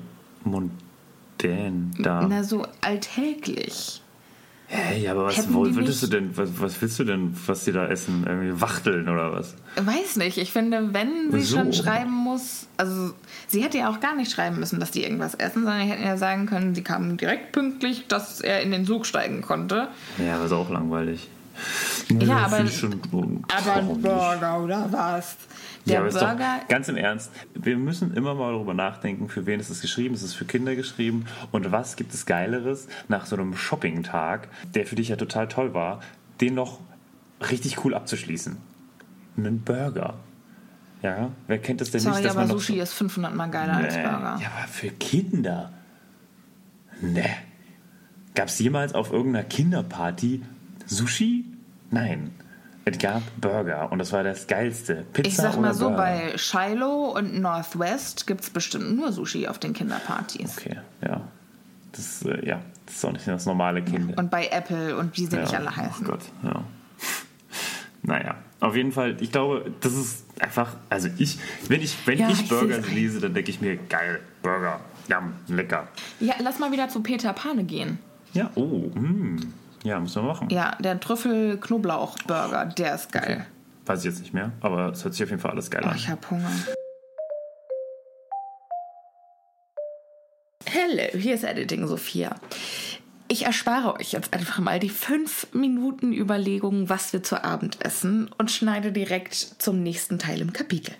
mondän 1.40 1.90
da? 1.98 2.26
Na, 2.28 2.42
so 2.42 2.66
alltäglich. 2.80 4.00
Hey, 4.68 5.06
aber 5.06 5.26
was 5.26 5.36
Hätten 5.36 5.52
wo, 5.52 5.66
die 5.66 5.74
würdest 5.74 6.02
du 6.02 6.06
denn, 6.06 6.34
was, 6.34 6.48
was 6.58 6.80
willst 6.80 6.98
du 6.98 7.04
denn, 7.04 7.34
was 7.46 7.64
die 7.64 7.72
da 7.72 7.88
essen? 7.88 8.24
Irgendwie 8.26 8.58
Wachteln 8.58 9.06
oder 9.06 9.30
was? 9.30 9.54
Weiß 9.76 10.16
nicht, 10.16 10.38
ich 10.38 10.50
finde, 10.50 10.94
wenn 10.94 11.30
sie 11.30 11.42
So. 11.42 11.58
schon 11.58 11.74
schreiben 11.74 12.10
muss, 12.10 12.68
also 12.78 13.12
sie 13.48 13.62
hätte 13.62 13.76
ja 13.76 13.90
auch 13.90 14.00
gar 14.00 14.16
nicht 14.16 14.32
schreiben 14.32 14.58
müssen, 14.58 14.80
dass 14.80 14.90
die 14.90 15.02
irgendwas 15.02 15.34
essen, 15.34 15.64
sondern 15.64 15.80
hätten 15.86 16.02
ja 16.06 16.16
sagen 16.16 16.46
können, 16.46 16.74
sie 16.74 16.82
kamen 16.82 17.18
direkt 17.18 17.52
pünktlich, 17.52 18.06
dass 18.08 18.40
er 18.40 18.62
in 18.62 18.70
den 18.70 18.86
Zug 18.86 19.04
steigen 19.04 19.42
konnte. 19.42 19.88
Ja, 20.16 20.36
aber 20.36 20.46
ist 20.46 20.52
auch 20.52 20.70
langweilig. 20.70 21.28
Ja, 22.20 22.36
aber- 22.46 22.56
Find 22.56 22.68
ich 22.68 22.76
schon, 22.78 23.00
Aber 23.12 23.74
ein? 23.74 24.02
Burger 24.02 24.60
oder 24.62 24.88
was? 24.92 25.36
Ja, 25.84 25.92
Der 25.94 25.98
aber 26.00 26.08
ist 26.08 26.18
Burger, 26.18 26.58
doch, 26.60 26.68
ganz 26.68 26.88
im 26.88 26.96
Ernst, 26.96 27.30
wir 27.54 27.76
müssen 27.76 28.14
immer 28.14 28.34
mal 28.34 28.52
darüber 28.52 28.74
nachdenken, 28.74 29.28
für 29.28 29.46
wen 29.46 29.58
ist 29.60 29.68
es 29.70 29.80
geschrieben, 29.80 30.14
ist 30.14 30.22
es 30.22 30.32
für 30.34 30.44
Kinder 30.44 30.76
geschrieben 30.76 31.24
und 31.50 31.72
was 31.72 31.96
gibt 31.96 32.14
es 32.14 32.24
Geileres 32.26 32.86
nach 33.08 33.26
so 33.26 33.36
einem 33.36 33.56
Shopping-Tag, 33.56 34.48
der 34.74 34.86
für 34.86 34.94
dich 34.96 35.08
ja 35.08 35.16
total 35.16 35.48
toll 35.48 35.74
war, 35.74 36.00
den 36.40 36.54
noch 36.54 36.78
richtig 37.50 37.84
cool 37.84 37.94
abzuschließen. 37.94 38.56
Einen 39.36 39.60
Burger. 39.62 40.14
Ja, 41.02 41.30
wer 41.48 41.58
kennt 41.58 41.80
es 41.80 41.90
denn 41.90 42.00
sorry, 42.00 42.16
nicht, 42.16 42.26
dass 42.26 42.36
aber 42.36 42.46
man 42.46 42.54
noch 42.56 42.62
Sushi 42.62 42.78
ist 42.78 42.92
500 42.92 43.34
Mal 43.34 43.48
geiler 43.48 43.74
als 43.78 43.96
Nee. 43.96 44.02
Burger. 44.02 44.38
Ja, 44.40 44.48
aber 44.56 44.68
für 44.68 44.90
Kinder. 44.90 45.72
Ne. 47.00 47.24
Gab 48.36 48.46
es 48.48 48.58
jemals 48.60 48.94
auf 48.94 49.10
irgendeiner 49.12 49.44
Kinderparty 49.44 50.42
Sushi? 50.92 51.44
Nein. 51.90 52.30
Es 52.84 52.98
gab 52.98 53.22
Burger 53.40 53.90
und 53.92 53.98
das 53.98 54.12
war 54.12 54.24
das 54.24 54.46
Geilste. 54.46 55.04
Pizza 55.12 55.28
Ich 55.28 55.36
sag 55.36 55.60
mal 55.60 55.72
so, 55.72 55.90
Burger. 55.90 55.96
bei 55.96 56.36
Shiloh 56.38 57.16
und 57.16 57.40
Northwest 57.40 58.26
gibt 58.26 58.40
es 58.40 58.50
bestimmt 58.50 58.96
nur 58.96 59.12
Sushi 59.12 59.46
auf 59.46 59.58
den 59.58 59.72
Kinderpartys. 59.72 60.58
Okay, 60.58 60.78
ja. 61.00 61.20
Das, 61.92 62.22
äh, 62.24 62.44
ja, 62.46 62.60
das 62.86 62.96
ist 62.96 63.04
auch 63.04 63.12
nicht 63.12 63.28
das 63.28 63.46
normale 63.46 63.82
Kind. 63.82 64.16
Und 64.18 64.30
bei 64.30 64.48
Apple 64.48 64.96
und 64.96 65.16
wie 65.16 65.26
sie 65.26 65.36
ja. 65.36 65.42
nicht 65.42 65.54
alle 65.54 65.74
heißen. 65.74 66.06
Oh 66.06 66.10
Gott, 66.10 66.22
ja. 66.42 66.64
Naja, 68.04 68.34
auf 68.58 68.74
jeden 68.74 68.90
Fall, 68.90 69.16
ich 69.20 69.30
glaube, 69.30 69.72
das 69.80 69.92
ist 69.92 70.24
einfach, 70.40 70.74
also 70.90 71.08
ich, 71.18 71.38
wenn 71.68 71.82
ich, 71.82 71.96
wenn 72.04 72.18
Ja, 72.18 72.30
ich 72.30 72.40
ich 72.40 72.48
Burger 72.48 72.78
lese, 72.92 73.20
dann 73.20 73.32
denke 73.32 73.50
ich 73.50 73.60
mir, 73.60 73.76
geil, 73.76 74.18
Burger, 74.42 74.80
jam, 75.08 75.34
lecker. 75.46 75.86
Ja, 76.18 76.34
lass 76.40 76.58
mal 76.58 76.72
wieder 76.72 76.88
zu 76.88 77.00
Peter 77.00 77.32
Pane 77.32 77.62
gehen. 77.62 77.98
Ja, 78.32 78.50
oh, 78.56 78.90
hm. 78.92 79.52
Ja, 79.84 79.98
müssen 80.00 80.22
wir 80.22 80.28
machen. 80.28 80.48
Ja, 80.50 80.76
der 80.80 80.98
Trüffel-Knoblauch-Burger, 81.00 82.66
der 82.66 82.94
ist 82.94 83.12
geil. 83.12 83.46
Weiß 83.86 84.00
ich 84.00 84.04
jetzt 84.06 84.20
nicht 84.20 84.32
mehr, 84.34 84.52
aber 84.60 84.90
es 84.92 85.02
hört 85.04 85.14
sich 85.14 85.24
auf 85.24 85.30
jeden 85.30 85.40
Fall 85.42 85.50
alles 85.52 85.70
geil 85.70 85.82
Oh, 85.84 85.88
an. 85.88 85.96
ich 85.96 86.08
hab 86.08 86.30
Hunger. 86.30 86.50
Hello, 90.64 91.18
hier 91.18 91.34
ist 91.34 91.44
Editing 91.44 91.86
Sophia. 91.86 92.36
Ich 93.28 93.44
erspare 93.46 93.94
euch 93.94 94.12
jetzt 94.12 94.32
einfach 94.34 94.58
mal 94.58 94.78
die 94.78 94.90
fünf 94.90 95.46
Minuten 95.52 96.12
Überlegung, 96.12 96.88
was 96.88 97.12
wir 97.12 97.22
zu 97.22 97.42
Abend 97.42 97.84
essen 97.84 98.30
und 98.38 98.50
schneide 98.50 98.92
direkt 98.92 99.34
zum 99.34 99.82
nächsten 99.82 100.18
Teil 100.18 100.40
im 100.40 100.52
Kapitel. 100.52 100.94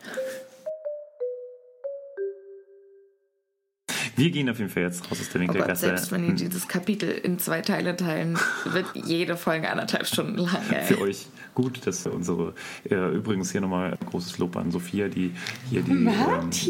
Wir 4.23 4.31
gehen 4.31 4.49
auf 4.49 4.59
jeden 4.59 4.71
Fall 4.71 4.85
jetzt 4.85 5.03
raus 5.11 5.19
aus 5.21 5.31
der 5.31 5.41
Oh 5.41 5.47
Gott, 5.47 5.55
Winkelgasse. 5.57 5.87
selbst 5.87 6.13
wenn 6.13 6.25
ihr 6.29 6.35
dieses 6.35 6.69
Kapitel 6.69 7.11
in 7.11 7.41
zwei 7.41 7.61
Teile 7.61 7.97
teilen, 7.97 8.39
wird 8.67 8.87
jede 8.95 9.37
Folge 9.37 9.69
anderthalb 9.69 10.07
Stunden 10.07 10.37
lang. 10.39 10.63
Ey. 10.71 10.85
für 10.85 11.01
euch 11.01 11.27
gut, 11.57 11.85
dass 11.87 12.05
wir 12.05 12.15
unsere, 12.15 12.55
äh, 12.89 12.95
übrigens 12.95 13.51
hier 13.51 13.61
nochmal 13.61 13.99
großes 14.09 14.39
Lob 14.39 14.57
an 14.57 14.71
Sophia, 14.71 15.09
die 15.09 15.33
hier 15.69 15.83
die 15.83 15.91
ähm, 15.91 16.11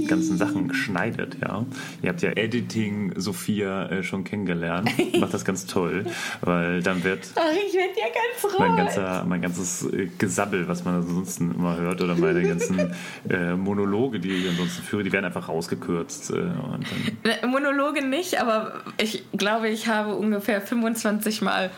ganzen 0.08 0.38
Sachen 0.38 0.72
schneidet, 0.72 1.36
ja. 1.42 1.66
Ihr 2.02 2.08
habt 2.08 2.22
ja 2.22 2.30
Editing 2.30 3.12
Sophia 3.16 3.86
äh, 3.90 4.02
schon 4.02 4.24
kennengelernt, 4.24 4.90
macht 5.20 5.34
das 5.34 5.44
ganz 5.44 5.66
toll, 5.66 6.06
weil 6.40 6.82
dann 6.82 7.04
wird 7.04 7.28
Ach, 7.36 7.42
ich 7.52 7.74
werde 7.74 7.92
ja 7.98 8.06
ganz 8.06 8.58
mein, 8.58 8.70
rot. 8.70 8.78
ganzer, 8.78 9.24
mein 9.28 9.42
ganzes 9.42 9.84
äh, 9.92 10.08
Gesabbel, 10.18 10.68
was 10.68 10.84
man 10.86 10.94
ansonsten 10.96 11.54
immer 11.54 11.76
hört, 11.76 12.00
oder 12.00 12.14
meine 12.16 12.42
ganzen 12.42 12.78
äh, 13.28 13.54
Monologe, 13.54 14.20
die 14.20 14.30
ich 14.30 14.48
ansonsten 14.48 14.82
führe, 14.82 15.02
die 15.04 15.12
werden 15.12 15.26
einfach 15.26 15.48
rausgekürzt. 15.50 16.30
Äh, 16.30 16.34
und 16.34 16.86
dann, 16.90 17.18
Ne, 17.24 17.41
Monologe 17.46 18.04
nicht, 18.04 18.40
aber 18.40 18.74
ich 18.98 19.24
glaube, 19.32 19.68
ich 19.68 19.88
habe 19.88 20.14
ungefähr 20.14 20.60
25 20.60 21.42
Mal 21.42 21.70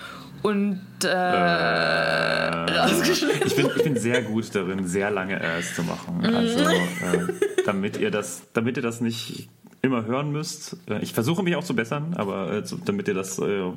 und 0.43 0.81
äh, 1.03 1.09
rausgeschnitten. 1.09 3.47
ich, 3.47 3.57
bin, 3.57 3.71
ich 3.77 3.83
bin 3.83 3.97
sehr 3.97 4.23
gut 4.23 4.55
darin, 4.55 4.87
sehr 4.87 5.11
lange 5.11 5.41
Äs 5.41 5.75
zu 5.75 5.83
machen. 5.83 6.23
Also, 6.25 6.69
äh, 6.69 7.33
damit, 7.65 7.97
ihr 7.97 8.11
das, 8.11 8.43
damit 8.53 8.77
ihr 8.77 8.83
das 8.83 9.01
nicht 9.01 9.49
immer 9.81 10.05
hören 10.05 10.33
müsst. 10.33 10.77
Äh, 10.89 10.99
ich 11.01 11.15
versuche 11.15 11.43
mich 11.43 11.57
auch 11.57 11.65
zu 11.65 11.75
bessern, 11.75 12.13
aber 12.17 12.53
äh, 12.53 12.63
damit 12.85 13.09
ihr 13.09 13.15
das 13.15 13.39
äh, 13.39 13.73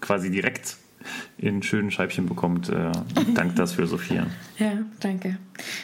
quasi 0.00 0.30
direkt 0.30 0.76
in 1.36 1.62
schönen 1.62 1.90
Scheibchen 1.90 2.26
bekommt, 2.26 2.68
äh, 2.68 2.92
dank 3.34 3.56
das 3.56 3.72
für 3.72 3.86
Sophia. 3.86 4.26
Ja, 4.58 4.78
danke. 5.00 5.38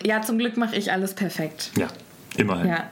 Ja, 0.04 0.22
zum 0.22 0.38
Glück 0.38 0.56
mache 0.56 0.76
ich 0.76 0.92
alles 0.92 1.14
perfekt. 1.14 1.72
Ja, 1.76 1.88
immerhin. 2.36 2.70
Ja. 2.70 2.90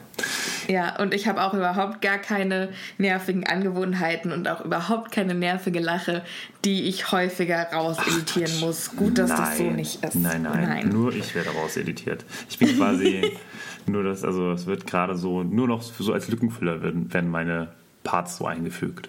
Ja, 0.69 1.01
und 1.01 1.15
ich 1.15 1.27
habe 1.27 1.43
auch 1.43 1.55
überhaupt 1.55 2.03
gar 2.03 2.19
keine 2.19 2.69
nervigen 2.99 3.47
Angewohnheiten 3.47 4.33
und 4.33 4.47
auch 4.49 4.63
überhaupt 4.63 5.11
keine 5.13 5.35
nervige 5.35 5.81
Lache, 5.81 6.23
die 6.65 6.83
ich 6.85 7.11
häufiger 7.11 7.73
raus 7.73 7.97
editieren 8.07 8.61
muss. 8.61 8.95
Gut, 8.95 9.17
dass 9.17 9.31
das 9.31 9.57
so 9.57 9.65
nicht 9.65 10.05
ist. 10.05 10.15
Nein, 10.17 10.43
nein, 10.43 10.91
Nur 10.91 11.15
ich 11.15 11.35
werde 11.35 11.51
raus 11.51 11.79
editiert. 11.79 12.27
Ich 12.51 12.59
bin 12.59 12.77
quasi 12.77 13.33
nur 13.87 14.03
das, 14.03 14.25
also 14.25 14.53
es 14.53 14.67
wird 14.67 14.87
gerade 14.87 15.17
so, 15.17 15.43
nur 15.43 15.67
noch 15.67 15.83
so 15.83 16.13
als 16.13 16.29
Lückenfüller 16.29 16.83
werden, 16.83 17.13
werden 17.15 17.31
meine 17.31 17.69
Parts 18.05 18.37
so 18.37 18.47
eingefügt. 18.47 19.09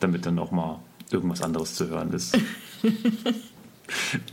Damit 0.00 0.24
dann 0.24 0.38
auch 0.38 0.50
mal 0.50 0.80
irgendwas 1.10 1.42
anderes 1.42 1.74
zu 1.74 1.88
hören 1.88 2.12
ist. 2.12 2.38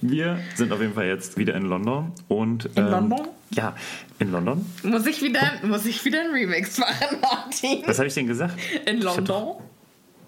Wir 0.01 0.39
sind 0.56 0.72
auf 0.72 0.82
jeden 0.82 0.93
Fall 0.93 1.06
jetzt 1.06 1.38
wieder 1.38 1.56
in 1.56 1.64
London 1.64 2.12
und 2.28 2.66
In 2.66 2.72
ähm, 2.78 2.89
London? 2.89 3.28
Ja, 3.51 3.76
in 4.20 4.32
London. 4.32 4.66
Muss 4.84 5.06
ich 5.06 5.22
wieder, 5.22 5.41
muss 5.64 5.86
ich 5.86 6.04
wieder 6.06 6.22
einen 6.22 6.34
Remix 6.34 6.78
machen, 6.78 7.18
Martin? 7.22 7.84
Was 7.86 7.99
habe 7.99 8.08
ich 8.08 8.14
denn 8.14 8.28
gesagt? 8.28 8.58
In 8.86 9.01
London? 9.01 9.56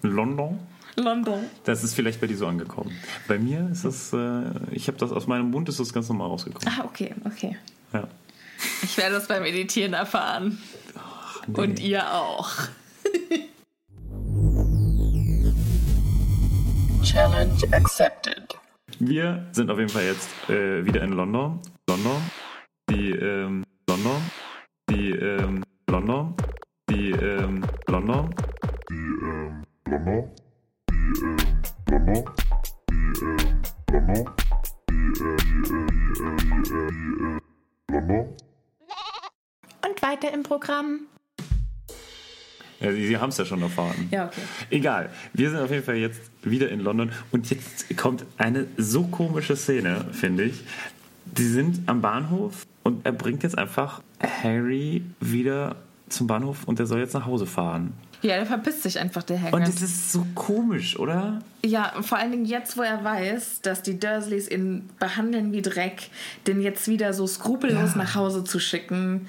London? 0.02 0.58
London. 0.96 1.44
Das 1.64 1.84
ist 1.84 1.94
vielleicht 1.94 2.20
bei 2.20 2.26
dir 2.26 2.36
so 2.36 2.46
angekommen. 2.46 2.90
Bei 3.28 3.38
mir 3.38 3.68
ist 3.70 3.84
das, 3.84 4.12
äh, 4.12 4.42
ich 4.70 4.88
habe 4.88 4.96
das 4.98 5.12
aus 5.12 5.26
meinem 5.26 5.50
Mund 5.50 5.68
ist 5.68 5.78
das 5.78 5.92
ganz 5.92 6.08
normal 6.08 6.28
rausgekommen. 6.28 6.74
Ah, 6.78 6.84
okay, 6.84 7.14
okay. 7.24 7.56
Ja. 7.92 8.08
Ich 8.82 8.96
werde 8.96 9.16
das 9.16 9.28
beim 9.28 9.44
Editieren 9.44 9.92
erfahren. 9.92 10.58
Nee. 11.46 11.60
Und 11.60 11.80
ihr 11.80 12.14
auch. 12.14 12.50
Challenge 17.02 17.56
accepted. 17.72 18.56
Wir 18.98 19.46
sind 19.52 19.70
auf 19.70 19.78
jeden 19.78 19.90
Fall 19.90 20.04
jetzt 20.04 20.30
äh, 20.48 20.84
wieder 20.84 21.02
in 21.02 21.12
London. 21.12 21.60
London. 21.88 22.16
Die, 22.88 23.10
ähm, 23.10 23.64
London. 23.88 24.22
Die, 24.88 25.10
ähm, 25.10 25.62
London. 25.86 26.34
Die, 26.88 27.10
ähm, 27.10 27.62
London. 27.88 28.30
Und 39.84 40.02
weiter 40.02 40.32
im 40.32 40.42
Programm. 40.42 41.06
Ja, 42.86 42.92
Sie, 42.92 43.16
haben 43.18 43.30
es 43.30 43.38
ja 43.38 43.44
schon 43.44 43.62
erfahren. 43.62 44.08
Ja, 44.10 44.26
okay. 44.26 44.40
Egal. 44.70 45.10
Wir 45.32 45.50
sind 45.50 45.60
auf 45.60 45.70
jeden 45.70 45.84
Fall 45.84 45.96
jetzt 45.96 46.20
wieder 46.42 46.68
in 46.70 46.80
London 46.80 47.10
und 47.32 47.50
jetzt 47.50 47.96
kommt 47.96 48.24
eine 48.38 48.66
so 48.76 49.04
komische 49.04 49.56
Szene, 49.56 50.04
finde 50.12 50.44
ich. 50.44 50.64
Die 51.24 51.44
sind 51.46 51.80
am 51.88 52.00
Bahnhof 52.00 52.64
und 52.82 53.04
er 53.04 53.12
bringt 53.12 53.42
jetzt 53.42 53.58
einfach 53.58 54.00
Harry 54.42 55.02
wieder 55.20 55.76
zum 56.08 56.26
Bahnhof 56.28 56.64
und 56.64 56.78
er 56.78 56.86
soll 56.86 57.00
jetzt 57.00 57.14
nach 57.14 57.26
Hause 57.26 57.46
fahren. 57.46 57.92
Ja, 58.22 58.36
der 58.36 58.46
verpisst 58.46 58.82
sich 58.84 58.98
einfach, 58.98 59.22
der 59.24 59.38
Hagrid. 59.38 59.54
Und 59.54 59.68
das 59.68 59.82
ist 59.82 60.10
so 60.12 60.26
komisch, 60.34 60.98
oder? 60.98 61.40
Ja, 61.64 61.92
vor 62.00 62.18
allen 62.18 62.30
Dingen 62.32 62.44
jetzt, 62.46 62.78
wo 62.78 62.82
er 62.82 63.04
weiß, 63.04 63.60
dass 63.60 63.82
die 63.82 64.00
Dursleys 64.00 64.48
ihn 64.50 64.88
behandeln 64.98 65.52
wie 65.52 65.62
Dreck, 65.62 66.08
den 66.46 66.60
jetzt 66.62 66.88
wieder 66.88 67.12
so 67.12 67.26
skrupellos 67.26 67.90
Ja. 67.92 67.98
nach 67.98 68.14
Hause 68.14 68.42
zu 68.44 68.58
schicken 68.58 69.26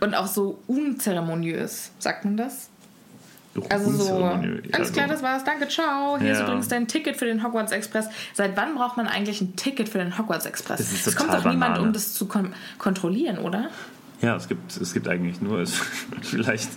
und 0.00 0.14
auch 0.14 0.26
so 0.26 0.58
unzeremoniös, 0.66 1.92
sagt 1.98 2.24
man 2.24 2.36
das? 2.36 2.68
Also 3.70 3.90
so, 3.90 4.24
alles 4.72 4.92
klar, 4.92 5.08
das 5.08 5.22
war's, 5.22 5.42
danke, 5.44 5.66
ciao. 5.68 6.18
Hier 6.18 6.32
ist 6.32 6.38
Ja. 6.38 6.44
übrigens 6.46 6.68
dein 6.68 6.86
Ticket 6.86 7.16
für 7.16 7.24
den 7.24 7.42
Hogwarts 7.42 7.72
Express. 7.72 8.06
Seit 8.34 8.56
wann 8.56 8.74
braucht 8.76 8.96
man 8.96 9.08
eigentlich 9.08 9.40
ein 9.40 9.56
Ticket 9.56 9.88
für 9.88 9.98
den 9.98 10.16
Hogwarts 10.18 10.46
Express? 10.46 10.78
Das 10.78 10.92
ist 10.92 11.06
es 11.06 11.16
kommt 11.16 11.30
doch 11.30 11.38
niemand, 11.44 11.60
Banane. 11.74 11.82
um 11.82 11.92
das 11.92 12.12
zu 12.14 12.26
kon 12.26 12.52
kontrollieren, 12.78 13.38
oder? 13.38 13.70
Ja, 14.20 14.34
es 14.34 14.48
gibt, 14.48 14.76
es 14.76 14.92
gibt 14.94 15.06
eigentlich 15.06 15.40
nur, 15.40 15.60
es, 15.60 15.74
vielleicht, 16.22 16.68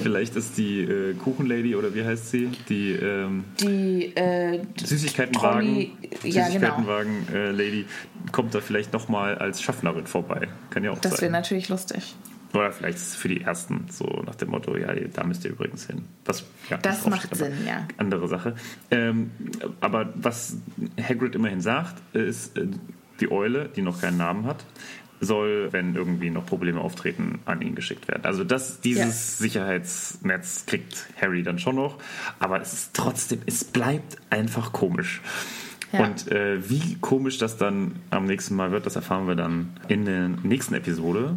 vielleicht 0.00 0.34
ist 0.36 0.58
die 0.58 0.80
äh, 0.80 1.14
Kuchenlady 1.14 1.76
oder 1.76 1.94
wie 1.94 2.04
heißt 2.04 2.30
sie? 2.30 2.50
Die 2.68 2.90
ähm, 2.92 3.44
Die, 3.60 4.16
äh, 4.16 4.60
Süßigkeitenwagen, 4.82 5.76
ja, 5.76 5.86
genau. 5.88 6.46
Süßigkeitenwagen 6.46 7.28
äh, 7.32 7.50
Lady 7.52 7.86
kommt 8.32 8.54
da 8.54 8.60
vielleicht 8.60 8.92
nochmal 8.92 9.36
als 9.38 9.62
Schaffnerin 9.62 10.06
vorbei. 10.06 10.48
Kann 10.70 10.82
ja 10.84 10.90
auch 10.90 10.98
das 10.98 11.12
wäre 11.12 11.20
sein. 11.22 11.32
natürlich 11.32 11.68
lustig. 11.68 12.14
Oder 12.54 12.72
vielleicht 12.72 12.98
für 12.98 13.28
die 13.28 13.42
ersten, 13.42 13.86
so 13.90 14.22
nach 14.24 14.34
dem 14.34 14.50
Motto, 14.50 14.76
ja, 14.76 14.94
da 14.94 15.24
müsst 15.24 15.44
ihr 15.44 15.50
übrigens 15.50 15.86
hin. 15.86 16.04
Was, 16.24 16.44
ja, 16.70 16.78
Das 16.78 17.06
macht 17.06 17.34
Sinn, 17.34 17.52
ja. 17.66 17.86
Andere 17.98 18.26
Sache. 18.26 18.54
Ähm, 18.90 19.30
aber 19.80 20.12
was 20.14 20.56
Hagrid 21.00 21.34
immerhin 21.34 21.60
sagt, 21.60 22.02
ist, 22.14 22.56
äh, 22.56 22.68
die 23.20 23.30
Eule, 23.30 23.68
die 23.68 23.82
noch 23.82 24.00
keinen 24.00 24.16
Namen 24.16 24.46
hat, 24.46 24.64
soll, 25.20 25.72
wenn 25.72 25.94
irgendwie 25.94 26.30
noch 26.30 26.46
Probleme 26.46 26.80
auftreten, 26.80 27.40
an 27.44 27.60
ihn 27.60 27.74
geschickt 27.74 28.08
werden. 28.08 28.24
Also 28.24 28.44
das, 28.44 28.80
dieses 28.80 29.38
Sicherheitsnetz 29.38 30.66
kriegt 30.66 31.08
Harry 31.20 31.42
dann 31.42 31.58
schon 31.58 31.76
noch, 31.76 31.98
aber 32.38 32.60
es 32.60 32.72
ist 32.72 32.94
trotzdem, 32.94 33.40
es 33.46 33.64
bleibt 33.64 34.18
einfach 34.30 34.72
komisch. 34.72 35.20
Ja. 35.92 36.04
Und 36.04 36.30
äh, 36.30 36.68
wie 36.68 36.96
komisch 37.00 37.38
das 37.38 37.56
dann 37.56 37.96
am 38.10 38.26
nächsten 38.26 38.54
Mal 38.54 38.70
wird, 38.70 38.86
das 38.86 38.96
erfahren 38.96 39.26
wir 39.26 39.34
dann 39.34 39.70
in 39.88 40.04
der 40.04 40.28
nächsten 40.28 40.74
Episode, 40.74 41.36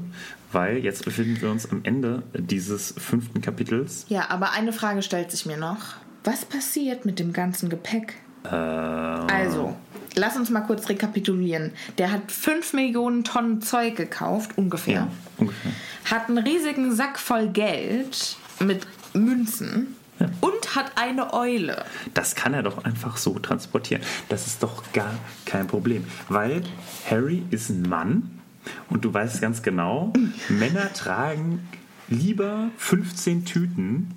weil 0.52 0.78
jetzt 0.78 1.06
befinden 1.06 1.42
wir 1.42 1.50
uns 1.52 1.70
am 1.72 1.82
Ende 1.84 2.24
dieses 2.34 2.94
fünften 2.98 3.42
Kapitels. 3.42 4.06
Ja, 4.10 4.30
aber 4.30 4.52
eine 4.52 4.74
Frage 4.74 5.02
stellt 5.02 5.32
sich 5.32 5.46
mir 5.46 5.58
noch. 5.58 5.96
Was 6.24 6.46
passiert 6.46 7.06
mit 7.06 7.20
dem 7.20 7.34
ganzen 7.34 7.70
Gepäck? 7.70 8.14
Äh, 8.44 8.48
Also, 8.50 9.76
lass 10.16 10.36
uns 10.36 10.50
mal 10.50 10.62
kurz 10.62 10.90
rekapitulieren. 10.90 11.72
Der 11.98 12.12
hat 12.12 12.32
5 12.32 12.74
Millionen 12.74 13.24
Tonnen 13.24 13.62
Zeug 13.62 13.96
gekauft, 13.96 14.52
ungefähr. 14.58 14.94
ja, 14.94 15.08
ungefähr. 15.38 15.72
Hat 16.06 16.28
einen 16.30 16.38
riesigen 16.40 16.94
Sack 16.96 17.18
voll 17.20 17.48
Geld 17.50 18.36
mit 18.60 18.86
Münzen 19.14 19.96
und 20.42 20.76
hat 20.76 20.92
eine 20.96 21.34
Eule. 21.34 21.84
Das 22.14 22.36
kann 22.36 22.54
er 22.54 22.62
doch 22.64 22.84
einfach 22.84 23.18
so 23.18 23.40
transportieren. 23.40 24.04
Das 24.30 24.46
ist 24.48 24.62
doch 24.62 24.84
gar 24.94 25.14
kein 25.46 25.66
Problem. 25.68 26.06
Weil 26.30 26.62
Harry 27.10 27.44
ist 27.50 27.70
ein 27.70 27.82
Mann 27.84 28.41
und 28.90 29.04
du 29.06 29.14
weißt 29.14 29.42
ganz 29.42 29.62
genau, 29.64 30.14
Männer 30.50 30.92
tragen 30.94 31.68
lieber 32.08 32.70
15 32.78 33.46
Tüten 33.46 34.14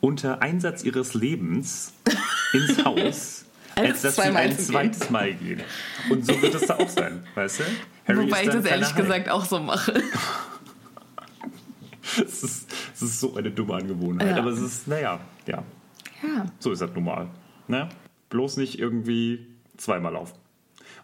unter 0.00 0.42
Einsatz 0.42 0.84
ihres 0.84 1.14
Lebens 1.14 1.92
ins 2.52 2.78
Haus, 2.84 3.44
als 3.74 4.02
dass 4.02 4.16
sie 4.16 4.22
ein 4.22 4.56
zweites 4.58 5.10
Mal 5.10 5.34
gehen. 5.34 5.60
Und 6.10 6.24
so 6.24 6.40
wird 6.40 6.54
es 6.54 6.66
da 6.66 6.76
auch 6.76 6.88
sein, 6.88 7.24
weißt 7.34 7.60
du? 7.60 7.64
Harry 8.06 8.26
Wobei 8.26 8.44
ich 8.44 8.50
das 8.50 8.64
ehrlich 8.64 8.88
Hulk. 8.88 8.96
gesagt 8.96 9.28
auch 9.28 9.44
so 9.44 9.58
mache. 9.60 10.02
Es 12.16 12.42
ist, 12.42 12.72
es 12.94 13.02
ist 13.02 13.20
so 13.20 13.36
eine 13.36 13.50
dumme 13.50 13.74
Angewohnheit. 13.74 14.30
Ja. 14.30 14.38
Aber 14.38 14.50
es 14.50 14.60
ist, 14.60 14.88
naja, 14.88 15.20
ja, 15.46 15.62
Ja. 16.22 16.46
so 16.58 16.72
ist 16.72 16.80
das 16.80 16.90
normal. 16.94 17.28
Ne? 17.68 17.88
Bloß 18.30 18.56
nicht 18.56 18.78
irgendwie 18.78 19.46
zweimal 19.76 20.14
laufen. 20.14 20.34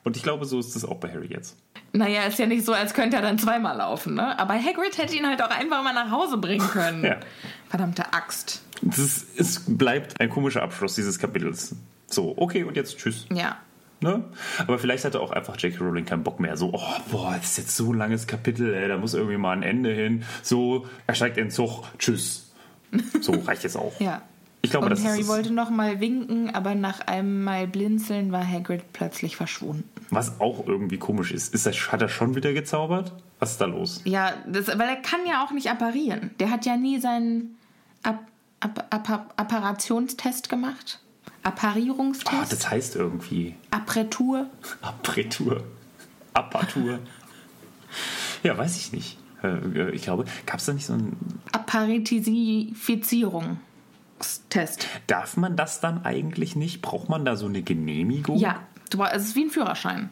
Und 0.02 0.16
ich 0.16 0.22
glaube, 0.22 0.44
so 0.46 0.58
ist 0.58 0.74
es 0.74 0.84
auch 0.84 0.96
bei 0.96 1.10
Harry 1.12 1.26
jetzt. 1.28 1.56
Naja, 1.96 2.24
ist 2.24 2.40
ja 2.40 2.46
nicht 2.46 2.64
so, 2.64 2.72
als 2.72 2.92
könnte 2.92 3.16
er 3.16 3.22
dann 3.22 3.38
zweimal 3.38 3.76
laufen, 3.76 4.14
ne? 4.14 4.36
Aber 4.38 4.54
Hagrid 4.54 4.98
hätte 4.98 5.14
ihn 5.14 5.28
halt 5.28 5.40
auch 5.40 5.50
einfach 5.50 5.84
mal 5.84 5.92
nach 5.94 6.10
Hause 6.10 6.36
bringen 6.38 6.66
können. 6.68 7.04
Ja. 7.14 7.20
Verdammte 7.68 8.12
Axt. 8.12 8.62
Es, 8.88 8.98
ist, 8.98 9.40
es 9.40 9.62
bleibt 9.66 10.20
ein 10.20 10.30
komischer 10.30 10.62
Abschluss 10.62 10.94
dieses 10.94 11.18
Kapitels. 11.18 11.74
So, 12.06 12.34
okay, 12.36 12.64
und 12.64 12.76
jetzt 12.76 12.98
tschüss. 12.98 13.26
Ja. 13.32 13.58
Ne? 14.00 14.24
Aber 14.58 14.78
vielleicht 14.78 15.04
hatte 15.04 15.20
auch 15.20 15.30
einfach 15.32 15.56
J.K. 15.56 15.78
Rowling 15.84 16.04
keinen 16.04 16.22
Bock 16.22 16.40
mehr. 16.40 16.56
So, 16.56 16.70
oh, 16.72 17.10
boah, 17.10 17.34
das 17.36 17.50
ist 17.50 17.58
jetzt 17.58 17.76
so 17.76 17.92
ein 17.92 17.98
langes 17.98 18.26
Kapitel, 18.26 18.74
ey, 18.74 18.88
da 18.88 18.96
muss 18.96 19.14
irgendwie 19.14 19.36
mal 19.36 19.52
ein 19.52 19.62
Ende 19.62 19.92
hin. 19.92 20.24
So, 20.42 20.86
er 21.06 21.14
steigt 21.14 21.36
in 21.36 21.46
den 21.46 21.50
Zug, 21.50 21.84
tschüss. 21.98 22.52
So, 23.20 23.32
reicht 23.32 23.64
jetzt 23.64 23.76
auch. 23.76 23.98
Ja. 24.00 24.22
Ich 24.64 24.70
glaube, 24.70 24.86
Und 24.86 24.90
das 24.92 25.04
Harry 25.04 25.20
ist 25.20 25.28
wollte 25.28 25.52
noch 25.52 25.70
mal 25.70 26.00
winken, 26.00 26.54
aber 26.54 26.74
nach 26.74 27.00
einem 27.00 27.44
Mal 27.44 27.66
blinzeln 27.66 28.32
war 28.32 28.46
Hagrid 28.46 28.92
plötzlich 28.92 29.36
verschwunden. 29.36 29.88
was 30.10 30.40
auch 30.40 30.66
irgendwie 30.66 30.98
komisch 30.98 31.32
ist. 31.32 31.54
ist 31.54 31.66
das, 31.66 31.92
hat 31.92 32.02
er 32.02 32.08
schon 32.08 32.34
wieder 32.34 32.52
gezaubert? 32.52 33.12
Was 33.40 33.52
ist 33.52 33.60
da 33.60 33.66
los? 33.66 34.00
Ja, 34.04 34.32
das, 34.46 34.66
weil 34.68 34.88
er 34.88 34.96
kann 34.96 35.20
ja 35.28 35.44
auch 35.44 35.50
nicht 35.50 35.70
apparieren. 35.70 36.30
Der 36.40 36.50
hat 36.50 36.64
ja 36.66 36.76
nie 36.76 36.98
seinen 37.00 37.56
App 38.02 38.18
App 38.60 38.78
App 38.90 39.32
Apparationstest 39.36 40.48
gemacht. 40.48 41.00
Apparierungstest. 41.42 42.32
Ah, 42.34 42.46
das 42.48 42.70
heißt 42.70 42.96
irgendwie 42.96 43.54
Appretur. 43.70 44.46
Apretur. 44.82 45.62
Apatur. 46.32 46.98
ja, 48.42 48.56
weiß 48.56 48.76
ich 48.76 48.92
nicht. 48.92 49.18
Äh, 49.42 49.90
Ich 49.90 50.02
glaube, 50.02 50.24
gab 50.46 50.58
es 50.58 50.64
da 50.66 50.72
nicht 50.72 50.86
so 50.86 50.94
ein. 50.94 51.16
Apparitisierungstest. 54.24 54.88
Darf 55.06 55.36
man 55.36 55.56
das 55.56 55.80
dann 55.80 56.04
eigentlich 56.04 56.56
nicht? 56.56 56.82
Braucht 56.82 57.08
man 57.08 57.24
da 57.24 57.36
so 57.36 57.46
eine 57.46 57.62
Genehmigung? 57.62 58.36
Ja, 58.36 58.60
du, 58.90 59.02
es 59.02 59.24
ist 59.24 59.36
wie 59.36 59.44
ein 59.44 59.50
Führerschein. 59.50 60.10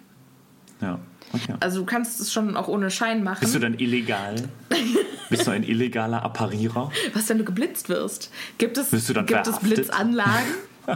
Ja. 0.81 0.99
Okay. 1.33 1.55
Also 1.61 1.81
du 1.81 1.87
kannst 1.87 2.21
es 2.21 2.33
schon 2.33 2.57
auch 2.57 2.69
ohne 2.69 2.91
Schein 2.91 3.23
machen. 3.23 3.41
Bist 3.41 3.55
du 3.55 3.59
dann 3.59 3.79
illegal? 3.79 4.35
Bist 5.31 5.47
du 5.47 5.51
ein 5.51 5.63
illegaler 5.63 6.23
Apparierer? 6.23 6.91
Was, 7.15 7.29
wenn 7.31 7.39
du 7.39 7.45
geblitzt 7.45 7.89
wirst? 7.89 8.31
Gibt 8.59 8.77
es, 8.77 8.93
Wirst 8.93 9.09
du 9.09 9.15
dann 9.15 9.25
gibt 9.25 9.47
es? 9.47 9.59
Blitzanlagen 9.61 10.55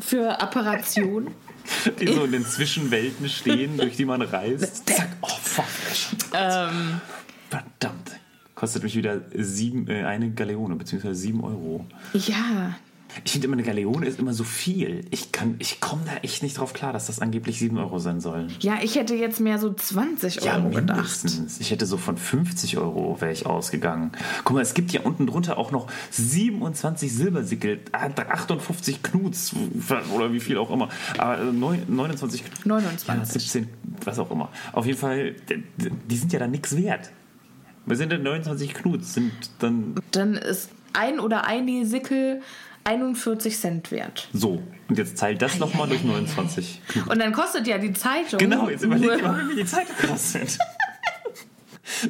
für 0.00 0.40
Apparation? 0.40 1.30
Die 2.00 2.06
so 2.06 2.24
in 2.24 2.32
den 2.32 2.44
Zwischenwelten 2.46 3.28
stehen, 3.28 3.76
durch 3.76 3.96
die 3.96 4.04
man 4.04 4.22
reist. 4.22 4.86
Zack. 4.88 5.08
Oh, 5.20 5.28
fuck. 5.28 5.64
Ähm, 6.32 7.00
Verdammt. 7.50 8.12
Kostet 8.64 8.82
mich 8.82 8.96
wieder 8.96 9.20
sieben, 9.36 9.88
äh, 9.88 10.04
eine 10.04 10.30
Galeone, 10.30 10.74
beziehungsweise 10.76 11.14
sieben 11.16 11.44
Euro. 11.44 11.84
ja, 12.14 12.74
Ich 13.24 13.30
finde 13.32 13.46
immer, 13.46 13.54
eine 13.56 13.62
Galeone 13.62 14.06
ist 14.06 14.18
immer 14.18 14.32
so 14.32 14.42
viel. 14.42 15.04
Ich, 15.10 15.30
kann- 15.32 15.56
ich 15.58 15.80
komme 15.80 16.00
da 16.06 16.16
echt 16.22 16.42
nicht 16.42 16.56
drauf 16.58 16.72
klar, 16.72 16.92
dass 16.94 17.06
das 17.08 17.20
angeblich 17.20 17.58
7 17.58 17.76
Euro 17.78 17.98
sein 17.98 18.20
sollen. 18.22 18.48
ja, 18.60 18.78
ich 18.82 18.96
hätte 18.96 19.14
jetzt 19.14 19.38
mehr 19.38 19.58
so 19.58 19.72
20 19.72 20.36
Ja, 20.42 20.56
Euro 20.56 20.70
gedacht. 20.70 20.96
mindestens. 20.96 21.60
Ich 21.60 21.70
hätte 21.70 21.84
so 21.84 21.96
von 21.98 22.16
50 22.16 22.78
Euro 22.78 23.20
wäre 23.20 23.30
ich 23.32 23.44
ausgegangen. 23.44 24.12
Guck 24.44 24.54
mal, 24.56 24.62
es 24.62 24.72
gibt 24.72 24.92
ja 24.92 25.02
unten 25.02 25.26
drunter 25.26 25.58
auch 25.58 25.70
noch 25.70 25.86
27 26.10 27.12
Silbersickel, 27.12 27.80
58 27.92 29.02
Knuts 29.02 29.52
oder 30.14 30.32
wie 30.32 30.40
viel 30.40 30.56
auch 30.56 30.70
immer. 30.70 30.88
Aber 31.18 31.38
äh, 31.38 31.52
neun- 31.52 31.82
29 31.86 32.42
Knuts. 32.46 32.64
29. 32.64 33.06
Ja, 33.08 33.24
17, 33.24 33.68
was 34.06 34.18
auch 34.18 34.30
immer. 34.30 34.48
Auf 34.72 34.86
jeden 34.86 34.98
Fall, 34.98 35.34
die 36.08 36.16
sind 36.16 36.32
ja 36.32 36.38
dann 36.38 36.50
nichts 36.50 36.74
wert. 36.76 37.10
Wir 37.86 37.96
sind 37.96 38.12
denn 38.12 38.22
29 38.22 38.74
Knuts, 38.74 39.14
sind 39.14 39.32
dann 39.58 39.94
Dann 40.12 40.34
ist 40.34 40.70
ein 40.92 41.20
oder 41.20 41.46
eine 41.46 41.84
Sickel 41.84 42.40
41 42.84 43.58
Cent 43.58 43.90
wert. 43.90 44.28
so. 44.32 44.62
Und 44.88 44.98
jetzt 44.98 45.18
teilt 45.18 45.40
das 45.40 45.58
nochmal 45.58 45.88
durch 45.88 46.04
29 46.04 46.82
Knuts. 46.88 47.08
Und 47.08 47.18
dann 47.18 47.32
kostet 47.32 47.66
ja 47.66 47.78
die 47.78 47.92
Zeitung. 47.94 48.38
Genau, 48.38 48.68
jetzt 48.68 48.84
überleg 48.84 49.06
nur- 49.06 49.16
dir 49.16 49.22
mal, 49.22 49.42
wie 49.48 49.54
viel 49.54 49.64
die 49.64 49.70
Zeit 49.70 49.86
kostet. 50.08 50.58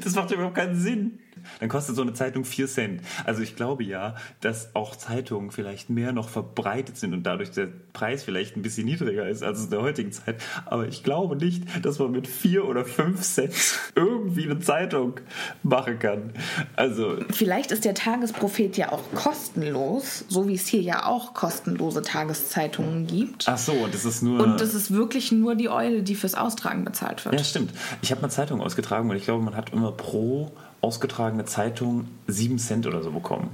Das 0.02 0.14
macht 0.14 0.30
überhaupt 0.32 0.54
keinen 0.56 0.76
Sinn. 0.78 1.18
Dann 1.60 1.68
kostet 1.68 1.96
so 1.96 2.02
eine 2.02 2.12
Zeitung 2.12 2.44
4 2.44 2.66
Cent. 2.66 3.00
Also 3.24 3.42
ich 3.42 3.56
glaube 3.56 3.84
ja, 3.84 4.14
dass 4.40 4.74
auch 4.74 4.96
Zeitungen 4.96 5.50
vielleicht 5.50 5.90
mehr 5.90 6.12
noch 6.12 6.28
verbreitet 6.28 6.96
sind 6.96 7.12
und 7.12 7.24
dadurch 7.24 7.50
der 7.50 7.68
Preis 7.92 8.24
vielleicht 8.24 8.56
ein 8.56 8.62
bisschen 8.62 8.86
niedriger 8.86 9.28
ist 9.28 9.42
als 9.42 9.64
in 9.64 9.70
der 9.70 9.82
heutigen 9.82 10.12
Zeit. 10.12 10.36
Aber 10.66 10.86
ich 10.86 11.02
glaube 11.02 11.36
nicht, 11.36 11.64
dass 11.84 11.98
man 11.98 12.12
mit 12.12 12.26
4 12.26 12.64
oder 12.64 12.84
5 12.84 13.20
Cent 13.20 13.54
irgendwie 13.94 14.44
eine 14.44 14.58
Zeitung 14.58 15.20
machen 15.62 15.98
kann. 15.98 16.32
Also 16.76 17.16
Vielleicht 17.30 17.70
ist 17.70 17.84
der 17.84 17.94
Tagesprophet 17.94 18.76
ja 18.76 18.92
auch 18.92 19.02
kostenlos, 19.14 20.24
so 20.28 20.48
wie 20.48 20.54
es 20.54 20.66
hier 20.66 20.82
ja 20.82 21.06
auch 21.06 21.34
kostenlose 21.34 22.02
Tageszeitungen 22.02 23.06
gibt. 23.06 23.48
ach 23.48 23.58
so, 23.58 23.72
und 23.72 23.94
das 23.94 24.04
ist 24.04 24.22
nur 24.22 24.42
Und 24.42 24.60
das 24.60 24.74
ist 24.74 24.92
wirklich 24.92 25.32
nur 25.32 25.54
die 25.54 25.68
Eule, 25.68 26.02
die 26.02 26.14
fürs 26.14 26.34
Austragen 26.34 26.84
bezahlt 26.84 27.24
wird. 27.24 27.34
Ja, 27.34 27.44
stimmt. 27.44 27.72
Ich 28.02 28.10
habe 28.10 28.22
mal 28.22 28.30
Zeitung 28.30 28.60
ausgetragen 28.60 29.10
und 29.10 29.16
ich 29.16 29.24
glaube, 29.24 29.42
man 29.42 29.56
hat 29.56 29.72
immer 29.72 29.92
pro 29.92 30.52
ausgetragene 30.84 31.46
Zeitung 31.46 32.06
7 32.26 32.58
Cent 32.58 32.86
oder 32.86 33.02
so 33.02 33.10
bekommen. 33.10 33.48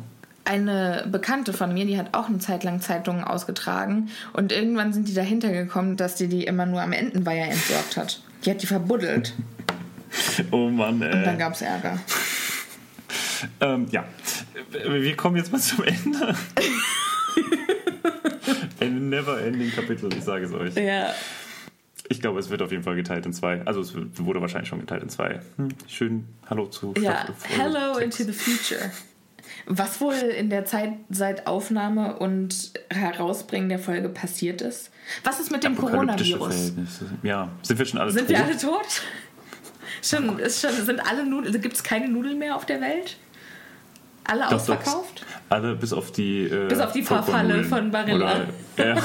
Eine 0.44 1.06
Bekannte 1.10 1.52
von 1.52 1.72
mir, 1.72 1.86
die 1.86 1.96
hat 1.96 2.08
auch 2.12 2.28
eine 2.28 2.38
Zeit 2.38 2.64
lang 2.64 2.80
Zeitungen 2.80 3.22
ausgetragen 3.22 4.08
und 4.32 4.50
irgendwann 4.50 4.92
sind 4.92 5.06
die 5.06 5.14
dahinter 5.14 5.52
gekommen, 5.52 5.96
dass 5.96 6.16
die 6.16 6.26
die 6.26 6.44
immer 6.44 6.66
nur 6.66 6.82
am 6.82 6.92
Entenweiher 6.92 7.46
entsorgt 7.46 7.96
hat. 7.96 8.20
Die 8.44 8.50
hat 8.50 8.60
die 8.62 8.66
verbuddelt 8.66 9.34
Oh 10.50 10.68
Mann, 10.68 10.94
und 10.94 11.02
dann 11.02 11.24
ey. 11.24 11.36
gab 11.36 11.54
es 11.54 11.62
Ärger. 11.62 11.98
Ähm, 13.58 13.86
ja, 13.90 14.04
wir 14.70 15.16
kommen 15.16 15.36
jetzt 15.36 15.50
mal 15.50 15.58
zum 15.58 15.82
Ende. 15.82 16.34
Ein 18.80 19.08
never-ending 19.08 19.72
Kapitel, 19.72 20.12
ich 20.12 20.22
sage 20.22 20.44
es 20.44 20.52
euch. 20.52 20.74
Ja. 20.76 21.14
Ich 22.12 22.20
glaube, 22.20 22.40
es 22.40 22.50
wird 22.50 22.60
auf 22.60 22.72
jeden 22.72 22.82
Fall 22.82 22.96
geteilt 22.96 23.24
in 23.24 23.32
zwei. 23.32 23.62
Also 23.66 23.80
es 23.80 23.94
wurde 23.94 24.40
wahrscheinlich 24.40 24.68
schon 24.68 24.80
geteilt 24.80 25.04
in 25.04 25.08
zwei. 25.08 25.38
Hm, 25.56 25.68
schön, 25.86 26.26
hallo 26.48 26.66
zu 26.66 26.92
Ja, 27.00 27.24
Hello 27.48 27.92
Folge 27.92 28.04
into 28.04 28.24
the 28.24 28.32
future. 28.32 28.90
Was 29.66 30.00
wohl 30.00 30.14
in 30.14 30.50
der 30.50 30.64
Zeit 30.64 30.94
seit 31.08 31.46
Aufnahme 31.46 32.16
und 32.18 32.72
Herausbringen 32.90 33.68
der 33.68 33.78
Folge 33.78 34.08
passiert 34.08 34.60
ist? 34.60 34.90
Was 35.22 35.38
ist 35.38 35.52
mit 35.52 35.62
dem 35.62 35.76
Coronavirus? 35.76 36.52
Verhältnisse. 36.52 37.04
Ja, 37.22 37.48
sind 37.62 37.78
wir 37.78 37.86
schon 37.86 38.00
alle 38.00 38.10
Sind 38.10 38.26
tot? 38.26 38.36
wir 38.36 38.44
alle 38.44 38.56
tot? 38.58 38.86
Schon, 40.02 40.38
ist 40.38 40.62
schon, 40.62 40.72
sind 40.72 40.98
alle 41.06 41.26
Nudeln, 41.26 41.60
gibt 41.60 41.76
es 41.76 41.82
keine 41.82 42.08
Nudeln 42.08 42.38
mehr 42.38 42.56
auf 42.56 42.64
der 42.64 42.80
Welt? 42.80 43.18
Alle 44.24 44.42
Doch, 44.44 44.48
doch. 44.48 44.56
ausverkauft? 44.56 45.26
Alle 45.50 45.74
bis 45.74 45.92
auf 45.92 46.10
die 46.10 46.44
äh, 46.44 46.68
Bis 46.68 46.80
auf 46.80 46.92
die. 46.92 47.02
Farfalle 47.02 47.62
von 47.64 47.90
Barilla. 47.90 48.46
Oder, 48.76 48.86
ja. 48.86 48.96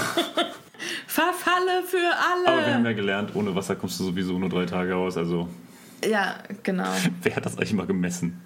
Verfalle 1.08 1.84
für 1.86 1.98
Aber 1.98 2.58
wir 2.58 2.66
haben 2.66 2.82
alle! 2.82 2.90
ja 2.90 2.94
gelernt, 2.94 3.36
ohne 3.36 3.56
Wasser 3.56 3.76
kommst 3.76 4.00
du 4.00 4.06
sowieso 4.06 4.38
nur 4.38 4.50
drei 4.50 4.66
Tage 4.66 4.96
aus. 4.96 5.18
Also 5.18 5.48
Ja, 6.08 6.36
genau. 6.64 6.92
wer 7.24 7.36
hat 7.36 7.46
das 7.46 7.58
eigentlich 7.58 7.74
mal 7.74 7.88
gemessen? 7.88 8.42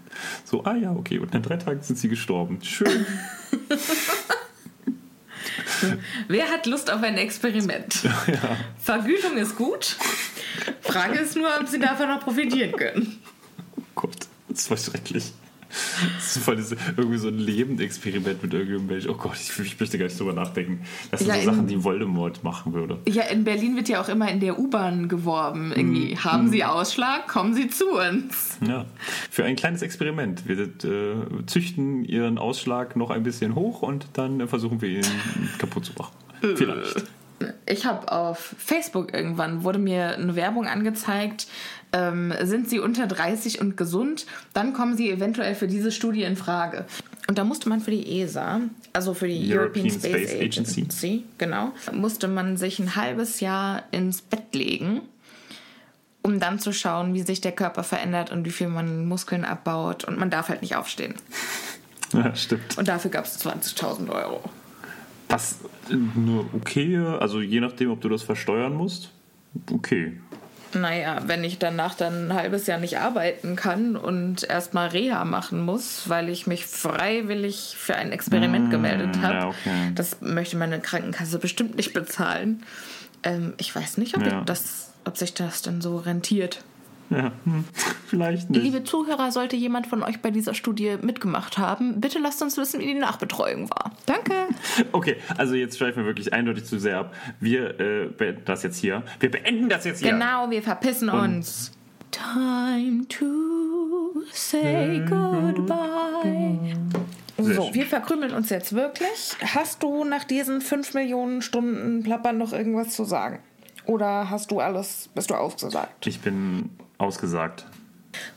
So, 0.45 0.63
ah 0.65 0.75
ja, 0.75 0.91
okay. 0.91 1.19
Und 1.19 1.33
in 1.35 1.41
drei 1.41 1.57
Tagen 1.57 1.81
sind 1.81 1.97
sie 1.97 2.09
gestorben. 2.09 2.59
Schön. 2.61 3.05
Wer 6.27 6.49
hat 6.49 6.65
Lust 6.65 6.91
auf 6.91 7.01
ein 7.03 7.17
Experiment? 7.17 7.93
Vergütung 8.79 9.37
ist 9.37 9.55
gut. 9.55 9.95
Frage 10.81 11.19
ist 11.19 11.35
nur, 11.37 11.47
ob 11.59 11.67
sie 11.67 11.79
davon 11.79 12.09
noch 12.09 12.19
profitieren 12.19 12.73
können. 12.73 13.21
Oh 13.77 13.81
Gott, 13.95 14.27
das 14.49 14.59
ist 14.59 14.67
voll 14.67 14.77
schrecklich. 14.77 15.31
Das 16.15 16.35
ist 16.35 16.43
voll 16.43 16.55
diese, 16.57 16.75
irgendwie 16.97 17.17
so 17.17 17.27
ein 17.27 17.37
Lebendexperiment 17.37 18.41
mit 18.43 18.53
irgendeinem 18.53 18.85
Mensch. 18.87 19.07
Oh 19.07 19.13
Gott, 19.15 19.35
ich, 19.35 19.57
ich 19.59 19.79
möchte 19.79 19.97
gar 19.97 20.05
nicht 20.05 20.19
drüber 20.19 20.33
nachdenken. 20.33 20.81
Das 21.11 21.19
sind 21.21 21.29
Ja, 21.29 21.35
so 21.35 21.51
Sachen, 21.51 21.67
die 21.67 21.83
Voldemort 21.83 22.43
machen 22.43 22.73
würde. 22.73 22.99
Ja, 23.07 23.23
in 23.23 23.43
Berlin 23.43 23.75
wird 23.75 23.89
ja 23.89 24.01
auch 24.01 24.09
immer 24.09 24.29
in 24.31 24.39
der 24.39 24.59
U-Bahn 24.59 25.07
geworben. 25.09 25.71
Irgendwie, 25.75 26.11
Mhm. 26.15 26.23
haben 26.23 26.49
Sie 26.49 26.63
Ausschlag, 26.63 27.27
kommen 27.27 27.53
Sie 27.53 27.67
zu 27.69 27.85
uns. 27.91 28.57
Ja, 28.65 28.85
für 29.29 29.43
ein 29.45 29.55
kleines 29.55 29.81
Experiment. 29.81 30.47
Wir 30.47 30.59
äh, 30.59 31.45
züchten 31.45 32.03
ihren 32.05 32.37
Ausschlag 32.37 32.95
noch 32.95 33.09
ein 33.09 33.23
bisschen 33.23 33.55
hoch 33.55 33.81
und 33.81 34.07
dann 34.13 34.39
äh, 34.41 34.47
versuchen 34.47 34.81
wir 34.81 34.89
ihn 34.89 35.05
kaputt 35.57 35.85
zu 35.85 35.93
machen. 35.97 36.13
Vielleicht. 36.55 37.03
Ich 37.65 37.85
habe 37.85 38.11
auf 38.11 38.53
Facebook 38.57 39.13
irgendwann, 39.13 39.63
wurde 39.63 39.79
mir 39.79 40.09
eine 40.17 40.35
Werbung 40.35 40.67
angezeigt, 40.67 41.47
ähm, 41.93 42.33
sind 42.43 42.69
Sie 42.69 42.79
unter 42.79 43.07
30 43.07 43.61
und 43.61 43.77
gesund, 43.77 44.25
dann 44.53 44.73
kommen 44.73 44.95
Sie 44.95 45.09
eventuell 45.09 45.55
für 45.55 45.67
diese 45.67 45.91
Studie 45.91 46.23
in 46.23 46.35
Frage. 46.35 46.85
Und 47.27 47.37
da 47.37 47.43
musste 47.43 47.69
man 47.69 47.79
für 47.79 47.91
die 47.91 48.21
ESA, 48.21 48.61
also 48.91 49.13
für 49.13 49.27
die 49.27 49.53
European, 49.53 49.85
European 49.85 49.89
Space, 49.91 50.29
Space 50.29 50.41
Agency, 50.41 50.81
Agency. 50.81 51.23
genau, 51.37 51.73
musste 51.93 52.27
man 52.27 52.57
sich 52.57 52.79
ein 52.79 52.95
halbes 52.95 53.39
Jahr 53.39 53.83
ins 53.91 54.21
Bett 54.21 54.55
legen, 54.55 55.01
um 56.23 56.39
dann 56.39 56.59
zu 56.59 56.73
schauen, 56.73 57.13
wie 57.13 57.21
sich 57.21 57.39
der 57.39 57.51
Körper 57.51 57.83
verändert 57.83 58.31
und 58.31 58.45
wie 58.45 58.49
viel 58.49 58.67
man 58.67 59.07
Muskeln 59.07 59.45
abbaut. 59.45 60.05
Und 60.05 60.17
man 60.17 60.29
darf 60.29 60.49
halt 60.49 60.61
nicht 60.61 60.75
aufstehen. 60.75 61.15
Ja, 62.11 62.35
stimmt. 62.35 62.75
Und 62.75 62.87
dafür 62.87 63.11
gab 63.11 63.25
es 63.25 63.39
20.000 63.45 64.09
Euro. 64.09 64.41
Was 65.27 65.59
eine 65.91 66.43
okay, 66.53 66.97
also 66.97 67.39
je 67.39 67.59
nachdem, 67.59 67.91
ob 67.91 68.01
du 68.01 68.09
das 68.09 68.23
versteuern 68.23 68.73
musst, 68.73 69.11
okay. 69.71 70.19
Naja, 70.73 71.21
wenn 71.25 71.43
ich 71.43 71.57
danach 71.59 71.95
dann 71.95 72.27
ein 72.29 72.33
halbes 72.33 72.67
Jahr 72.67 72.79
nicht 72.79 72.99
arbeiten 72.99 73.55
kann 73.55 73.95
und 73.95 74.43
erstmal 74.43 74.89
Reha 74.89 75.25
machen 75.25 75.61
muss, 75.61 76.07
weil 76.07 76.29
ich 76.29 76.47
mich 76.47 76.65
freiwillig 76.65 77.75
für 77.77 77.95
ein 77.95 78.11
Experiment 78.11 78.69
gemeldet 78.71 79.21
habe, 79.21 79.33
ja, 79.33 79.47
okay. 79.47 79.91
das 79.95 80.21
möchte 80.21 80.57
meine 80.57 80.79
Krankenkasse 80.79 81.39
bestimmt 81.39 81.75
nicht 81.75 81.93
bezahlen. 81.93 82.63
Ähm, 83.23 83.53
ich 83.57 83.75
weiß 83.75 83.97
nicht, 83.97 84.15
ob, 84.15 84.25
Ja. 84.25 84.39
ich 84.39 84.45
das, 84.45 84.93
ob 85.05 85.17
sich 85.17 85.33
das 85.33 85.61
dann 85.61 85.81
so 85.81 85.97
rentiert. 85.97 86.63
Ja, 87.09 87.31
hm, 87.43 87.65
vielleicht 88.07 88.49
nicht. 88.49 88.61
Liebe 88.61 88.83
Zuhörer, 88.83 89.31
sollte 89.31 89.55
jemand 89.55 89.87
von 89.87 90.03
euch 90.03 90.21
bei 90.21 90.29
dieser 90.31 90.53
Studie 90.53 90.97
mitgemacht 91.01 91.57
haben, 91.57 91.99
bitte 91.99 92.19
lasst 92.19 92.41
uns 92.41 92.57
wissen, 92.57 92.79
wie 92.79 92.85
die 92.85 92.93
Nachbetreuung 92.93 93.69
war. 93.69 93.91
Danke. 94.05 94.33
Okay, 94.91 95.17
also 95.37 95.55
jetzt 95.55 95.77
schweifen 95.77 96.03
wir 96.03 96.05
wirklich 96.05 96.33
eindeutig 96.33 96.65
zu 96.65 96.79
sehr 96.79 96.99
ab. 96.99 97.13
Wir 97.39 97.79
äh, 97.79 98.05
beenden 98.05 98.43
das 98.45 98.63
jetzt 98.63 98.77
hier. 98.77 99.03
Wir 99.19 99.29
beenden 99.29 99.69
das 99.69 99.83
jetzt 99.85 100.01
hier. 100.01 100.11
Genau, 100.11 100.49
wir 100.49 100.61
verpissen 100.61 101.09
uns. 101.09 101.71
Time 102.11 103.07
to 103.07 104.23
say 104.31 105.01
goodbye. 105.07 106.75
So, 107.37 107.73
wir 107.73 107.85
verkrümeln 107.85 108.33
uns 108.33 108.49
jetzt 108.49 108.73
wirklich. 108.73 109.35
Hast 109.53 109.83
du 109.83 110.03
nach 110.03 110.23
diesen 110.23 110.61
5 110.61 110.93
Millionen 110.93 111.41
Stunden 111.41 112.03
Plappern 112.03 112.37
noch 112.37 112.51
irgendwas 112.53 112.95
zu 112.95 113.05
sagen? 113.05 113.39
Oder 113.85 114.29
hast 114.29 114.51
du 114.51 114.59
alles, 114.59 115.09
bist 115.15 115.29
du 115.29 115.35
ausgesagt? 115.35 116.05
Ich 116.05 116.19
bin 116.19 116.69
ausgesagt. 116.99 117.65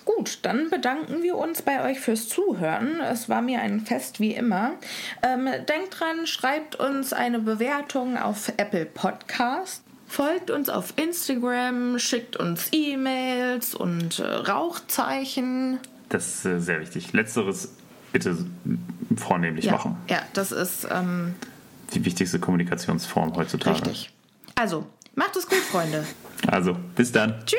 Gut, 0.05 0.39
dann 0.43 0.71
bedanken 0.71 1.23
wir 1.23 1.37
uns 1.37 1.63
bei 1.63 1.83
euch 1.91 1.99
fürs 2.01 2.29
Zuhören. 2.29 3.01
Es 3.01 3.29
war 3.29 3.43
mir 3.43 3.61
ein 3.61 3.81
Fest 3.81 4.21
wie 4.21 4.33
immer. 4.33 4.73
Ähm, 5.23 5.47
denkt 5.69 5.99
dran, 5.99 6.27
schreibt 6.27 6.77
uns 6.77 7.13
eine 7.13 7.39
Bewertung 7.39 8.17
auf 8.17 8.53
Apple 8.57 8.87
Podcast. 8.87 9.83
Folgt 10.09 10.51
uns 10.51 10.69
auf 10.69 10.93
Instagram, 10.97 11.99
schickt 11.99 12.37
uns 12.37 12.69
E-Mails 12.73 13.75
und 13.75 14.19
äh, 14.19 14.25
Rauchzeichen. 14.27 15.79
Das 16.11 16.29
ist 16.29 16.45
äh, 16.45 16.61
sehr 16.61 16.81
wichtig. 16.81 17.13
Letzteres 17.15 17.73
bitte 18.13 18.37
vornehmlich 19.17 19.65
Ja, 19.65 19.73
machen. 19.73 19.97
ja 20.11 20.21
das 20.35 20.53
ist 20.53 20.87
ähm, 20.91 21.35
Die 21.95 22.05
wichtigste 22.05 22.39
Kommunikationsform 22.39 23.35
heutzutage. 23.37 23.77
richtig. 23.77 24.11
Also, 24.55 24.87
macht 25.15 25.35
es 25.35 25.49
gut, 25.49 25.59
Freunde. 25.59 26.05
Also, 26.47 26.77
bis 26.95 27.11
dann. 27.11 27.35
Tschüss. 27.47 27.59